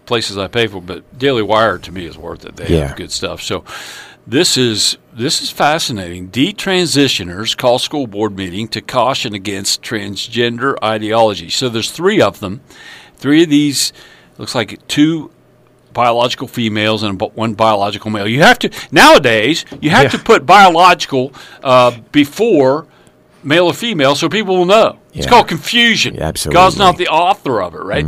places 0.06 0.38
I 0.38 0.48
pay 0.48 0.68
for, 0.68 0.82
but 0.82 1.18
Daily 1.18 1.42
Wire 1.42 1.78
to 1.80 1.92
me 1.92 2.06
is 2.06 2.18
worth 2.18 2.46
it. 2.46 2.56
They 2.56 2.68
Yeah. 2.68 2.88
have 2.88 2.96
good 2.98 3.12
stuff. 3.12 3.42
So 3.42 3.64
this 4.28 4.58
is 4.58 4.98
this 5.14 5.42
is 5.42 5.52
fascinating. 5.52 6.30
Detransitioners 6.30 7.56
call 7.56 7.80
school 7.80 8.08
board 8.08 8.36
meeting 8.36 8.68
to 8.70 8.82
caution 8.82 9.34
against 9.34 9.82
transgender 9.82 10.76
ideology. 10.84 11.50
So 11.50 11.70
there's 11.70 11.92
three 11.92 12.22
of 12.22 12.40
them. 12.40 12.62
Three 13.16 13.44
of 13.44 13.50
these 13.50 13.94
looks 14.38 14.56
like 14.56 14.86
two 14.88 15.32
biological 15.94 16.48
females 16.48 17.04
and 17.04 17.20
one 17.22 17.54
biological 17.54 18.12
male. 18.12 18.28
You 18.28 18.42
have 18.42 18.60
to 18.60 18.70
nowadays 18.92 19.64
you 19.80 19.90
have 19.92 20.12
to 20.12 20.20
put 20.20 20.46
biological 20.46 21.34
uh, 21.64 21.98
before 22.12 22.88
male 23.44 23.68
or 23.68 23.74
female 23.74 24.16
so 24.16 24.28
people 24.28 24.58
will 24.58 24.66
know. 24.66 25.00
It's 25.14 25.28
called 25.28 25.48
confusion. 25.48 26.16
Yeah, 26.16 26.28
absolutely. 26.28 26.56
God's 26.56 26.78
not 26.78 26.98
the 26.98 27.08
author 27.08 27.62
of 27.62 27.74
it, 27.76 27.84
right? 27.84 28.06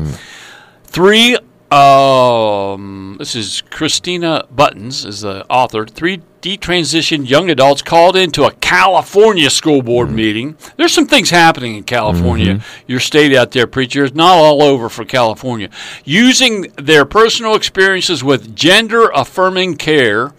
Three. 0.83 1.37
Um, 1.71 3.17
this 3.19 3.35
is 3.35 3.61
Christina 3.69 4.45
Buttons 4.49 5.03
is 5.03 5.21
the 5.21 5.45
author. 5.49 5.85
Three 5.85 6.21
detransitioned 6.41 7.27
young 7.27 7.49
adults 7.49 7.81
called 7.81 8.15
into 8.15 8.45
a 8.45 8.53
California 8.53 9.49
school 9.49 9.81
board 9.81 10.09
meeting. 10.09 10.55
There's 10.77 10.93
some 10.93 11.07
things 11.07 11.29
happening 11.29 11.75
in 11.75 11.83
California. 11.83 12.61
Your 12.87 13.01
state 13.01 13.35
out 13.35 13.51
there, 13.51 13.67
preachers, 13.67 14.15
not 14.15 14.37
all 14.37 14.63
over 14.63 14.87
for 14.87 15.03
California. 15.03 15.69
Using 16.05 16.71
their 16.77 17.03
personal 17.03 17.53
experiences 17.55 18.23
with 18.23 18.55
gender 18.55 19.09
affirming 19.13 19.75
care 19.75 20.31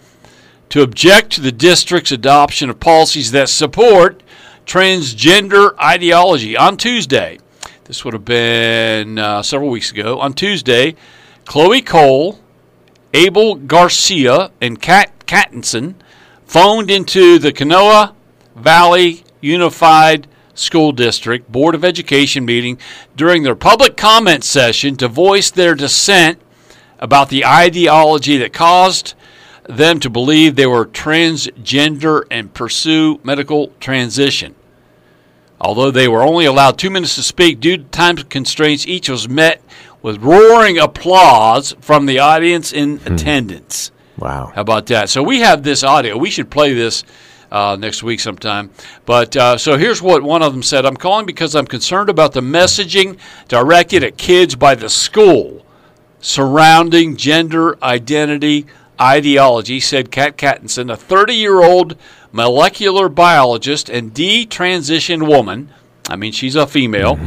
to 0.69 0.81
object 0.81 1.33
to 1.33 1.41
the 1.41 1.51
district's 1.51 2.11
adoption 2.11 2.71
of 2.71 2.79
policies 2.79 3.29
that 3.31 3.49
support 3.49 4.23
transgender 4.65 5.77
ideology. 5.79 6.57
On 6.57 6.75
Tuesday, 6.75 7.37
this 7.85 8.03
would 8.03 8.15
have 8.15 8.25
been 8.25 9.19
uh, 9.19 9.43
several 9.43 9.69
weeks 9.69 9.91
ago, 9.91 10.19
on 10.19 10.33
Tuesday, 10.33 10.95
Chloe 11.49 11.81
Cole, 11.81 12.37
Abel 13.11 13.55
Garcia, 13.55 14.51
and 14.61 14.79
Kat 14.79 15.11
Cattinson 15.25 15.95
phoned 16.45 16.91
into 16.91 17.39
the 17.39 17.51
Conejo 17.51 18.13
Valley 18.55 19.23
Unified 19.41 20.27
School 20.53 20.91
District 20.91 21.51
Board 21.51 21.73
of 21.73 21.83
Education 21.83 22.45
meeting 22.45 22.77
during 23.15 23.41
their 23.41 23.55
public 23.55 23.97
comment 23.97 24.43
session 24.43 24.95
to 24.97 25.07
voice 25.07 25.49
their 25.49 25.73
dissent 25.73 26.39
about 26.99 27.29
the 27.29 27.43
ideology 27.43 28.37
that 28.37 28.53
caused 28.53 29.15
them 29.67 29.99
to 30.01 30.09
believe 30.11 30.55
they 30.55 30.67
were 30.67 30.85
transgender 30.85 32.25
and 32.29 32.53
pursue 32.53 33.19
medical 33.23 33.73
transition. 33.79 34.53
Although 35.59 35.89
they 35.91 36.07
were 36.07 36.21
only 36.21 36.45
allowed 36.45 36.77
two 36.77 36.91
minutes 36.91 37.15
to 37.15 37.23
speak 37.23 37.59
due 37.59 37.77
to 37.77 37.83
time 37.85 38.17
constraints, 38.17 38.85
each 38.85 39.09
was 39.09 39.27
met 39.27 39.61
with 40.01 40.21
roaring 40.21 40.77
applause 40.77 41.75
from 41.81 42.05
the 42.05 42.19
audience 42.19 42.71
in 42.71 42.99
attendance. 43.05 43.91
Wow. 44.17 44.51
How 44.53 44.61
about 44.61 44.87
that? 44.87 45.09
So 45.09 45.23
we 45.23 45.39
have 45.39 45.63
this 45.63 45.83
audio. 45.83 46.17
We 46.17 46.29
should 46.29 46.49
play 46.49 46.73
this 46.73 47.03
uh, 47.51 47.77
next 47.79 48.03
week 48.03 48.19
sometime. 48.19 48.69
But 49.05 49.35
uh, 49.35 49.57
so 49.57 49.77
here's 49.77 50.01
what 50.01 50.23
one 50.23 50.43
of 50.43 50.53
them 50.53 50.63
said 50.63 50.85
I'm 50.85 50.97
calling 50.97 51.25
because 51.25 51.55
I'm 51.55 51.67
concerned 51.67 52.09
about 52.09 52.33
the 52.33 52.41
messaging 52.41 53.17
directed 53.47 54.03
at 54.03 54.17
kids 54.17 54.55
by 54.55 54.75
the 54.75 54.89
school 54.89 55.65
surrounding 56.19 57.15
gender 57.15 57.81
identity 57.83 58.65
ideology, 58.99 59.79
said 59.79 60.11
Kat 60.11 60.37
Cattinson, 60.37 60.91
a 60.91 60.97
30 60.97 61.33
year 61.33 61.61
old 61.63 61.95
molecular 62.31 63.09
biologist 63.09 63.89
and 63.89 64.13
detransition 64.13 65.27
woman. 65.27 65.69
I 66.09 66.15
mean, 66.15 66.31
she's 66.31 66.55
a 66.55 66.67
female 66.67 67.17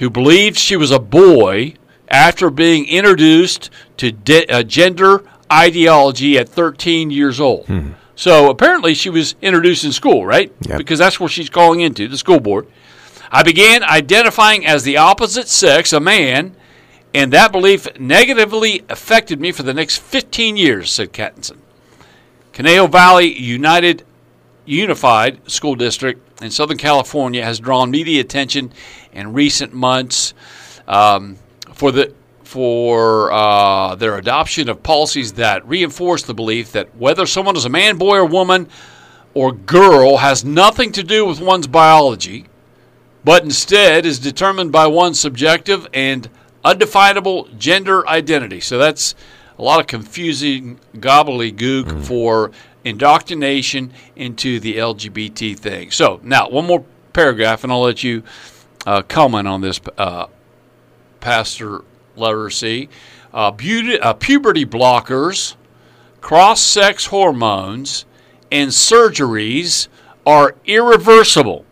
who 0.00 0.10
believed 0.10 0.56
she 0.56 0.76
was 0.76 0.90
a 0.90 0.98
boy 0.98 1.74
after 2.08 2.50
being 2.50 2.88
introduced 2.88 3.70
to 3.98 4.10
de- 4.10 4.46
uh, 4.46 4.62
gender 4.62 5.22
ideology 5.52 6.38
at 6.38 6.48
13 6.48 7.10
years 7.10 7.38
old. 7.38 7.68
So 8.16 8.50
apparently 8.50 8.94
she 8.94 9.10
was 9.10 9.34
introduced 9.40 9.84
in 9.84 9.92
school, 9.92 10.26
right? 10.26 10.52
Yep. 10.62 10.78
Because 10.78 10.98
that's 10.98 11.20
where 11.20 11.28
she's 11.28 11.50
calling 11.50 11.80
into, 11.80 12.08
the 12.08 12.18
school 12.18 12.40
board. 12.40 12.66
I 13.30 13.42
began 13.42 13.84
identifying 13.84 14.66
as 14.66 14.82
the 14.82 14.96
opposite 14.96 15.48
sex, 15.48 15.92
a 15.92 16.00
man, 16.00 16.56
and 17.14 17.32
that 17.32 17.52
belief 17.52 17.86
negatively 17.98 18.82
affected 18.88 19.38
me 19.38 19.52
for 19.52 19.62
the 19.62 19.74
next 19.74 19.98
15 19.98 20.56
years, 20.56 20.90
said 20.90 21.12
Cattinson. 21.12 21.58
Conejo 22.52 22.86
Valley 22.86 23.38
United 23.38 24.04
Unified 24.64 25.50
School 25.50 25.74
District 25.74 26.42
in 26.42 26.50
Southern 26.50 26.76
California 26.78 27.44
has 27.44 27.58
drawn 27.58 27.90
media 27.90 28.20
attention 28.20 28.72
in 29.12 29.32
recent 29.32 29.72
months 29.72 30.34
um, 30.86 31.36
for 31.72 31.92
the 31.92 32.14
for 32.44 33.30
uh, 33.30 33.94
their 33.94 34.18
adoption 34.18 34.68
of 34.68 34.82
policies 34.82 35.34
that 35.34 35.64
reinforce 35.68 36.24
the 36.24 36.34
belief 36.34 36.72
that 36.72 36.96
whether 36.96 37.24
someone 37.24 37.56
is 37.56 37.64
a 37.64 37.68
man, 37.68 37.96
boy, 37.96 38.16
or 38.16 38.24
woman, 38.24 38.68
or 39.34 39.52
girl 39.52 40.16
has 40.16 40.44
nothing 40.44 40.90
to 40.90 41.04
do 41.04 41.24
with 41.24 41.40
one's 41.40 41.68
biology, 41.68 42.46
but 43.22 43.44
instead 43.44 44.04
is 44.04 44.18
determined 44.18 44.72
by 44.72 44.84
one's 44.88 45.20
subjective 45.20 45.86
and 45.94 46.28
undefinable 46.64 47.48
gender 47.56 48.06
identity. 48.08 48.58
So 48.58 48.78
that's 48.78 49.14
a 49.56 49.62
lot 49.62 49.78
of 49.78 49.86
confusing 49.86 50.80
gobbledygook 50.96 52.04
for 52.04 52.50
indoctrination 52.84 53.92
into 54.16 54.58
the 54.58 54.76
LGBT 54.76 55.56
thing. 55.56 55.90
So 55.90 56.18
now, 56.22 56.48
one 56.48 56.66
more 56.66 56.84
paragraph, 57.12 57.62
and 57.62 57.72
I'll 57.72 57.82
let 57.82 58.02
you 58.02 58.22
uh, 58.86 59.02
comment 59.02 59.46
on 59.46 59.60
this, 59.60 59.80
uh, 59.98 60.26
Pastor 61.20 61.84
letter 62.16 62.50
C. 62.50 62.88
Uh, 63.32 63.50
beauty, 63.50 63.98
uh, 64.00 64.12
puberty 64.14 64.64
blockers, 64.66 65.54
cross 66.20 66.60
sex 66.60 67.06
hormones, 67.06 68.04
and 68.50 68.70
surgeries 68.70 69.88
are 70.26 70.56
irreversible, 70.66 71.64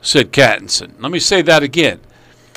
said 0.00 0.32
Cattinson. 0.32 0.92
Let 1.00 1.12
me 1.12 1.18
say 1.18 1.42
that 1.42 1.62
again 1.62 2.00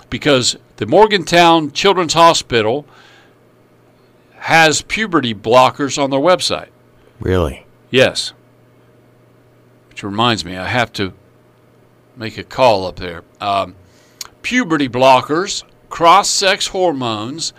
because 0.09 0.55
the 0.77 0.85
Morgantown 0.85 1.71
Children's 1.71 2.13
Hospital 2.13 2.85
has 4.35 4.81
puberty 4.83 5.33
blockers 5.33 6.01
on 6.01 6.09
their 6.09 6.19
website. 6.19 6.69
Really? 7.19 7.65
Yes. 7.89 8.33
Which 9.89 10.03
reminds 10.03 10.45
me, 10.45 10.55
I 10.55 10.67
have 10.67 10.93
to 10.93 11.13
make 12.15 12.37
a 12.37 12.43
call 12.43 12.85
up 12.87 12.95
there. 12.97 13.23
Um, 13.41 13.75
puberty 14.41 14.87
blockers, 14.89 15.63
cross 15.89 16.29
sex 16.29 16.67
hormones, 16.67 17.53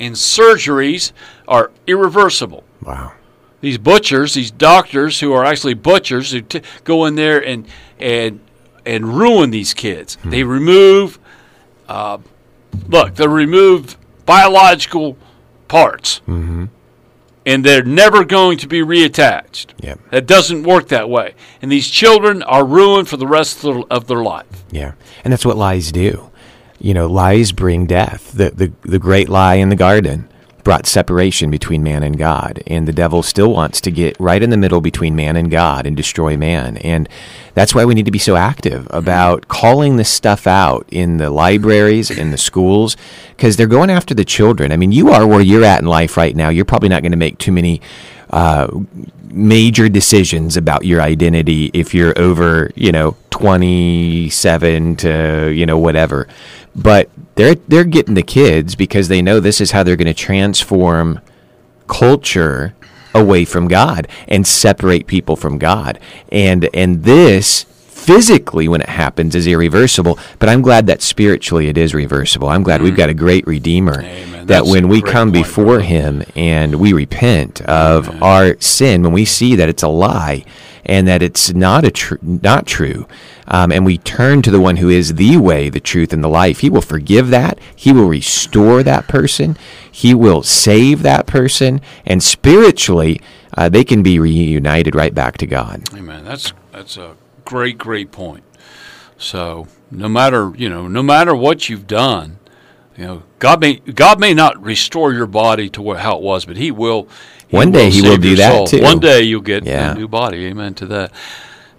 and 0.00 0.14
surgeries 0.14 1.12
are 1.46 1.70
irreversible. 1.86 2.64
Wow. 2.84 3.12
These 3.60 3.78
butchers, 3.78 4.34
these 4.34 4.50
doctors 4.50 5.20
who 5.20 5.32
are 5.32 5.44
actually 5.44 5.74
butchers, 5.74 6.32
who 6.32 6.40
t- 6.40 6.62
go 6.84 7.04
in 7.04 7.14
there 7.14 7.44
and 7.44 7.66
and 7.98 8.40
and 8.84 9.16
ruin 9.16 9.50
these 9.50 9.72
kids. 9.74 10.18
They 10.24 10.42
remove, 10.42 11.20
uh, 11.88 12.18
look, 12.88 13.14
they 13.14 13.28
remove 13.28 13.96
biological 14.26 15.16
parts, 15.68 16.20
Mm-hmm. 16.26 16.64
And 17.44 17.64
they're 17.64 17.84
never 17.84 18.24
going 18.24 18.58
to 18.58 18.66
be 18.66 18.80
reattached. 18.80 19.72
Yep. 19.80 20.00
That 20.10 20.26
doesn't 20.26 20.62
work 20.62 20.88
that 20.88 21.08
way. 21.08 21.34
And 21.60 21.70
these 21.70 21.88
children 21.88 22.42
are 22.42 22.64
ruined 22.64 23.08
for 23.08 23.16
the 23.16 23.26
rest 23.26 23.64
of 23.64 23.74
their, 23.74 23.84
of 23.90 24.06
their 24.06 24.22
life. 24.22 24.64
Yeah, 24.70 24.92
and 25.24 25.32
that's 25.32 25.44
what 25.44 25.56
lies 25.56 25.92
do. 25.92 26.30
You 26.78 26.94
know, 26.94 27.06
lies 27.06 27.52
bring 27.52 27.86
death. 27.86 28.32
The, 28.32 28.50
the 28.50 28.72
the 28.82 28.98
great 28.98 29.28
lie 29.28 29.54
in 29.56 29.68
the 29.68 29.76
garden 29.76 30.28
brought 30.64 30.86
separation 30.86 31.50
between 31.50 31.82
man 31.82 32.02
and 32.02 32.18
God, 32.18 32.62
and 32.66 32.86
the 32.86 32.92
devil 32.92 33.22
still 33.22 33.52
wants 33.52 33.80
to 33.82 33.90
get 33.90 34.18
right 34.18 34.42
in 34.42 34.50
the 34.50 34.56
middle 34.56 34.80
between 34.80 35.16
man 35.16 35.36
and 35.36 35.50
God 35.50 35.86
and 35.86 35.96
destroy 35.96 36.36
man. 36.36 36.76
And 36.78 37.08
that's 37.54 37.74
why 37.74 37.84
we 37.84 37.94
need 37.94 38.06
to 38.06 38.10
be 38.10 38.18
so 38.18 38.36
active 38.36 38.86
about 38.90 39.48
calling 39.48 39.96
this 39.96 40.08
stuff 40.08 40.46
out 40.46 40.86
in 40.90 41.18
the 41.18 41.30
libraries, 41.30 42.10
in 42.10 42.30
the 42.30 42.38
schools, 42.38 42.96
because 43.36 43.56
they're 43.56 43.66
going 43.66 43.90
after 43.90 44.14
the 44.14 44.24
children. 44.24 44.72
I 44.72 44.76
mean, 44.76 44.92
you 44.92 45.10
are 45.10 45.26
where 45.26 45.40
you're 45.40 45.64
at 45.64 45.80
in 45.80 45.86
life 45.86 46.16
right 46.16 46.34
now. 46.34 46.48
You're 46.48 46.64
probably 46.64 46.88
not 46.88 47.02
going 47.02 47.12
to 47.12 47.18
make 47.18 47.38
too 47.38 47.52
many 47.52 47.80
uh, 48.30 48.68
major 49.32 49.88
decisions 49.88 50.56
about 50.56 50.84
your 50.84 51.00
identity 51.00 51.70
if 51.74 51.94
you're 51.94 52.18
over, 52.18 52.70
you 52.74 52.92
know, 52.92 53.16
27 53.30 54.96
to, 54.96 55.50
you 55.52 55.66
know, 55.66 55.78
whatever. 55.78 56.28
But 56.74 57.10
they're 57.34 57.54
they're 57.54 57.84
getting 57.84 58.14
the 58.14 58.22
kids 58.22 58.74
because 58.74 59.08
they 59.08 59.22
know 59.22 59.40
this 59.40 59.60
is 59.60 59.72
how 59.72 59.82
they're 59.82 59.96
going 59.96 60.06
to 60.06 60.14
transform 60.14 61.20
culture 61.86 62.74
away 63.14 63.44
from 63.44 63.68
God 63.68 64.08
and 64.28 64.46
separate 64.46 65.06
people 65.06 65.36
from 65.36 65.58
God. 65.58 65.98
And 66.30 66.68
and 66.74 67.04
this 67.04 67.66
physically 68.02 68.68
when 68.68 68.80
it 68.80 68.88
happens 68.88 69.34
is 69.34 69.46
irreversible, 69.46 70.18
but 70.38 70.48
I'm 70.48 70.62
glad 70.62 70.86
that 70.86 71.02
spiritually 71.02 71.68
it 71.68 71.78
is 71.78 71.94
reversible. 71.94 72.48
I'm 72.48 72.62
glad 72.62 72.82
we've 72.82 72.96
got 72.96 73.08
a 73.08 73.14
great 73.14 73.46
redeemer 73.46 74.02
Amen. 74.02 74.46
that 74.46 74.66
when 74.66 74.88
we 74.88 75.00
come 75.00 75.28
point, 75.32 75.44
before 75.44 75.64
brother. 75.64 75.82
him 75.82 76.22
and 76.34 76.74
we 76.76 76.92
repent 76.92 77.60
of 77.62 78.22
our 78.22 78.60
sin, 78.60 79.02
when 79.02 79.12
we 79.12 79.24
see 79.24 79.54
that 79.56 79.68
it's 79.68 79.82
a 79.82 79.88
lie 79.88 80.44
and 80.84 81.06
that 81.06 81.22
it's 81.22 81.54
not 81.54 81.84
a 81.84 81.92
tr- 81.92 82.16
not 82.22 82.66
true, 82.66 83.06
um, 83.46 83.70
and 83.70 83.84
we 83.84 83.98
turn 83.98 84.42
to 84.42 84.50
the 84.50 84.60
one 84.60 84.78
who 84.78 84.88
is 84.88 85.14
the 85.14 85.36
way, 85.36 85.68
the 85.68 85.78
truth, 85.78 86.12
and 86.12 86.24
the 86.24 86.28
life, 86.28 86.60
he 86.60 86.70
will 86.70 86.80
forgive 86.80 87.30
that. 87.30 87.58
He 87.74 87.92
will 87.92 88.08
restore 88.08 88.82
that 88.82 89.06
person. 89.06 89.56
He 89.90 90.12
will 90.12 90.42
save 90.42 91.02
that 91.02 91.26
person, 91.26 91.80
and 92.04 92.22
spiritually, 92.22 93.20
uh, 93.56 93.68
they 93.68 93.84
can 93.84 94.02
be 94.02 94.18
reunited 94.18 94.94
right 94.96 95.14
back 95.14 95.38
to 95.38 95.46
God. 95.46 95.82
Amen. 95.94 96.24
That's 96.24 96.52
that's 96.72 96.96
a 96.96 97.16
great, 97.44 97.78
great 97.78 98.10
point. 98.12 98.44
So 99.18 99.68
no 99.90 100.08
matter 100.08 100.52
you 100.56 100.68
know, 100.68 100.88
no 100.88 101.02
matter 101.02 101.34
what 101.34 101.68
you've 101.68 101.86
done, 101.86 102.38
you 102.96 103.04
know, 103.04 103.22
God 103.38 103.60
may 103.60 103.76
God 103.76 104.20
may 104.20 104.34
not 104.34 104.62
restore 104.62 105.12
your 105.12 105.26
body 105.26 105.68
to 105.70 105.94
how 105.94 106.16
it 106.16 106.22
was, 106.22 106.44
but 106.44 106.56
He 106.56 106.70
will. 106.70 107.08
One 107.50 107.70
day 107.70 107.90
He 107.90 108.00
will 108.02 108.16
do 108.16 108.34
that, 108.36 108.68
too. 108.68 108.80
One 108.82 108.98
day 108.98 109.22
you'll 109.22 109.42
get 109.42 109.64
Yeah. 109.64 109.92
a 109.92 109.94
new 109.94 110.08
body. 110.08 110.46
Amen 110.46 110.74
to 110.74 110.86
that. 110.86 111.12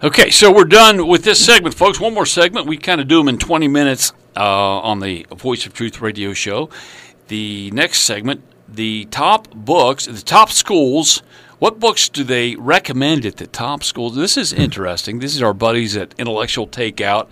Okay, 0.02 0.30
so 0.30 0.52
we're 0.52 0.64
done 0.64 1.06
with 1.06 1.24
this 1.24 1.44
segment, 1.44 1.74
folks. 1.74 1.98
One 1.98 2.14
more 2.14 2.26
segment. 2.26 2.66
We 2.66 2.76
kind 2.76 3.00
of 3.00 3.08
do 3.08 3.18
them 3.18 3.28
in 3.28 3.38
20 3.38 3.68
minutes 3.68 4.12
uh, 4.36 4.40
on 4.80 5.00
the 5.00 5.26
Voice 5.34 5.66
of 5.66 5.72
Truth 5.72 6.00
radio 6.00 6.32
show. 6.34 6.68
The 7.28 7.70
next 7.70 8.00
segment, 8.00 8.42
the 8.68 9.06
top 9.06 9.48
books, 9.54 10.06
the 10.06 10.20
top 10.20 10.50
schools. 10.50 11.22
What 11.64 11.80
books 11.80 12.10
do 12.10 12.24
they 12.24 12.56
recommend 12.56 13.24
at 13.24 13.38
the 13.38 13.46
top 13.46 13.84
schools? 13.84 14.14
This 14.14 14.36
is 14.36 14.52
interesting. 14.52 15.20
This 15.20 15.34
is 15.34 15.40
our 15.40 15.54
buddies 15.54 15.96
at 15.96 16.14
Intellectual 16.18 16.68
Takeout. 16.68 17.28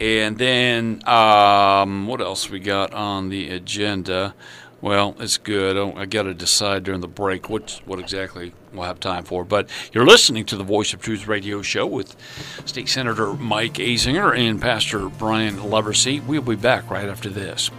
And 0.00 0.38
then 0.38 1.02
um, 1.08 2.06
what 2.06 2.20
else 2.20 2.48
we 2.48 2.60
got 2.60 2.94
on 2.94 3.30
the 3.30 3.50
agenda? 3.50 4.36
Well, 4.80 5.16
it's 5.18 5.38
good. 5.38 5.76
I, 5.76 6.02
I 6.02 6.06
got 6.06 6.22
to 6.22 6.34
decide 6.34 6.84
during 6.84 7.00
the 7.00 7.08
break 7.08 7.50
what 7.50 7.80
what 7.84 7.98
exactly 7.98 8.52
we'll 8.72 8.84
have 8.84 9.00
time 9.00 9.24
for. 9.24 9.44
But 9.44 9.68
you're 9.92 10.06
listening 10.06 10.44
to 10.44 10.56
the 10.56 10.62
Voice 10.62 10.94
of 10.94 11.02
Truth 11.02 11.26
radio 11.26 11.60
show 11.60 11.84
with 11.84 12.14
State 12.66 12.88
Senator 12.88 13.34
Mike 13.34 13.74
Azinger 13.74 14.38
and 14.38 14.62
Pastor 14.62 15.08
Brian 15.08 15.56
Loversey. 15.56 16.24
We'll 16.24 16.42
be 16.42 16.54
back 16.54 16.88
right 16.88 17.08
after 17.08 17.28
this. 17.28 17.72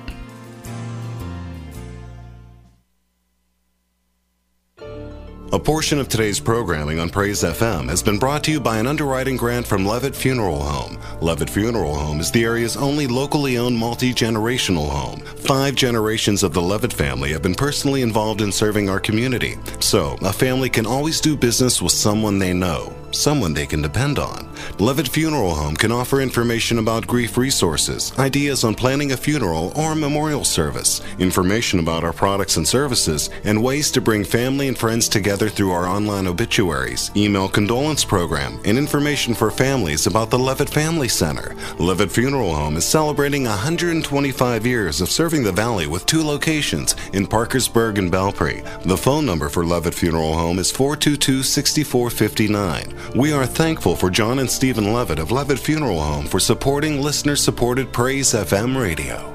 A 5.55 5.59
portion 5.59 5.99
of 5.99 6.09
today's 6.09 6.37
programming 6.37 6.99
on 6.99 7.09
Praise 7.09 7.41
FM 7.41 7.87
has 7.87 8.03
been 8.03 8.19
brought 8.19 8.43
to 8.43 8.51
you 8.51 8.59
by 8.59 8.77
an 8.77 8.87
underwriting 8.87 9.37
grant 9.37 9.65
from 9.65 9.85
Leavitt 9.85 10.13
Funeral 10.13 10.61
Home. 10.61 10.99
Leavitt 11.21 11.49
Funeral 11.49 11.95
Home 11.95 12.19
is 12.19 12.29
the 12.29 12.43
area's 12.43 12.75
only 12.75 13.07
locally 13.07 13.57
owned 13.57 13.77
multi 13.77 14.13
generational 14.13 14.89
home. 14.89 15.21
Five 15.21 15.75
generations 15.75 16.43
of 16.43 16.51
the 16.51 16.61
Leavitt 16.61 16.91
family 16.91 17.31
have 17.31 17.41
been 17.41 17.55
personally 17.55 18.01
involved 18.01 18.41
in 18.41 18.51
serving 18.51 18.89
our 18.89 18.99
community. 18.99 19.55
So, 19.79 20.17
a 20.23 20.33
family 20.33 20.69
can 20.69 20.85
always 20.85 21.21
do 21.21 21.37
business 21.37 21.81
with 21.81 21.93
someone 21.93 22.37
they 22.37 22.51
know, 22.51 22.93
someone 23.15 23.53
they 23.53 23.65
can 23.65 23.81
depend 23.81 24.19
on. 24.19 24.49
Leavitt 24.79 25.07
Funeral 25.07 25.55
Home 25.55 25.75
can 25.75 25.91
offer 25.91 26.21
information 26.21 26.79
about 26.79 27.07
grief 27.07 27.37
resources, 27.37 28.17
ideas 28.19 28.63
on 28.63 28.75
planning 28.75 29.11
a 29.11 29.17
funeral 29.17 29.71
or 29.75 29.93
a 29.93 29.95
memorial 29.95 30.43
service, 30.43 31.01
information 31.19 31.79
about 31.79 32.03
our 32.03 32.13
products 32.13 32.57
and 32.57 32.67
services, 32.67 33.29
and 33.43 33.63
ways 33.63 33.91
to 33.91 34.01
bring 34.01 34.23
family 34.23 34.67
and 34.67 34.77
friends 34.77 35.07
together 35.07 35.49
through 35.49 35.71
our 35.71 35.87
online 35.87 36.27
obituaries, 36.27 37.11
email 37.15 37.47
condolence 37.47 38.03
program, 38.05 38.59
and 38.65 38.77
information 38.77 39.33
for 39.33 39.51
families 39.51 40.07
about 40.07 40.29
the 40.29 40.39
Leavitt 40.39 40.69
Family 40.69 41.07
Center. 41.07 41.55
Leavitt 41.79 42.11
Funeral 42.11 42.53
Home 42.53 42.77
is 42.77 42.85
celebrating 42.85 43.45
125 43.45 44.65
years 44.65 45.01
of 45.01 45.09
serving 45.09 45.43
the 45.43 45.51
Valley 45.51 45.87
with 45.87 46.05
two 46.05 46.23
locations 46.23 46.95
in 47.13 47.25
Parkersburg 47.25 47.97
and 47.97 48.11
Belpre. 48.11 48.63
The 48.83 48.97
phone 48.97 49.25
number 49.25 49.49
for 49.49 49.65
Leavitt 49.65 49.93
Funeral 49.93 50.33
Home 50.33 50.59
is 50.59 50.71
422 50.71 51.43
6459. 51.43 52.93
We 53.13 53.33
are 53.33 53.45
thankful 53.45 53.95
for 53.95 54.09
John 54.09 54.39
and 54.39 54.49
Stephen 54.49 54.93
Leavitt 54.93 55.19
of 55.19 55.31
Leavitt 55.31 55.59
Funeral 55.59 56.01
Home 56.01 56.25
for 56.25 56.39
supporting 56.39 57.01
listener 57.01 57.35
supported 57.35 57.91
Praise 57.91 58.33
FM 58.33 58.79
radio. 58.81 59.34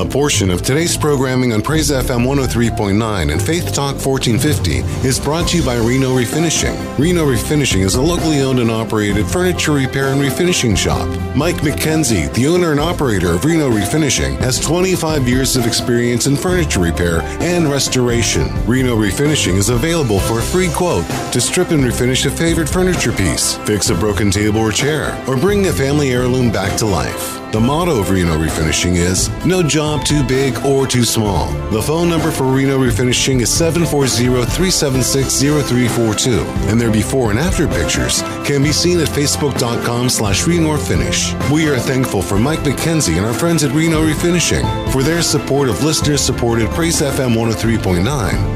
A 0.00 0.04
portion 0.06 0.48
of 0.48 0.62
today's 0.62 0.96
programming 0.96 1.52
on 1.52 1.60
Praise 1.60 1.90
FM 1.90 2.24
103.9 2.24 3.32
and 3.32 3.42
Faith 3.42 3.74
Talk 3.74 3.96
1450 3.96 4.78
is 5.06 5.20
brought 5.20 5.48
to 5.48 5.58
you 5.58 5.62
by 5.62 5.76
Reno 5.76 6.16
Refinishing. 6.16 6.74
Reno 6.98 7.26
Refinishing 7.26 7.80
is 7.80 7.96
a 7.96 8.00
locally 8.00 8.40
owned 8.40 8.60
and 8.60 8.70
operated 8.70 9.26
furniture 9.26 9.72
repair 9.72 10.06
and 10.06 10.18
refinishing 10.18 10.74
shop. 10.74 11.06
Mike 11.36 11.56
McKenzie, 11.56 12.32
the 12.32 12.46
owner 12.46 12.70
and 12.70 12.80
operator 12.80 13.32
of 13.32 13.44
Reno 13.44 13.68
Refinishing, 13.68 14.38
has 14.38 14.58
25 14.58 15.28
years 15.28 15.54
of 15.54 15.66
experience 15.66 16.26
in 16.26 16.34
furniture 16.34 16.80
repair 16.80 17.20
and 17.42 17.70
restoration. 17.70 18.48
Reno 18.66 18.96
Refinishing 18.96 19.56
is 19.56 19.68
available 19.68 20.20
for 20.20 20.38
a 20.38 20.42
free 20.42 20.70
quote 20.70 21.04
to 21.30 21.42
strip 21.42 21.72
and 21.72 21.84
refinish 21.84 22.24
a 22.24 22.30
favorite 22.30 22.70
furniture 22.70 23.12
piece, 23.12 23.56
fix 23.66 23.90
a 23.90 23.94
broken 23.94 24.30
table 24.30 24.60
or 24.60 24.72
chair, 24.72 25.22
or 25.28 25.36
bring 25.36 25.66
a 25.66 25.72
family 25.72 26.10
heirloom 26.12 26.50
back 26.50 26.78
to 26.78 26.86
life. 26.86 27.39
The 27.52 27.58
motto 27.58 27.98
of 27.98 28.10
Reno 28.10 28.38
Refinishing 28.38 28.94
is 28.94 29.28
no 29.44 29.60
job 29.60 30.04
too 30.04 30.22
big 30.22 30.56
or 30.64 30.86
too 30.86 31.02
small. 31.02 31.52
The 31.70 31.82
phone 31.82 32.08
number 32.08 32.30
for 32.30 32.44
Reno 32.44 32.78
Refinishing 32.78 33.40
is 33.40 33.50
740-376-0342, 33.50 36.46
and 36.70 36.80
their 36.80 36.92
before 36.92 37.30
and 37.30 37.40
after 37.40 37.66
pictures 37.66 38.22
can 38.46 38.62
be 38.62 38.70
seen 38.70 39.00
at 39.00 39.08
facebook.com 39.08 40.10
slash 40.10 40.46
Reno 40.46 40.76
Finish. 40.76 41.34
We 41.50 41.68
are 41.68 41.76
thankful 41.76 42.22
for 42.22 42.38
Mike 42.38 42.60
McKenzie 42.60 43.16
and 43.16 43.26
our 43.26 43.34
friends 43.34 43.64
at 43.64 43.74
Reno 43.74 44.06
Refinishing 44.06 44.64
for 44.92 45.02
their 45.02 45.20
support 45.20 45.68
of 45.68 45.82
listener-supported 45.82 46.70
Praise 46.70 47.02
FM 47.02 47.34
103.9 47.34 48.06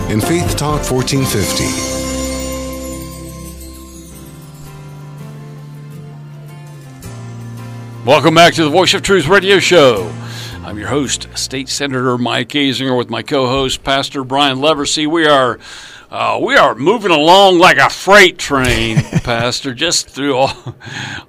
and 0.08 0.22
Faith 0.22 0.56
Talk 0.56 0.88
1450. 0.88 1.93
Welcome 8.04 8.34
back 8.34 8.52
to 8.54 8.64
the 8.64 8.70
Voice 8.70 8.92
of 8.92 9.02
Truth 9.02 9.28
radio 9.28 9.58
show. 9.58 10.12
I'm 10.62 10.76
your 10.78 10.88
host, 10.88 11.26
State 11.36 11.68
Senator 11.70 12.18
Mike 12.18 12.50
Azinger, 12.50 12.96
with 12.96 13.08
my 13.08 13.22
co-host, 13.22 13.82
Pastor 13.82 14.24
Brian 14.24 14.58
Leversey. 14.58 15.06
We 15.06 15.26
are 15.26 15.58
uh, 16.10 16.38
we 16.42 16.54
are 16.56 16.74
moving 16.74 17.10
along 17.10 17.58
like 17.58 17.78
a 17.78 17.88
freight 17.88 18.38
train, 18.38 18.96
Pastor, 19.24 19.72
just 19.74 20.08
through 20.08 20.36
all, 20.36 20.74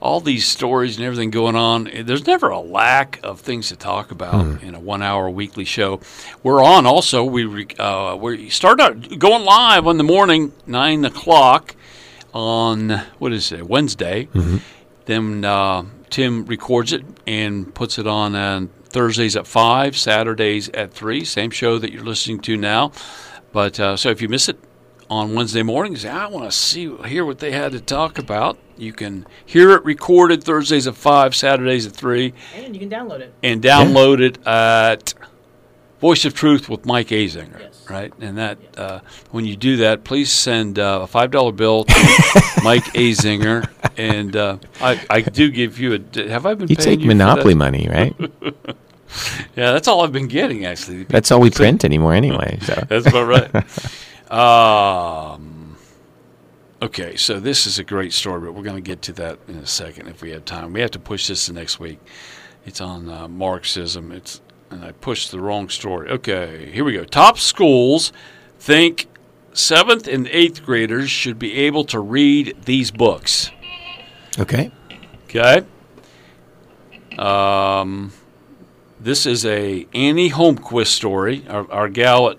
all 0.01 0.19
these 0.19 0.45
stories 0.45 0.97
and 0.97 1.05
everything 1.05 1.29
going 1.31 1.55
on. 1.55 1.89
There's 2.03 2.27
never 2.27 2.49
a 2.49 2.59
lack 2.59 3.19
of 3.23 3.39
things 3.39 3.69
to 3.69 3.75
talk 3.77 4.11
about 4.11 4.43
Hmm. 4.45 4.65
in 4.65 4.75
a 4.75 4.79
one-hour 4.79 5.29
weekly 5.29 5.65
show. 5.65 6.01
We're 6.43 6.63
on 6.63 6.85
also. 6.85 7.23
We 7.23 7.67
uh, 7.79 8.17
we 8.19 8.49
start 8.49 8.81
out 8.81 9.17
going 9.17 9.45
live 9.45 9.87
on 9.87 9.97
the 9.97 10.03
morning 10.03 10.51
nine 10.67 11.05
o'clock 11.05 11.75
on 12.33 12.89
what 13.17 13.31
is 13.31 13.51
it 13.53 13.65
Wednesday. 13.67 14.25
Mm-hmm. 14.33 14.57
Then 15.05 15.45
uh, 15.45 15.85
Tim 16.09 16.45
records 16.45 16.93
it 16.93 17.03
and 17.27 17.73
puts 17.73 17.97
it 17.99 18.07
on 18.07 18.35
on 18.35 18.67
Thursdays 18.85 19.35
at 19.35 19.45
five, 19.47 19.97
Saturdays 19.97 20.69
at 20.69 20.93
three. 20.93 21.25
Same 21.25 21.51
show 21.51 21.77
that 21.79 21.91
you're 21.91 22.03
listening 22.03 22.39
to 22.41 22.55
now. 22.57 22.91
But 23.51 23.79
uh, 23.79 23.97
so 23.97 24.09
if 24.09 24.21
you 24.21 24.29
miss 24.29 24.47
it 24.49 24.57
on 25.09 25.33
Wednesday 25.33 25.63
mornings, 25.63 26.05
I 26.05 26.27
want 26.27 26.45
to 26.49 26.51
see 26.55 26.93
hear 27.05 27.25
what 27.25 27.39
they 27.39 27.51
had 27.51 27.71
to 27.73 27.81
talk 27.81 28.17
about. 28.17 28.57
You 28.77 28.91
can 28.93 29.25
hear 29.45 29.71
it 29.71 29.85
recorded 29.85 30.43
Thursdays 30.43 30.87
at 30.87 30.95
five, 30.95 31.33
Saturdays 31.35 31.85
at 31.87 31.93
three, 31.93 32.33
And 32.55 32.75
you 32.75 32.79
can 32.79 32.89
download 32.89 33.21
it. 33.21 33.33
and 33.41 33.61
download 33.61 34.19
it 34.19 34.45
at 34.45 35.13
Voice 36.01 36.25
of 36.25 36.33
Truth 36.33 36.67
with 36.69 36.85
Mike 36.85 37.07
Azinger. 37.07 37.71
Right, 37.89 38.11
and 38.19 38.37
that 38.37 38.57
uh, 38.77 38.99
when 39.31 39.45
you 39.45 39.55
do 39.55 39.77
that, 39.77 40.03
please 40.03 40.31
send 40.31 40.79
uh, 40.79 41.01
a 41.03 41.07
five 41.07 41.31
dollar 41.31 41.51
bill 41.51 41.83
to 41.85 41.93
Mike 42.63 42.83
Azinger, 42.95 43.69
and 43.97 44.35
uh, 44.35 44.57
I, 44.81 45.01
I 45.09 45.21
do 45.21 45.49
give 45.49 45.79
you 45.79 45.95
a. 45.95 46.29
Have 46.29 46.45
I 46.45 46.53
been? 46.53 46.67
You 46.67 46.75
take 46.75 46.99
you 46.99 47.07
Monopoly 47.07 47.53
money, 47.53 47.87
right? 47.89 48.15
yeah, 49.55 49.71
that's 49.71 49.87
all 49.87 50.01
I've 50.01 50.11
been 50.11 50.27
getting 50.27 50.65
actually. 50.65 51.03
That's 51.03 51.31
all 51.31 51.39
we 51.39 51.51
print 51.51 51.85
anymore, 51.85 52.13
anyway. 52.13 52.59
So 52.61 52.73
That's 52.89 53.07
about 53.07 53.27
right. 53.27 54.31
um, 54.31 55.77
okay, 56.81 57.15
so 57.15 57.39
this 57.39 57.67
is 57.67 57.79
a 57.79 57.83
great 57.83 58.13
story, 58.13 58.41
but 58.41 58.53
we're 58.53 58.63
going 58.63 58.75
to 58.75 58.81
get 58.81 59.01
to 59.03 59.13
that 59.13 59.39
in 59.47 59.57
a 59.57 59.67
second 59.67 60.07
if 60.07 60.21
we 60.21 60.31
have 60.31 60.45
time. 60.45 60.73
We 60.73 60.81
have 60.81 60.91
to 60.91 60.99
push 60.99 61.27
this 61.27 61.45
to 61.47 61.53
next 61.53 61.79
week. 61.79 61.99
It's 62.65 62.81
on 62.81 63.09
uh, 63.09 63.27
Marxism. 63.27 64.11
It's 64.11 64.41
and 64.71 64.83
I 64.83 64.91
pushed 64.91 65.31
the 65.31 65.39
wrong 65.39 65.69
story. 65.69 66.09
Okay, 66.09 66.71
here 66.71 66.83
we 66.83 66.93
go. 66.93 67.03
Top 67.05 67.37
schools 67.37 68.11
think 68.59 69.07
seventh 69.53 70.07
and 70.07 70.27
eighth 70.27 70.63
graders 70.65 71.09
should 71.09 71.39
be 71.39 71.53
able 71.53 71.85
to 71.85 71.99
read 71.99 72.55
these 72.65 72.91
books. 72.91 73.51
Okay. 74.37 74.71
Okay. 75.25 75.65
Um, 77.17 78.11
this 78.99 79.25
is 79.25 79.45
a 79.45 79.87
Annie 79.93 80.29
Holmquist 80.29 80.87
story. 80.87 81.45
Our, 81.47 81.71
our 81.71 81.89
gal 81.89 82.31
at 82.31 82.37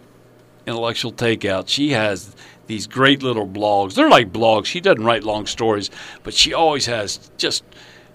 Intellectual 0.67 1.13
Takeout. 1.13 1.69
She 1.69 1.91
has 1.91 2.35
these 2.67 2.87
great 2.87 3.23
little 3.23 3.47
blogs. 3.47 3.95
They're 3.95 4.11
like 4.11 4.33
blogs. 4.33 4.67
She 4.67 4.81
doesn't 4.81 5.05
write 5.05 5.25
long 5.25 5.47
stories, 5.47 5.91
but 6.23 6.35
she 6.35 6.53
always 6.53 6.87
has 6.87 7.31
just 7.39 7.65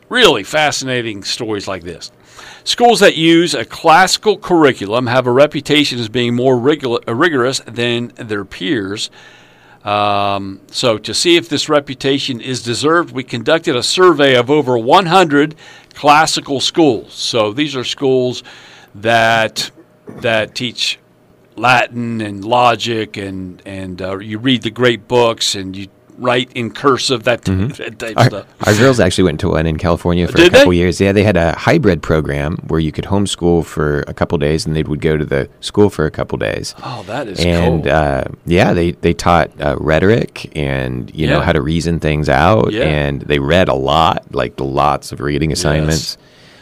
really 0.09 0.43
fascinating 0.43 1.23
stories 1.23 1.67
like 1.67 1.83
this. 1.83 2.11
Schools 2.63 2.99
that 2.99 3.15
use 3.15 3.53
a 3.55 3.65
classical 3.65 4.37
curriculum 4.37 5.07
have 5.07 5.25
a 5.25 5.31
reputation 5.31 5.99
as 5.99 6.09
being 6.09 6.35
more 6.35 6.57
rigor- 6.57 6.99
rigorous 7.07 7.61
than 7.65 8.11
their 8.15 8.45
peers. 8.45 9.09
Um, 9.83 10.61
so, 10.67 10.97
to 10.99 11.13
see 11.13 11.37
if 11.37 11.49
this 11.49 11.67
reputation 11.67 12.39
is 12.39 12.61
deserved, 12.61 13.13
we 13.13 13.23
conducted 13.23 13.75
a 13.75 13.81
survey 13.81 14.35
of 14.35 14.51
over 14.51 14.77
100 14.77 15.55
classical 15.95 16.59
schools. 16.59 17.13
So, 17.13 17.51
these 17.51 17.75
are 17.75 17.83
schools 17.83 18.43
that 18.93 19.71
that 20.07 20.53
teach 20.53 20.99
Latin 21.55 22.21
and 22.21 22.45
logic, 22.45 23.17
and 23.17 23.61
and 23.65 24.01
uh, 24.01 24.19
you 24.19 24.37
read 24.37 24.61
the 24.61 24.69
great 24.69 25.07
books, 25.07 25.55
and 25.55 25.75
you 25.75 25.87
write 26.17 26.51
in 26.53 26.71
cursive 26.71 27.23
that, 27.23 27.41
that 27.45 27.95
type 27.99 28.17
Our, 28.17 28.25
stuff. 28.25 28.47
our 28.67 28.73
girls 28.75 28.99
actually 28.99 29.23
went 29.25 29.39
to 29.41 29.49
one 29.49 29.65
in 29.65 29.77
California 29.77 30.27
for 30.27 30.37
Did 30.37 30.47
a 30.47 30.49
couple 30.51 30.71
they? 30.71 30.77
years. 30.77 30.99
Yeah, 31.01 31.11
they 31.11 31.23
had 31.23 31.37
a 31.37 31.53
hybrid 31.53 32.01
program 32.03 32.57
where 32.67 32.79
you 32.79 32.91
could 32.91 33.05
homeschool 33.05 33.65
for 33.65 34.01
a 34.07 34.13
couple 34.13 34.37
days, 34.37 34.65
and 34.65 34.75
they 34.75 34.83
would 34.83 35.01
go 35.01 35.17
to 35.17 35.25
the 35.25 35.49
school 35.61 35.89
for 35.89 36.05
a 36.05 36.11
couple 36.11 36.37
days. 36.37 36.75
Oh, 36.83 37.03
that 37.07 37.27
is 37.27 37.39
and 37.39 37.83
cool. 37.83 37.91
uh, 37.91 38.23
yeah, 38.45 38.73
they 38.73 38.91
they 38.91 39.13
taught 39.13 39.49
uh, 39.61 39.75
rhetoric 39.79 40.55
and 40.55 41.13
you 41.15 41.27
know 41.27 41.39
how 41.41 41.51
to 41.51 41.61
reason 41.61 41.99
things 41.99 42.29
out, 42.29 42.71
Yeah. 42.71 42.83
and 42.83 43.21
they 43.21 43.39
read 43.39 43.67
a 43.69 43.73
lot, 43.75 44.25
like 44.33 44.53
lots 44.59 45.11
of 45.11 45.19
reading 45.21 45.51
assignments. 45.51 46.17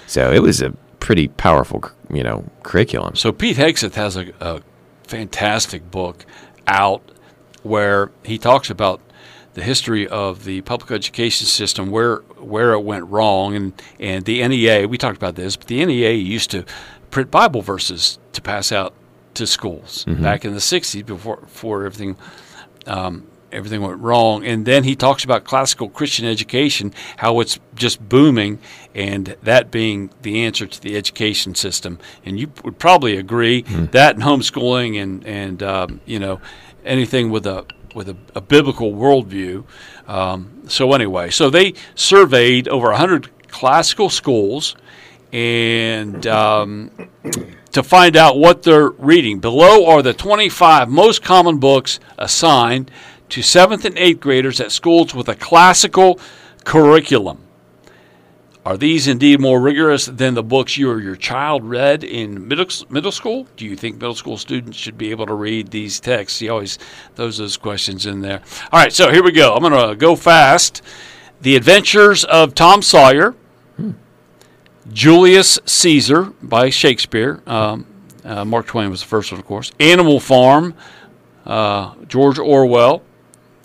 So 0.08 0.32
it 0.32 0.40
was 0.42 0.62
a 0.62 0.72
pretty 1.00 1.28
powerful, 1.28 1.84
you 2.12 2.24
know, 2.24 2.44
curriculum. 2.64 3.16
So 3.16 3.32
Pete 3.32 3.58
Hegseth 3.58 3.94
has 3.96 4.18
a, 4.18 4.32
a 4.40 4.62
fantastic 5.04 5.90
book 5.92 6.26
out 6.68 7.02
where 7.64 8.12
he 8.24 8.38
talks 8.38 8.70
about 8.70 9.02
the 9.60 9.66
history 9.66 10.08
of 10.08 10.44
the 10.46 10.62
public 10.62 10.92
education 10.92 11.46
system, 11.46 11.92
where 11.92 12.18
where 12.54 12.72
it 12.74 12.84
went 12.84 13.06
wrong, 13.10 13.56
and 13.56 13.74
and 14.00 14.26
the 14.26 14.48
NEA. 14.48 14.88
We 14.88 14.98
talked 14.98 15.18
about 15.18 15.36
this, 15.36 15.56
but 15.58 15.68
the 15.68 15.86
NEA 15.86 16.14
used 16.14 16.50
to 16.52 16.64
print 17.12 17.30
Bible 17.30 17.62
verses 17.62 18.20
to 18.34 18.42
pass 18.42 18.72
out 18.72 18.94
to 19.34 19.46
schools 19.46 20.06
Mhm. 20.08 20.22
back 20.22 20.46
in 20.46 20.54
the 20.54 20.62
'60s 20.62 21.04
before 21.06 21.38
before 21.38 21.86
everything. 21.86 22.16
Um, 22.88 23.24
Everything 23.52 23.82
went 23.82 24.00
wrong, 24.00 24.46
and 24.46 24.64
then 24.64 24.84
he 24.84 24.96
talks 24.96 25.24
about 25.24 25.44
classical 25.44 25.90
Christian 25.90 26.24
education, 26.28 26.94
how 27.18 27.40
it's 27.40 27.58
just 27.74 27.98
booming, 28.08 28.60
and 28.94 29.36
that 29.42 29.72
being 29.72 30.12
the 30.22 30.46
answer 30.46 30.68
to 30.68 30.80
the 30.80 30.96
education 30.96 31.56
system. 31.56 31.98
And 32.24 32.40
you 32.40 32.52
would 32.64 32.78
probably 32.78 33.18
agree 33.18 33.64
that 33.92 34.14
and 34.18 34.24
homeschooling 34.24 35.02
and 35.02 35.26
and 35.26 35.64
um, 35.64 36.00
you 36.06 36.20
know 36.20 36.40
anything 36.86 37.32
with 37.32 37.48
a 37.48 37.66
with 38.00 38.08
a, 38.08 38.16
a 38.34 38.40
biblical 38.40 38.94
worldview. 38.94 39.66
Um, 40.08 40.64
so 40.70 40.94
anyway, 40.94 41.30
so 41.30 41.50
they 41.50 41.74
surveyed 41.96 42.70
over 42.70 42.94
hundred 42.94 43.30
classical 43.50 44.10
schools, 44.10 44.78
and 45.34 46.26
um, 46.26 46.92
to 47.74 47.84
find 47.84 48.16
out 48.16 48.38
what 48.38 48.64
they're 48.64 48.92
reading. 48.92 49.40
Below 49.40 49.86
are 49.86 50.02
the 50.02 50.14
25 50.14 50.88
most 50.88 51.22
common 51.22 51.58
books 51.60 52.00
assigned 52.18 52.90
to 53.28 53.42
seventh 53.42 53.84
and 53.84 53.98
eighth 54.00 54.22
graders 54.22 54.62
at 54.62 54.72
schools 54.72 55.14
with 55.14 55.28
a 55.28 55.36
classical 55.36 56.22
curriculum. 56.64 57.40
Are 58.70 58.78
these 58.78 59.08
indeed 59.08 59.40
more 59.40 59.60
rigorous 59.60 60.06
than 60.06 60.36
the 60.36 60.44
books 60.44 60.78
you 60.78 60.92
or 60.92 61.02
your 61.02 61.16
child 61.16 61.64
read 61.64 62.04
in 62.04 62.48
middle, 62.48 62.68
middle 62.88 63.12
school? 63.12 63.48
Do 63.58 63.66
you 63.66 63.76
think 63.76 63.96
middle 63.96 64.14
school 64.14 64.38
students 64.38 64.78
should 64.78 64.96
be 64.96 65.10
able 65.10 65.26
to 65.26 65.34
read 65.34 65.72
these 65.72 66.00
texts? 66.00 66.38
He 66.38 66.50
always 66.50 66.78
throws 67.16 67.40
those 67.40 67.58
questions 67.58 68.06
in 68.06 68.22
there. 68.22 68.44
All 68.72 68.80
right, 68.80 68.94
so 68.94 69.12
here 69.12 69.24
we 69.24 69.32
go. 69.32 69.56
I'm 69.56 69.64
going 69.64 69.90
to 69.90 69.96
go 69.96 70.16
fast. 70.16 70.84
The 71.42 71.56
Adventures 71.56 72.24
of 72.26 72.54
Tom 72.54 72.84
Sawyer, 72.84 73.34
Julius 74.94 75.58
Caesar 75.66 76.26
by 76.40 76.70
Shakespeare. 76.70 77.42
Um, 77.48 77.88
uh, 78.24 78.46
Mark 78.46 78.68
Twain 78.68 78.92
was 78.92 79.02
the 79.02 79.08
first 79.08 79.32
one, 79.32 79.40
of 79.40 79.48
course. 79.48 79.72
Animal 79.80 80.20
Farm, 80.20 80.76
uh, 81.44 81.96
George 82.08 82.38
Orwell. 82.38 83.02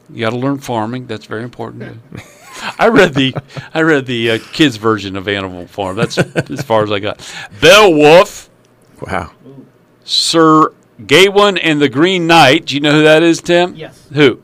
You 0.08 0.20
got 0.20 0.30
to 0.30 0.38
learn 0.38 0.60
farming. 0.60 1.08
That's 1.08 1.26
very 1.26 1.42
important. 1.42 2.00
I 2.78 2.88
read 2.88 3.14
the 3.14 3.34
I 3.72 3.82
read 3.82 4.06
the 4.06 4.32
uh, 4.32 4.38
kids 4.52 4.76
version 4.76 5.16
of 5.16 5.28
Animal 5.28 5.66
Farm. 5.66 5.96
That's 5.96 6.18
as 6.18 6.62
far 6.62 6.82
as 6.84 6.92
I 6.92 6.98
got. 7.00 7.18
Beowulf, 7.60 8.50
Wow. 9.00 9.32
Sir 10.04 10.72
Gawain 11.06 11.56
and 11.58 11.80
the 11.80 11.88
Green 11.88 12.26
Knight. 12.26 12.66
Do 12.66 12.74
you 12.74 12.80
know 12.80 12.92
who 12.92 13.02
that 13.02 13.22
is, 13.22 13.40
Tim? 13.40 13.74
Yes. 13.74 14.06
Who? 14.12 14.40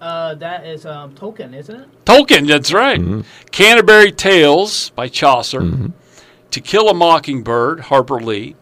Uh, 0.00 0.34
that 0.36 0.64
is 0.64 0.86
um, 0.86 1.14
Tolkien, 1.14 1.54
isn't 1.54 1.74
it? 1.74 2.04
Tolkien, 2.04 2.46
that's 2.46 2.72
right. 2.72 3.00
Canterbury 3.50 4.12
Tales 4.12 4.90
by 4.90 5.08
Chaucer. 5.08 5.90
To 6.52 6.60
Kill 6.60 6.88
a 6.88 6.94
Mockingbird, 6.94 7.80
Harper 7.80 8.20
Lee. 8.20 8.54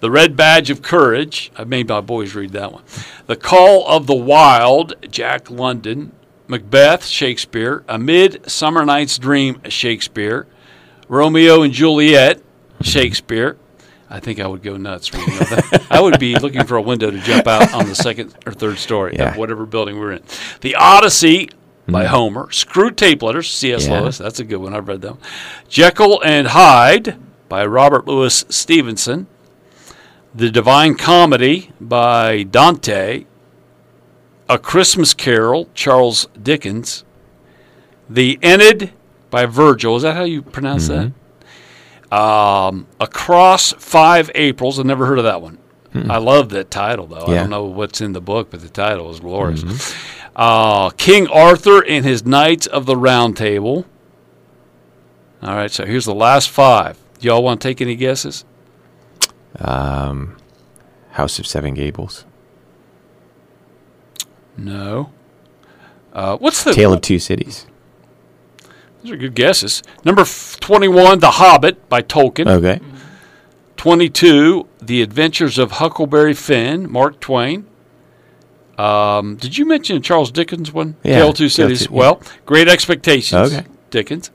The 0.00 0.10
Red 0.10 0.36
Badge 0.36 0.68
of 0.68 0.82
Courage. 0.82 1.50
I 1.56 1.64
made 1.64 1.88
my 1.88 2.02
boys 2.02 2.34
read 2.34 2.50
that 2.52 2.72
one. 2.72 2.82
The 3.26 3.36
Call 3.36 3.86
of 3.88 4.06
the 4.06 4.14
Wild, 4.14 4.94
Jack 5.10 5.50
London. 5.50 6.12
Macbeth, 6.46 7.06
Shakespeare. 7.06 7.84
A 7.88 7.98
Midsummer 7.98 8.84
Night's 8.84 9.18
Dream, 9.18 9.60
Shakespeare. 9.68 10.46
Romeo 11.08 11.62
and 11.62 11.72
Juliet, 11.72 12.42
Shakespeare. 12.80 13.56
I 14.10 14.20
think 14.20 14.38
I 14.38 14.46
would 14.46 14.62
go 14.62 14.76
nuts 14.76 15.12
reading 15.12 15.34
all 15.34 15.38
that. 15.40 15.86
I 15.90 16.00
would 16.00 16.18
be 16.20 16.36
looking 16.36 16.64
for 16.64 16.76
a 16.76 16.82
window 16.82 17.10
to 17.10 17.18
jump 17.20 17.46
out 17.46 17.72
on 17.74 17.88
the 17.88 17.94
second 17.94 18.34
or 18.46 18.52
third 18.52 18.78
story 18.78 19.16
Yeah. 19.18 19.30
of 19.30 19.36
whatever 19.36 19.66
building 19.66 19.98
we're 19.98 20.12
in. 20.12 20.22
The 20.60 20.76
Odyssey 20.76 21.50
by 21.88 22.04
mm-hmm. 22.04 22.14
Homer. 22.14 22.46
Screwtape 22.46 23.22
Letters, 23.22 23.50
C.S. 23.50 23.86
Yeah. 23.86 24.00
Lewis. 24.00 24.18
That's 24.18 24.40
a 24.40 24.44
good 24.44 24.58
one. 24.58 24.74
I've 24.74 24.88
read 24.88 25.00
them. 25.00 25.18
Jekyll 25.68 26.22
and 26.22 26.48
Hyde 26.48 27.18
by 27.48 27.66
Robert 27.66 28.06
Louis 28.06 28.44
Stevenson. 28.48 29.26
The 30.34 30.50
Divine 30.50 30.96
Comedy 30.96 31.70
by 31.80 32.42
Dante. 32.42 33.24
A 34.48 34.58
Christmas 34.58 35.14
Carol, 35.14 35.68
Charles 35.74 36.26
Dickens. 36.40 37.04
The 38.08 38.38
Enid 38.44 38.92
by 39.30 39.46
Virgil. 39.46 39.96
Is 39.96 40.02
that 40.02 40.14
how 40.14 40.24
you 40.24 40.42
pronounce 40.42 40.88
that? 40.88 41.12
Um, 42.16 42.86
Across 43.00 43.72
Five 43.74 44.30
Aprils. 44.34 44.78
I've 44.78 44.86
never 44.86 45.06
heard 45.06 45.18
of 45.18 45.24
that 45.24 45.40
one. 45.42 45.58
I 46.10 46.18
love 46.18 46.48
that 46.50 46.72
title, 46.72 47.06
though. 47.06 47.24
I 47.26 47.34
don't 47.36 47.50
know 47.50 47.64
what's 47.64 48.00
in 48.00 48.12
the 48.12 48.20
book, 48.20 48.50
but 48.50 48.60
the 48.60 48.68
title 48.68 49.10
is 49.10 49.20
glorious. 49.20 49.94
Uh, 50.34 50.90
King 50.90 51.28
Arthur 51.28 51.84
and 51.86 52.04
his 52.04 52.26
Knights 52.26 52.66
of 52.66 52.84
the 52.86 52.96
Round 52.96 53.36
Table. 53.36 53.86
All 55.40 55.54
right, 55.54 55.70
so 55.70 55.86
here's 55.86 56.04
the 56.04 56.14
last 56.14 56.50
five. 56.50 56.98
Y'all 57.20 57.44
want 57.44 57.60
to 57.60 57.68
take 57.68 57.80
any 57.80 57.94
guesses? 57.94 58.44
Um, 59.60 60.36
House 61.10 61.38
of 61.38 61.46
Seven 61.46 61.74
Gables. 61.74 62.24
No. 64.56 65.10
Uh, 66.12 66.36
what's 66.38 66.62
the 66.62 66.72
Tale 66.72 66.92
of 66.92 67.00
Two 67.00 67.18
Cities. 67.18 67.66
Those 69.02 69.12
are 69.12 69.16
good 69.16 69.34
guesses. 69.34 69.82
Number 70.04 70.22
f- 70.22 70.56
21, 70.60 71.18
The 71.18 71.32
Hobbit 71.32 71.88
by 71.88 72.00
Tolkien. 72.02 72.46
Okay. 72.48 72.80
22, 73.76 74.66
The 74.80 75.02
Adventures 75.02 75.58
of 75.58 75.72
Huckleberry 75.72 76.32
Finn, 76.34 76.90
Mark 76.90 77.20
Twain. 77.20 77.66
Um, 78.78 79.36
did 79.36 79.58
you 79.58 79.66
mention 79.66 80.00
Charles 80.02 80.30
Dickens 80.32 80.72
one? 80.72 80.96
Yeah, 81.02 81.18
Tale 81.18 81.30
of 81.30 81.36
Two 81.36 81.48
Cities. 81.48 81.86
Two- 81.86 81.92
yeah. 81.92 81.98
Well, 81.98 82.22
Great 82.46 82.68
Expectations. 82.68 83.52
Okay. 83.52 83.66
Dickens. 83.90 84.30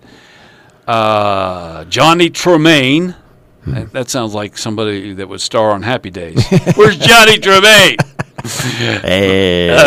Uh, 0.87 1.85
Johnny 1.85 2.29
Tremain. 2.29 3.15
Hmm. 3.63 3.73
That, 3.73 3.91
that 3.93 4.09
sounds 4.09 4.33
like 4.33 4.57
somebody 4.57 5.13
that 5.13 5.27
would 5.27 5.41
star 5.41 5.71
on 5.71 5.81
Happy 5.83 6.09
Days. 6.09 6.45
Where's 6.75 6.97
Johnny 6.97 7.37
Tremain? 7.39 7.97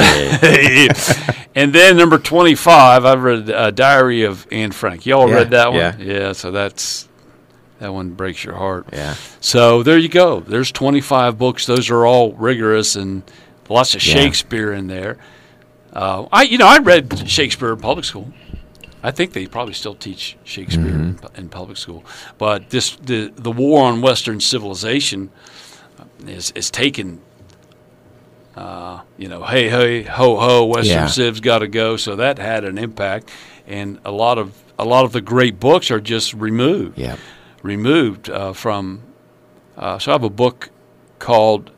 Hey. 0.03 0.89
and 1.55 1.73
then 1.73 1.97
number 1.97 2.19
25, 2.19 3.05
I've 3.05 3.23
read 3.23 3.51
uh, 3.51 3.71
Diary 3.71 4.23
of 4.23 4.47
Anne 4.51 4.73
Frank. 4.73 5.07
Y'all 5.07 5.29
Yeah, 5.29 5.35
read 5.35 5.51
that 5.51 5.69
one? 5.73 5.79
yeah. 5.81 5.97
Yeah, 5.99 6.33
so 6.33 6.51
that's 6.51 7.09
that 7.79 7.93
one 7.93 8.11
breaks 8.11 8.45
your 8.45 8.55
heart. 8.55 8.87
yeah. 8.93 9.15
So 9.41 9.83
there 9.83 9.99
you 9.99 10.09
go. 10.09 10.41
There's 10.41 10.71
25 10.71 11.37
books. 11.39 11.67
Those 11.67 11.91
are 11.91 12.07
all 12.07 12.33
rigorous 12.35 12.95
and 12.97 13.23
lots 13.69 13.95
of 13.95 14.05
Yeah. 14.07 14.15
Shakespeare 14.15 14.73
in 14.73 14.87
there. 14.87 15.19
Uh, 15.93 16.27
I, 16.33 16.43
you 16.43 16.59
know, 16.59 16.67
I 16.67 16.79
read 16.79 17.29
Shakespeare 17.29 17.73
in 17.73 17.79
public 17.81 18.05
school. 18.05 18.33
I 19.03 19.11
think 19.11 19.33
they 19.33 19.47
probably 19.47 19.75
still 19.75 19.95
teach 19.97 20.37
Shakespeare 20.45 20.87
in, 20.87 21.17
pu- 21.19 21.29
in 21.37 21.49
public 21.49 21.77
school. 21.77 22.05
But 22.39 22.71
this, 22.71 22.95
the 22.97 23.33
the 23.35 23.51
war 23.51 23.83
on 23.85 24.01
Western 24.01 24.39
civilization 24.41 25.31
is 26.27 26.53
is 26.55 26.71
taken. 26.71 27.21
Uh, 28.57 29.01
you 29.17 29.29
know, 29.29 29.43
hey 29.45 29.69
hey 29.71 30.03
ho 30.03 30.37
ho, 30.37 30.65
Western 30.67 30.97
Yeah. 30.97 31.07
civ's 31.07 31.41
got 31.41 31.61
to 31.61 31.69
go. 31.69 31.97
So 31.97 32.17
that 32.17 32.39
had 32.39 32.65
an 32.65 32.77
impact, 32.79 33.31
and 33.67 33.99
a 34.05 34.11
lot 34.13 34.37
of 34.39 34.53
a 34.79 34.85
lot 34.85 35.05
of 35.05 35.13
the 35.13 35.21
great 35.23 35.59
books 35.61 35.91
are 35.91 36.01
just 36.01 36.35
removed 36.35 36.99
Yeah. 36.99 37.17
removed 37.63 38.29
uh, 38.29 38.53
from. 38.53 39.01
Uh, 39.77 39.99
so 39.99 40.11
I 40.11 40.15
have 40.15 40.23
a 40.25 40.29
book 40.31 40.69
called 41.19 41.71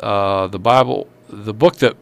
uh, 0.00 0.46
the 0.48 0.58
Bible, 0.58 1.08
the 1.28 1.54
book 1.54 1.76
that 1.76 1.94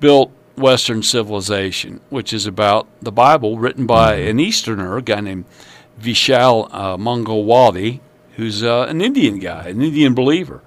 built 0.00 0.30
Western 0.56 1.02
civilization, 1.02 2.00
which 2.10 2.32
is 2.32 2.46
about 2.46 2.86
the 3.00 3.12
Bible 3.12 3.58
written 3.58 3.86
by 3.86 4.14
an 4.16 4.40
Easterner, 4.40 4.96
a 4.96 5.02
guy 5.02 5.20
named 5.20 5.44
Vishal 6.00 6.68
uh, 6.72 6.96
Mangalwadi, 6.96 8.00
who's 8.36 8.62
uh, 8.64 8.86
an 8.88 9.00
Indian 9.00 9.38
guy, 9.38 9.68
an 9.68 9.82
Indian 9.82 10.14
believer. 10.14 10.60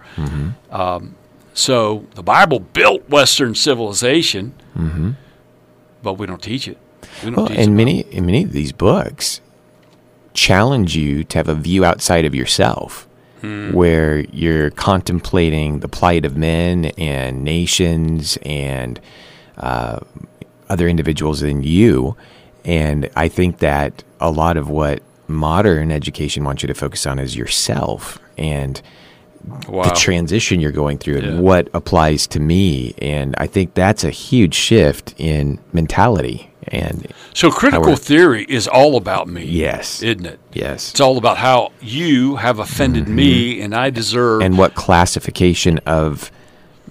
Um, 0.71 1.15
so 1.53 2.05
the 2.15 2.23
Bible 2.23 2.59
built 2.59 3.07
Western 3.09 3.55
civilization, 3.55 4.53
but 6.03 6.13
we 6.13 6.25
don't 6.25 6.41
teach 6.41 6.67
it. 6.67 6.77
We 7.23 7.29
don't 7.31 7.35
Well, 7.37 7.47
teach 7.47 7.57
and 7.57 7.75
many 7.75 8.01
in 8.01 8.25
many 8.25 8.43
of 8.43 8.51
these 8.51 8.71
books 8.71 9.41
challenge 10.33 10.95
you 10.95 11.23
to 11.25 11.37
have 11.37 11.49
a 11.49 11.55
view 11.55 11.83
outside 11.85 12.25
of 12.25 12.33
yourself, 12.33 13.07
Hmm. 13.41 13.73
where 13.73 14.19
you're 14.31 14.69
contemplating 14.69 15.79
the 15.79 15.87
plight 15.87 16.25
of 16.25 16.37
men 16.37 16.85
and 16.97 17.43
nations 17.43 18.37
and 18.45 18.99
uh, 19.57 19.99
other 20.69 20.87
individuals 20.87 21.39
than 21.41 21.63
you. 21.63 22.15
And 22.63 23.09
I 23.15 23.27
think 23.27 23.57
that 23.57 24.03
a 24.19 24.29
lot 24.29 24.57
of 24.57 24.69
what 24.69 25.01
modern 25.27 25.91
education 25.91 26.43
wants 26.43 26.61
you 26.61 26.67
to 26.67 26.73
focus 26.75 27.07
on 27.07 27.17
is 27.17 27.35
yourself 27.35 28.19
and 28.37 28.79
Wow. 29.67 29.83
the 29.83 29.91
transition 29.91 30.59
you're 30.59 30.71
going 30.71 30.97
through 30.97 31.17
and 31.17 31.25
Yeah. 31.35 31.39
what 31.39 31.67
applies 31.73 32.27
to 32.27 32.39
me. 32.39 32.93
And 33.01 33.35
I 33.37 33.47
think 33.47 33.73
that's 33.73 34.03
a 34.03 34.09
huge 34.09 34.53
shift 34.53 35.13
in 35.17 35.59
mentality. 35.73 36.49
And 36.67 37.07
So 37.33 37.49
critical 37.51 37.95
theory 37.95 38.45
is 38.47 38.67
all 38.67 38.95
about 38.97 39.27
me. 39.27 39.43
Yes. 39.45 40.03
Isn't 40.03 40.25
it? 40.25 40.39
yes. 40.53 40.91
It's 40.91 40.99
all 41.01 41.17
about 41.17 41.37
how 41.37 41.71
you 41.81 42.35
have 42.37 42.59
offended 42.59 43.07
me 43.07 43.61
and 43.61 43.73
I 43.75 43.89
deserve 43.89 44.41
and 44.41 44.57
what 44.57 44.75
classification 44.75 45.79
of 45.85 46.31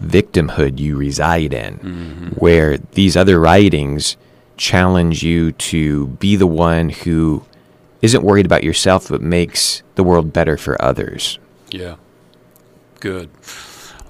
victimhood 0.03 0.79
you 0.79 0.97
reside 0.97 1.53
in, 1.53 1.75
Mm-hmm. 1.79 2.27
where 2.37 2.79
these 2.93 3.17
other 3.17 3.39
writings 3.39 4.17
challenge 4.57 5.23
you 5.23 5.53
to 5.53 6.09
be 6.19 6.37
the 6.37 6.47
one 6.47 6.89
who 6.91 7.43
isn't 8.03 8.23
worried 8.25 8.47
about 8.47 8.65
yourself 8.65 9.09
but 9.09 9.21
makes 9.23 9.83
the 9.95 10.03
world 10.05 10.33
better 10.33 10.57
for 10.57 10.81
others. 10.83 11.39
Yeah. 11.71 11.95
Good. 13.01 13.31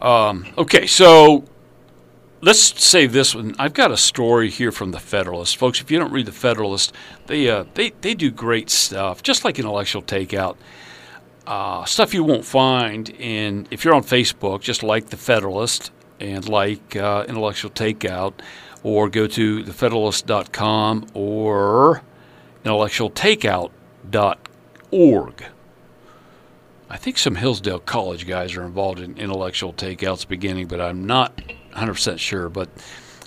Um, 0.03 0.47
okay, 0.59 0.87
so 0.87 1.45
let's 2.41 2.83
say 2.83 3.07
this 3.07 3.35
one. 3.35 3.55
I've 3.59 3.75
got 3.75 3.93
a 3.93 3.97
story 3.97 4.51
here 4.51 4.73
from 4.73 4.91
the 4.91 4.99
Federalist, 4.99 5.57
folks. 5.57 5.81
If 5.81 5.91
you 5.91 5.99
don't 5.99 6.13
read 6.13 6.27
the 6.27 6.33
Federalist, 6.33 6.93
they 7.27 7.49
uh, 7.49 7.65
they 7.75 7.93
they 8.01 8.15
do 8.15 8.31
great 8.31 8.71
stuff, 8.71 9.23
just 9.23 9.45
like 9.45 9.59
intellectual 9.59 10.03
takeout. 10.03 10.57
Uh, 11.47 11.85
stuff 11.85 12.15
you 12.15 12.25
won't 12.25 12.45
find 12.45 13.11
in 13.11 13.67
if 13.71 13.85
you're 13.85 13.95
on 13.95 14.03
Facebook, 14.03 14.61
just 14.61 14.83
like 14.83 15.11
the 15.11 15.17
Federalist 15.17 15.93
and 16.19 16.49
like 16.49 16.97
uh, 16.97 17.25
intellectual 17.29 17.71
takeout, 17.71 18.33
or 18.83 19.09
go 19.09 19.27
to 19.27 19.63
thefederalist.com 19.65 21.07
or 21.15 22.03
intellectualtakeout.org. 22.65 25.45
I 26.91 26.97
think 26.97 27.19
some 27.19 27.37
Hillsdale 27.37 27.79
College 27.79 28.27
guys 28.27 28.57
are 28.57 28.65
involved 28.65 28.99
in 28.99 29.17
intellectual 29.17 29.73
takeouts 29.73 30.27
beginning, 30.27 30.67
but 30.67 30.81
I'm 30.81 31.07
not 31.07 31.41
100% 31.73 32.19
sure. 32.19 32.49
But 32.49 32.69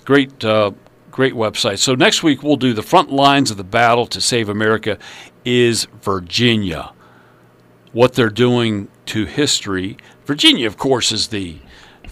great, 0.04 0.44
uh, 0.44 0.72
great 1.10 1.32
website. 1.32 1.78
So 1.78 1.94
next 1.94 2.22
week 2.22 2.42
we'll 2.42 2.56
do 2.56 2.74
the 2.74 2.82
front 2.82 3.10
lines 3.10 3.50
of 3.50 3.56
the 3.56 3.64
battle 3.64 4.06
to 4.08 4.20
save 4.20 4.50
America 4.50 4.98
is 5.46 5.86
Virginia. 6.02 6.92
What 7.92 8.12
they're 8.12 8.28
doing 8.28 8.88
to 9.06 9.24
history. 9.24 9.96
Virginia, 10.26 10.66
of 10.66 10.76
course, 10.76 11.10
is 11.10 11.28
the 11.28 11.58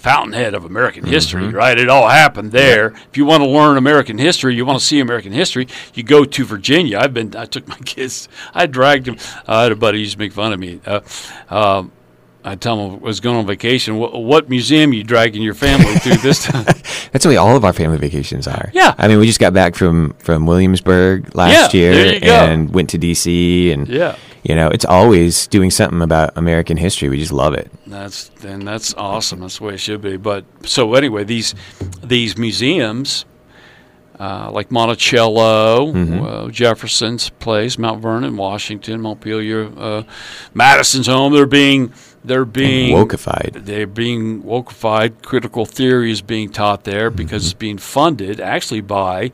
fountainhead 0.03 0.53
of 0.55 0.65
American 0.65 1.05
history, 1.05 1.47
right? 1.49 1.79
It 1.79 1.89
all 1.89 2.09
happened 2.09 2.51
there. 2.53 2.89
If 3.11 3.17
you 3.17 3.25
want 3.25 3.43
to 3.45 3.49
learn 3.49 3.77
American 3.77 4.19
history, 4.19 4.55
you 4.57 4.67
want 4.67 4.81
to 4.81 4.85
see 4.85 4.99
American 4.99 5.33
history, 5.33 5.69
you 5.95 6.03
go 6.03 6.25
to 6.25 6.45
Virginia. 6.45 6.99
I've 6.99 7.15
been, 7.15 7.37
I 7.37 7.45
took 7.45 7.69
my 7.69 7.77
kids, 7.85 8.29
I 8.53 8.67
dragged 8.67 9.07
them. 9.07 9.17
I 9.47 9.63
had 9.63 9.73
a 9.73 9.77
buddy 9.77 9.99
who 9.99 10.03
used 10.03 10.15
to 10.15 10.19
make 10.19 10.33
fun 10.33 10.53
of 10.53 10.59
me. 10.59 10.81
Uh, 10.85 11.01
um, 11.49 11.93
I 12.45 12.57
tell 12.57 12.77
them 12.77 12.97
I 13.01 13.05
was 13.07 13.21
going 13.21 13.37
on 13.37 13.47
vacation. 13.47 13.99
What, 13.99 14.21
what 14.21 14.51
museum 14.51 14.93
you 14.93 15.05
dragging 15.05 15.43
your 15.43 15.55
family 15.55 15.95
through 16.01 16.17
this 16.17 16.43
time? 16.51 16.65
That's 17.13 17.23
the 17.23 17.29
way 17.29 17.37
all 17.37 17.57
of 17.57 17.65
our 17.65 17.73
family 17.73 17.99
vacations 17.99 18.49
are. 18.49 18.69
Yeah. 18.75 18.97
I 18.99 19.07
mean, 19.07 19.21
we 19.21 19.27
just 19.29 19.39
got 19.39 19.55
back 19.55 19.77
from 19.77 20.15
from 20.15 20.45
Williamsburg 20.47 21.37
last 21.37 21.73
Yeah, 21.73 21.81
year 21.93 22.15
you 22.15 22.21
go. 22.21 22.35
and 22.35 22.75
went 22.75 22.91
to 22.91 22.99
DC 22.99 23.73
and 23.73 23.87
Yeah. 23.87 24.17
You 24.43 24.55
know, 24.55 24.69
it's 24.69 24.85
always 24.85 25.47
doing 25.47 25.71
something 25.71 26.03
about 26.03 26.37
American 26.37 26.77
history. 26.77 27.09
We 27.09 27.19
just 27.19 27.33
love 27.33 27.55
it. 27.55 27.71
That's 27.87 28.29
then 28.41 28.65
that's 28.65 28.93
awesome. 28.95 29.41
That's 29.41 29.59
the 29.59 29.65
way 29.65 29.75
it 29.75 29.79
should 29.81 30.03
be. 30.03 30.17
But 30.17 30.45
so 30.65 30.95
anyway, 30.95 31.25
these 31.25 31.55
these 32.03 32.37
museums, 32.37 33.25
uh, 34.19 34.51
like 34.51 34.71
Monticello, 34.71 35.93
Mm-hmm. 35.93 36.23
uh, 36.25 36.49
Jefferson's 36.51 37.31
place, 37.31 37.79
Mount 37.79 38.01
Vernon, 38.03 38.37
Washington, 38.37 39.01
Montpelier, 39.01 39.71
uh, 39.77 40.03
Madison's 40.55 41.07
home, 41.07 41.33
they're 41.33 41.47
being 41.47 41.93
they're 42.25 42.45
being 42.45 42.95
wokeified. 42.97 43.65
They're 43.65 43.87
being 43.87 44.43
wokeified. 44.45 45.23
Critical 45.23 45.67
theory 45.67 46.11
is 46.13 46.23
being 46.23 46.51
taught 46.51 46.85
there 46.85 47.11
Mm-hmm. 47.11 47.17
because 47.17 47.45
it's 47.45 47.55
being 47.55 47.79
funded 47.79 48.41
actually 48.41 48.81
by 48.81 49.33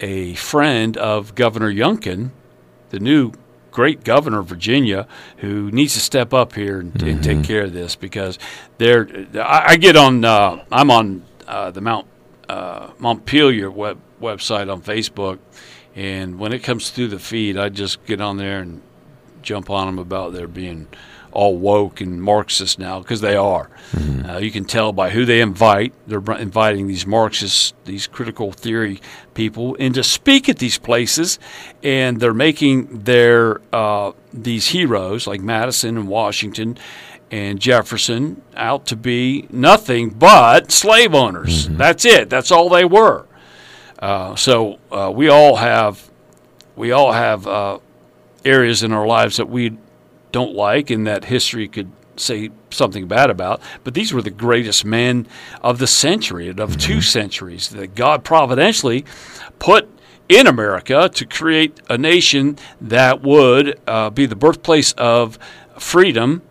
a 0.00 0.34
friend 0.34 0.96
of 0.96 1.34
Governor 1.34 1.72
Youngkin, 1.72 2.30
the 2.90 3.00
new 3.00 3.32
great 3.78 4.02
governor 4.02 4.40
of 4.40 4.46
Virginia, 4.46 5.06
who 5.36 5.70
needs 5.70 5.94
to 5.94 6.00
step 6.00 6.34
up 6.34 6.54
here 6.54 6.80
and, 6.80 7.00
and 7.00 7.22
take 7.22 7.44
care 7.44 7.62
of 7.62 7.72
this 7.72 7.94
because 7.94 8.36
they're. 8.76 9.08
I, 9.36 9.66
I 9.68 9.76
get 9.76 9.94
on. 9.94 10.24
Uh, 10.24 10.64
I'm 10.72 10.90
on 10.90 11.22
uh, 11.46 11.70
the 11.70 11.80
Mount 11.80 12.08
uh, 12.48 12.90
Montpelier 12.98 13.70
web 13.70 14.00
website 14.20 14.68
on 14.68 14.82
Facebook, 14.82 15.38
and 15.94 16.40
when 16.40 16.52
it 16.52 16.64
comes 16.64 16.90
through 16.90 17.06
the 17.06 17.20
feed, 17.20 17.56
I 17.56 17.68
just 17.68 18.04
get 18.04 18.20
on 18.20 18.36
there 18.36 18.58
and 18.58 18.82
jump 19.42 19.70
on 19.70 19.86
them 19.86 20.00
about 20.00 20.32
their 20.32 20.48
being 20.48 20.88
all 21.32 21.56
woke 21.56 22.00
and 22.00 22.22
Marxist 22.22 22.78
now 22.78 23.00
because 23.00 23.20
they 23.20 23.36
are. 23.36 23.70
Uh, 24.28 24.38
you 24.38 24.50
can 24.50 24.64
tell 24.64 24.92
by 24.92 25.10
who 25.10 25.24
they 25.24 25.40
invite. 25.40 25.92
They're 26.06 26.20
br- 26.20 26.34
inviting 26.34 26.86
these 26.86 27.06
Marxists, 27.06 27.72
these 27.84 28.06
critical 28.06 28.52
theory 28.52 29.00
people, 29.34 29.74
in 29.76 29.92
to 29.94 30.02
speak 30.04 30.48
at 30.48 30.58
these 30.58 30.78
places, 30.78 31.38
and 31.82 32.20
they're 32.20 32.34
making 32.34 33.04
their 33.04 33.60
uh, 33.72 34.12
these 34.32 34.68
heroes 34.68 35.26
like 35.26 35.40
Madison 35.40 35.96
and 35.96 36.08
Washington 36.08 36.76
and 37.30 37.60
Jefferson 37.60 38.42
out 38.56 38.86
to 38.86 38.96
be 38.96 39.46
nothing 39.50 40.10
but 40.10 40.70
slave 40.72 41.14
owners. 41.14 41.68
That's 41.68 42.04
it. 42.04 42.30
That's 42.30 42.50
all 42.50 42.68
they 42.68 42.84
were. 42.84 43.26
Uh, 43.98 44.34
so 44.36 44.78
uh, 44.90 45.10
we 45.14 45.28
all 45.28 45.56
have 45.56 46.10
we 46.76 46.92
all 46.92 47.12
have 47.12 47.46
uh, 47.46 47.78
areas 48.44 48.82
in 48.82 48.92
our 48.92 49.06
lives 49.06 49.36
that 49.38 49.48
we 49.48 49.76
don't 50.32 50.54
like 50.54 50.90
and 50.90 51.06
that 51.06 51.24
history 51.24 51.68
could 51.68 51.90
say 52.16 52.50
something 52.70 53.06
bad 53.06 53.30
about. 53.30 53.60
But 53.84 53.94
these 53.94 54.12
were 54.12 54.22
the 54.22 54.30
greatest 54.30 54.84
men 54.84 55.26
of 55.62 55.78
the 55.78 55.86
century 55.86 56.48
and 56.48 56.60
of 56.60 56.76
two 56.76 57.00
centuries 57.00 57.68
that 57.70 57.94
God 57.94 58.24
providentially 58.24 59.04
put 59.58 59.88
in 60.28 60.46
America 60.46 61.10
to 61.14 61.26
create 61.26 61.80
a 61.88 61.96
nation 61.96 62.58
that 62.80 63.22
would 63.22 63.80
uh, 63.86 64.10
be 64.10 64.26
the 64.26 64.36
birthplace 64.36 64.92
of 64.92 65.38
freedom. 65.78 66.42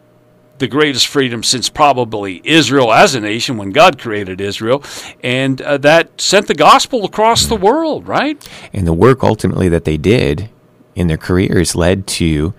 The 0.57 0.67
greatest 0.67 1.05
freedom 1.05 1.43
since 1.43 1.69
probably 1.69 2.41
Israel 2.43 2.91
as 2.91 3.13
a 3.13 3.19
nation 3.19 3.57
when 3.57 3.69
God 3.69 3.99
created 3.99 4.41
Israel, 4.41 4.83
and 5.23 5.61
uh, 5.61 5.77
that 5.77 6.19
sent 6.19 6.47
the 6.47 6.55
gospel 6.55 7.05
across 7.05 7.45
the 7.45 7.55
world, 7.55 8.07
right? 8.07 8.43
And 8.73 8.87
the 8.87 8.93
work 8.93 9.23
ultimately 9.23 9.69
that 9.69 9.83
they 9.83 9.97
did 9.97 10.49
in 10.95 11.05
their 11.05 11.17
careers 11.17 11.75
led 11.75 12.07
to 12.07 12.55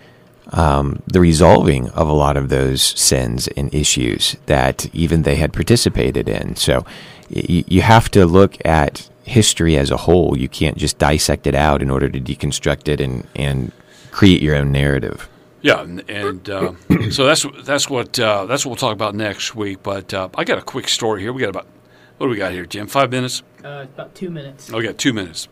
um, 0.50 1.02
the 1.06 1.20
resolving 1.20 1.88
of 1.90 2.08
a 2.08 2.12
lot 2.12 2.36
of 2.36 2.48
those 2.48 2.82
sins 2.82 3.48
and 3.48 3.72
issues 3.74 4.36
that 4.46 4.92
even 4.94 5.22
they 5.22 5.36
had 5.36 5.52
participated 5.52 6.28
in. 6.28 6.56
So 6.56 6.84
y- 7.30 7.64
you 7.66 7.82
have 7.82 8.10
to 8.12 8.26
look 8.26 8.56
at 8.64 9.08
history 9.24 9.76
as 9.76 9.90
a 9.90 9.96
whole. 9.98 10.36
You 10.38 10.48
can't 10.48 10.76
just 10.76 10.98
dissect 10.98 11.46
it 11.46 11.54
out 11.54 11.82
in 11.82 11.90
order 11.90 12.08
to 12.08 12.20
deconstruct 12.20 12.88
it 12.88 13.00
and, 13.00 13.26
and 13.36 13.72
create 14.10 14.40
your 14.42 14.56
own 14.56 14.72
narrative. 14.72 15.28
Yeah, 15.60 15.82
and, 15.82 16.08
and 16.08 16.48
uh, 16.48 16.72
so 17.10 17.26
that's 17.26 17.44
that's 17.64 17.90
what 17.90 18.18
uh, 18.18 18.46
that's 18.46 18.64
what 18.64 18.70
we'll 18.70 18.76
talk 18.76 18.92
about 18.92 19.14
next 19.14 19.54
week. 19.54 19.82
But 19.82 20.14
uh, 20.14 20.28
I 20.36 20.44
got 20.44 20.58
a 20.58 20.62
quick 20.62 20.88
story 20.88 21.22
here. 21.22 21.32
We 21.32 21.40
got 21.42 21.50
about 21.50 21.66
what 22.16 22.26
do 22.26 22.30
we 22.30 22.36
got 22.36 22.52
here, 22.52 22.64
Jim? 22.64 22.86
Five 22.86 23.10
minutes. 23.10 23.42
Uh, 23.64 23.86
about 23.92 24.14
two 24.14 24.30
minutes. 24.30 24.72
Oh, 24.72 24.78
we 24.78 24.84
got 24.84 24.98
two 24.98 25.12
minutes. 25.12 25.48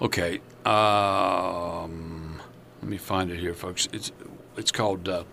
Okay. 0.00 0.40
Um, 0.66 2.25
let 2.80 2.90
me 2.90 2.96
find 2.98 3.30
it 3.30 3.38
here, 3.38 3.54
folks. 3.54 3.88
It's 3.92 4.12
it's 4.56 4.72
called 4.72 5.08
uh, 5.08 5.24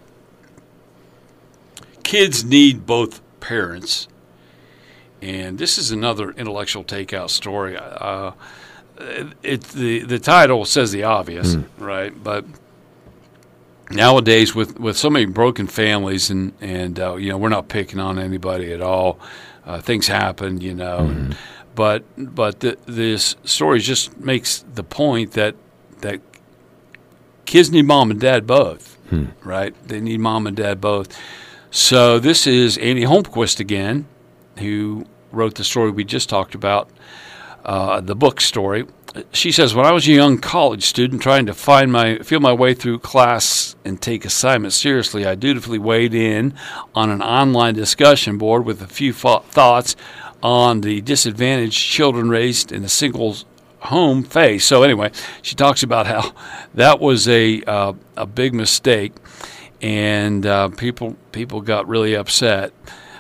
"Kids 2.04 2.44
Need 2.44 2.86
Both 2.86 3.22
Parents," 3.40 4.08
and 5.22 5.58
this 5.58 5.78
is 5.78 5.92
another 5.92 6.32
intellectual 6.32 6.84
takeout 6.84 7.30
story. 7.30 7.78
Uh, 7.78 8.32
it 9.42 9.62
the 9.64 10.00
the 10.00 10.20
title 10.20 10.66
says 10.66 10.92
the 10.92 11.04
obvious, 11.04 11.56
right? 11.78 12.12
But 12.24 12.46
nowadays, 13.90 14.54
with 14.56 14.80
with 14.80 14.98
so 14.98 15.10
many 15.10 15.26
broken 15.26 15.68
families, 15.68 16.30
and 16.30 16.54
and 16.62 17.00
uh, 17.00 17.16
you 17.16 17.30
know, 17.30 17.38
we're 17.38 17.50
not 17.50 17.68
picking 17.70 18.00
on 18.00 18.20
anybody 18.20 18.72
at 18.74 18.82
all. 18.82 19.20
Uh, 19.66 19.80
things 19.80 20.08
happen, 20.08 20.60
you 20.62 20.74
know. 20.74 20.98
and- 21.00 21.38
but 21.76 22.04
but 22.16 22.60
the, 22.60 22.78
this 22.86 23.36
story 23.46 23.80
just 23.80 24.16
makes 24.20 24.60
the 24.76 24.84
point 24.84 25.32
that 25.32 25.56
that 26.02 26.22
kids 27.46 27.72
need 27.72 27.86
mom 27.86 28.12
and 28.12 28.20
dad 28.20 28.48
both, 28.48 28.98
right? 29.44 29.76
They 29.88 30.00
need 30.00 30.20
mom 30.20 30.48
and 30.48 30.56
dad 30.56 30.82
both. 30.82 31.18
So 31.72 32.20
this 32.20 32.46
is 32.48 32.78
Annie 32.78 33.04
Holmquist 33.04 33.60
again, 33.60 34.08
who 34.60 35.06
wrote 35.32 35.56
the 35.56 35.64
story 35.64 35.92
we 35.92 36.04
just 36.04 36.30
talked 36.30 36.56
about, 36.56 36.90
uh, 37.66 38.02
the 38.02 38.16
book 38.16 38.42
story. 38.42 38.86
She 39.32 39.52
says, 39.52 39.76
when 39.76 39.86
I 39.86 39.92
was 39.92 40.08
a 40.08 40.12
young 40.12 40.40
college 40.40 40.84
student 40.84 41.22
trying 41.22 41.46
to 41.46 41.54
find 41.54 41.92
my 41.92 42.18
feel 42.20 42.40
my 42.40 42.54
way 42.54 42.74
through 42.74 43.00
class 43.00 43.76
and 43.86 44.02
take 44.02 44.26
assignments 44.26 44.76
seriously, 44.76 45.26
I 45.26 45.36
dutifully 45.36 45.78
weighed 45.78 46.16
in 46.16 46.56
on 46.96 47.12
an 47.12 47.22
online 47.22 47.76
discussion 47.76 48.40
board 48.40 48.66
with 48.66 48.82
a 48.82 48.88
few 48.88 49.14
thoughts 49.14 49.96
on 50.42 50.82
the 50.82 51.02
disadvantaged 51.02 51.80
children 51.80 52.30
raised 52.30 52.72
in 52.72 52.84
a 52.84 52.90
single 52.90 53.38
home 53.84 54.24
face. 54.24 54.66
So 54.66 54.84
anyway, 54.84 55.12
she 55.42 55.56
talks 55.56 55.84
about 55.84 56.08
how 56.08 56.34
that 56.74 57.00
was 57.00 57.28
a 57.28 57.62
uh, 57.64 57.94
a 58.18 58.26
big 58.26 58.54
mistake, 58.54 59.14
and 59.82 60.46
uh, 60.46 60.70
people 60.70 61.16
people 61.32 61.62
got 61.62 61.88
really 61.88 62.16
upset. 62.16 62.74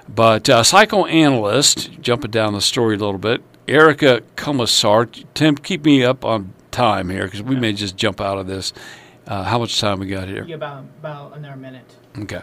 But 0.08 0.50
uh, 0.50 0.64
psychoanalyst, 0.64 2.02
jumping 2.02 2.32
down 2.32 2.54
the 2.54 2.62
story 2.62 2.96
a 2.96 3.00
little 3.00 3.18
bit, 3.18 3.42
Erica 3.68 4.22
Komisar, 4.36 5.24
Tim, 5.34 5.56
keep 5.56 5.86
me 5.86 6.04
up 6.04 6.26
on 6.26 6.54
time 6.72 7.10
here 7.10 7.26
because 7.26 7.42
we 7.42 7.56
may 7.56 7.72
just 7.72 7.96
jump 7.96 8.20
out 8.20 8.38
of 8.38 8.48
this. 8.48 8.74
Uh, 9.26 9.44
how 9.44 9.58
much 9.58 9.80
time 9.80 10.00
we 10.00 10.08
got 10.08 10.28
here? 10.28 10.44
Yeah, 10.46 10.56
about 10.56 10.84
about 11.00 11.38
another 11.38 11.56
minute. 11.56 11.86
Okay. 12.20 12.42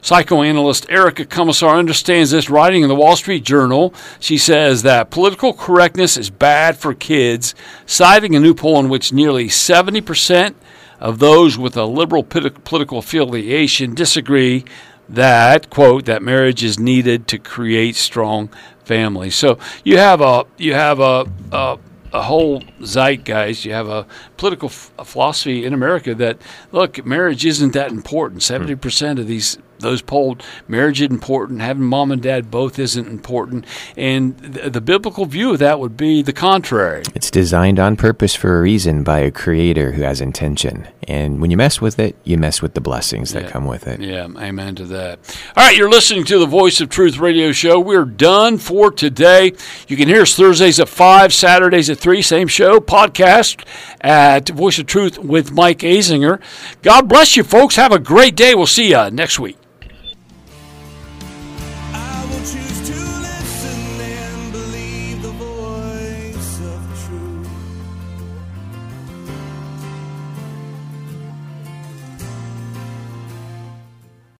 Psychoanalyst 0.00 0.90
Erica 0.90 1.24
Komisar 1.24 1.78
understands 1.78 2.32
this. 2.32 2.50
Writing 2.50 2.82
in 2.82 2.88
the 2.88 2.94
Wall 2.94 3.14
Street 3.14 3.44
Journal, 3.44 3.94
she 4.18 4.36
says 4.36 4.82
that 4.82 5.10
political 5.10 5.52
correctness 5.52 6.16
is 6.16 6.28
bad 6.28 6.76
for 6.76 6.92
kids, 6.92 7.54
citing 7.86 8.34
a 8.34 8.40
new 8.40 8.52
poll 8.52 8.80
in 8.80 8.88
which 8.88 9.12
nearly 9.12 9.46
70% 9.46 10.54
of 10.98 11.20
those 11.20 11.56
with 11.56 11.76
a 11.76 11.84
liberal 11.84 12.24
poli- 12.24 12.50
political 12.50 12.98
affiliation 12.98 13.94
disagree 13.94 14.64
that, 15.08 15.70
quote, 15.70 16.06
that 16.06 16.22
marriage 16.22 16.64
is 16.64 16.78
needed 16.78 17.28
to 17.28 17.38
create 17.38 17.94
strong 17.94 18.48
families. 18.84 19.36
So 19.36 19.58
you 19.84 19.98
have 19.98 20.20
a, 20.20 20.46
you 20.58 20.74
have 20.74 20.98
a, 20.98 21.26
a 21.52 21.78
a 22.12 22.22
whole 22.22 22.62
zeitgeist. 22.80 23.64
You 23.64 23.72
have 23.72 23.88
a 23.88 24.06
political 24.36 24.68
philosophy 24.68 25.64
in 25.64 25.72
America 25.72 26.14
that 26.14 26.38
look, 26.70 27.04
marriage 27.04 27.44
isn't 27.46 27.72
that 27.72 27.90
important. 27.90 28.42
Seventy 28.42 28.74
percent 28.74 29.18
of 29.18 29.26
these 29.26 29.58
those 29.82 30.00
polled, 30.02 30.42
marriage 30.66 31.00
is 31.02 31.10
important. 31.10 31.60
Having 31.60 31.84
mom 31.84 32.10
and 32.10 32.22
dad 32.22 32.50
both 32.50 32.78
isn't 32.78 33.06
important. 33.06 33.64
And 33.96 34.54
th- 34.54 34.72
the 34.72 34.80
biblical 34.80 35.26
view 35.26 35.52
of 35.52 35.58
that 35.58 35.78
would 35.80 35.96
be 35.96 36.22
the 36.22 36.32
contrary. 36.32 37.02
It's 37.14 37.30
designed 37.30 37.78
on 37.78 37.96
purpose 37.96 38.34
for 38.34 38.58
a 38.58 38.62
reason 38.62 39.02
by 39.04 39.18
a 39.20 39.30
creator 39.30 39.92
who 39.92 40.02
has 40.02 40.20
intention. 40.20 40.88
And 41.08 41.40
when 41.40 41.50
you 41.50 41.56
mess 41.56 41.80
with 41.80 41.98
it, 41.98 42.16
you 42.24 42.38
mess 42.38 42.62
with 42.62 42.74
the 42.74 42.80
blessings 42.80 43.32
that 43.32 43.44
Yeah. 43.44 43.50
come 43.50 43.66
with 43.66 43.86
it. 43.86 44.00
Yeah, 44.00 44.28
amen 44.38 44.76
to 44.76 44.84
that. 44.86 45.18
All 45.56 45.66
right, 45.66 45.76
you're 45.76 45.90
listening 45.90 46.24
to 46.24 46.38
the 46.38 46.46
Voice 46.46 46.80
of 46.80 46.88
Truth 46.88 47.18
radio 47.18 47.52
show. 47.52 47.78
We're 47.80 48.04
done 48.04 48.58
for 48.58 48.90
today. 48.90 49.52
You 49.88 49.96
can 49.96 50.08
hear 50.08 50.22
us 50.22 50.34
Thursdays 50.34 50.78
at 50.80 50.88
5, 50.88 51.32
Saturdays 51.34 51.90
at 51.90 51.98
3, 51.98 52.22
same 52.22 52.46
show, 52.48 52.78
podcast 52.80 53.64
at 54.00 54.48
Voice 54.50 54.78
of 54.78 54.86
Truth 54.86 55.18
with 55.18 55.50
Mike 55.52 55.80
Azinger. 55.80 56.40
God 56.82 57.08
bless 57.08 57.36
you, 57.36 57.42
folks. 57.42 57.74
Have 57.76 57.92
a 57.92 57.98
great 57.98 58.36
day. 58.36 58.54
We'll 58.54 58.66
see 58.66 58.90
you 58.90 59.10
next 59.10 59.40
week. 59.40 59.56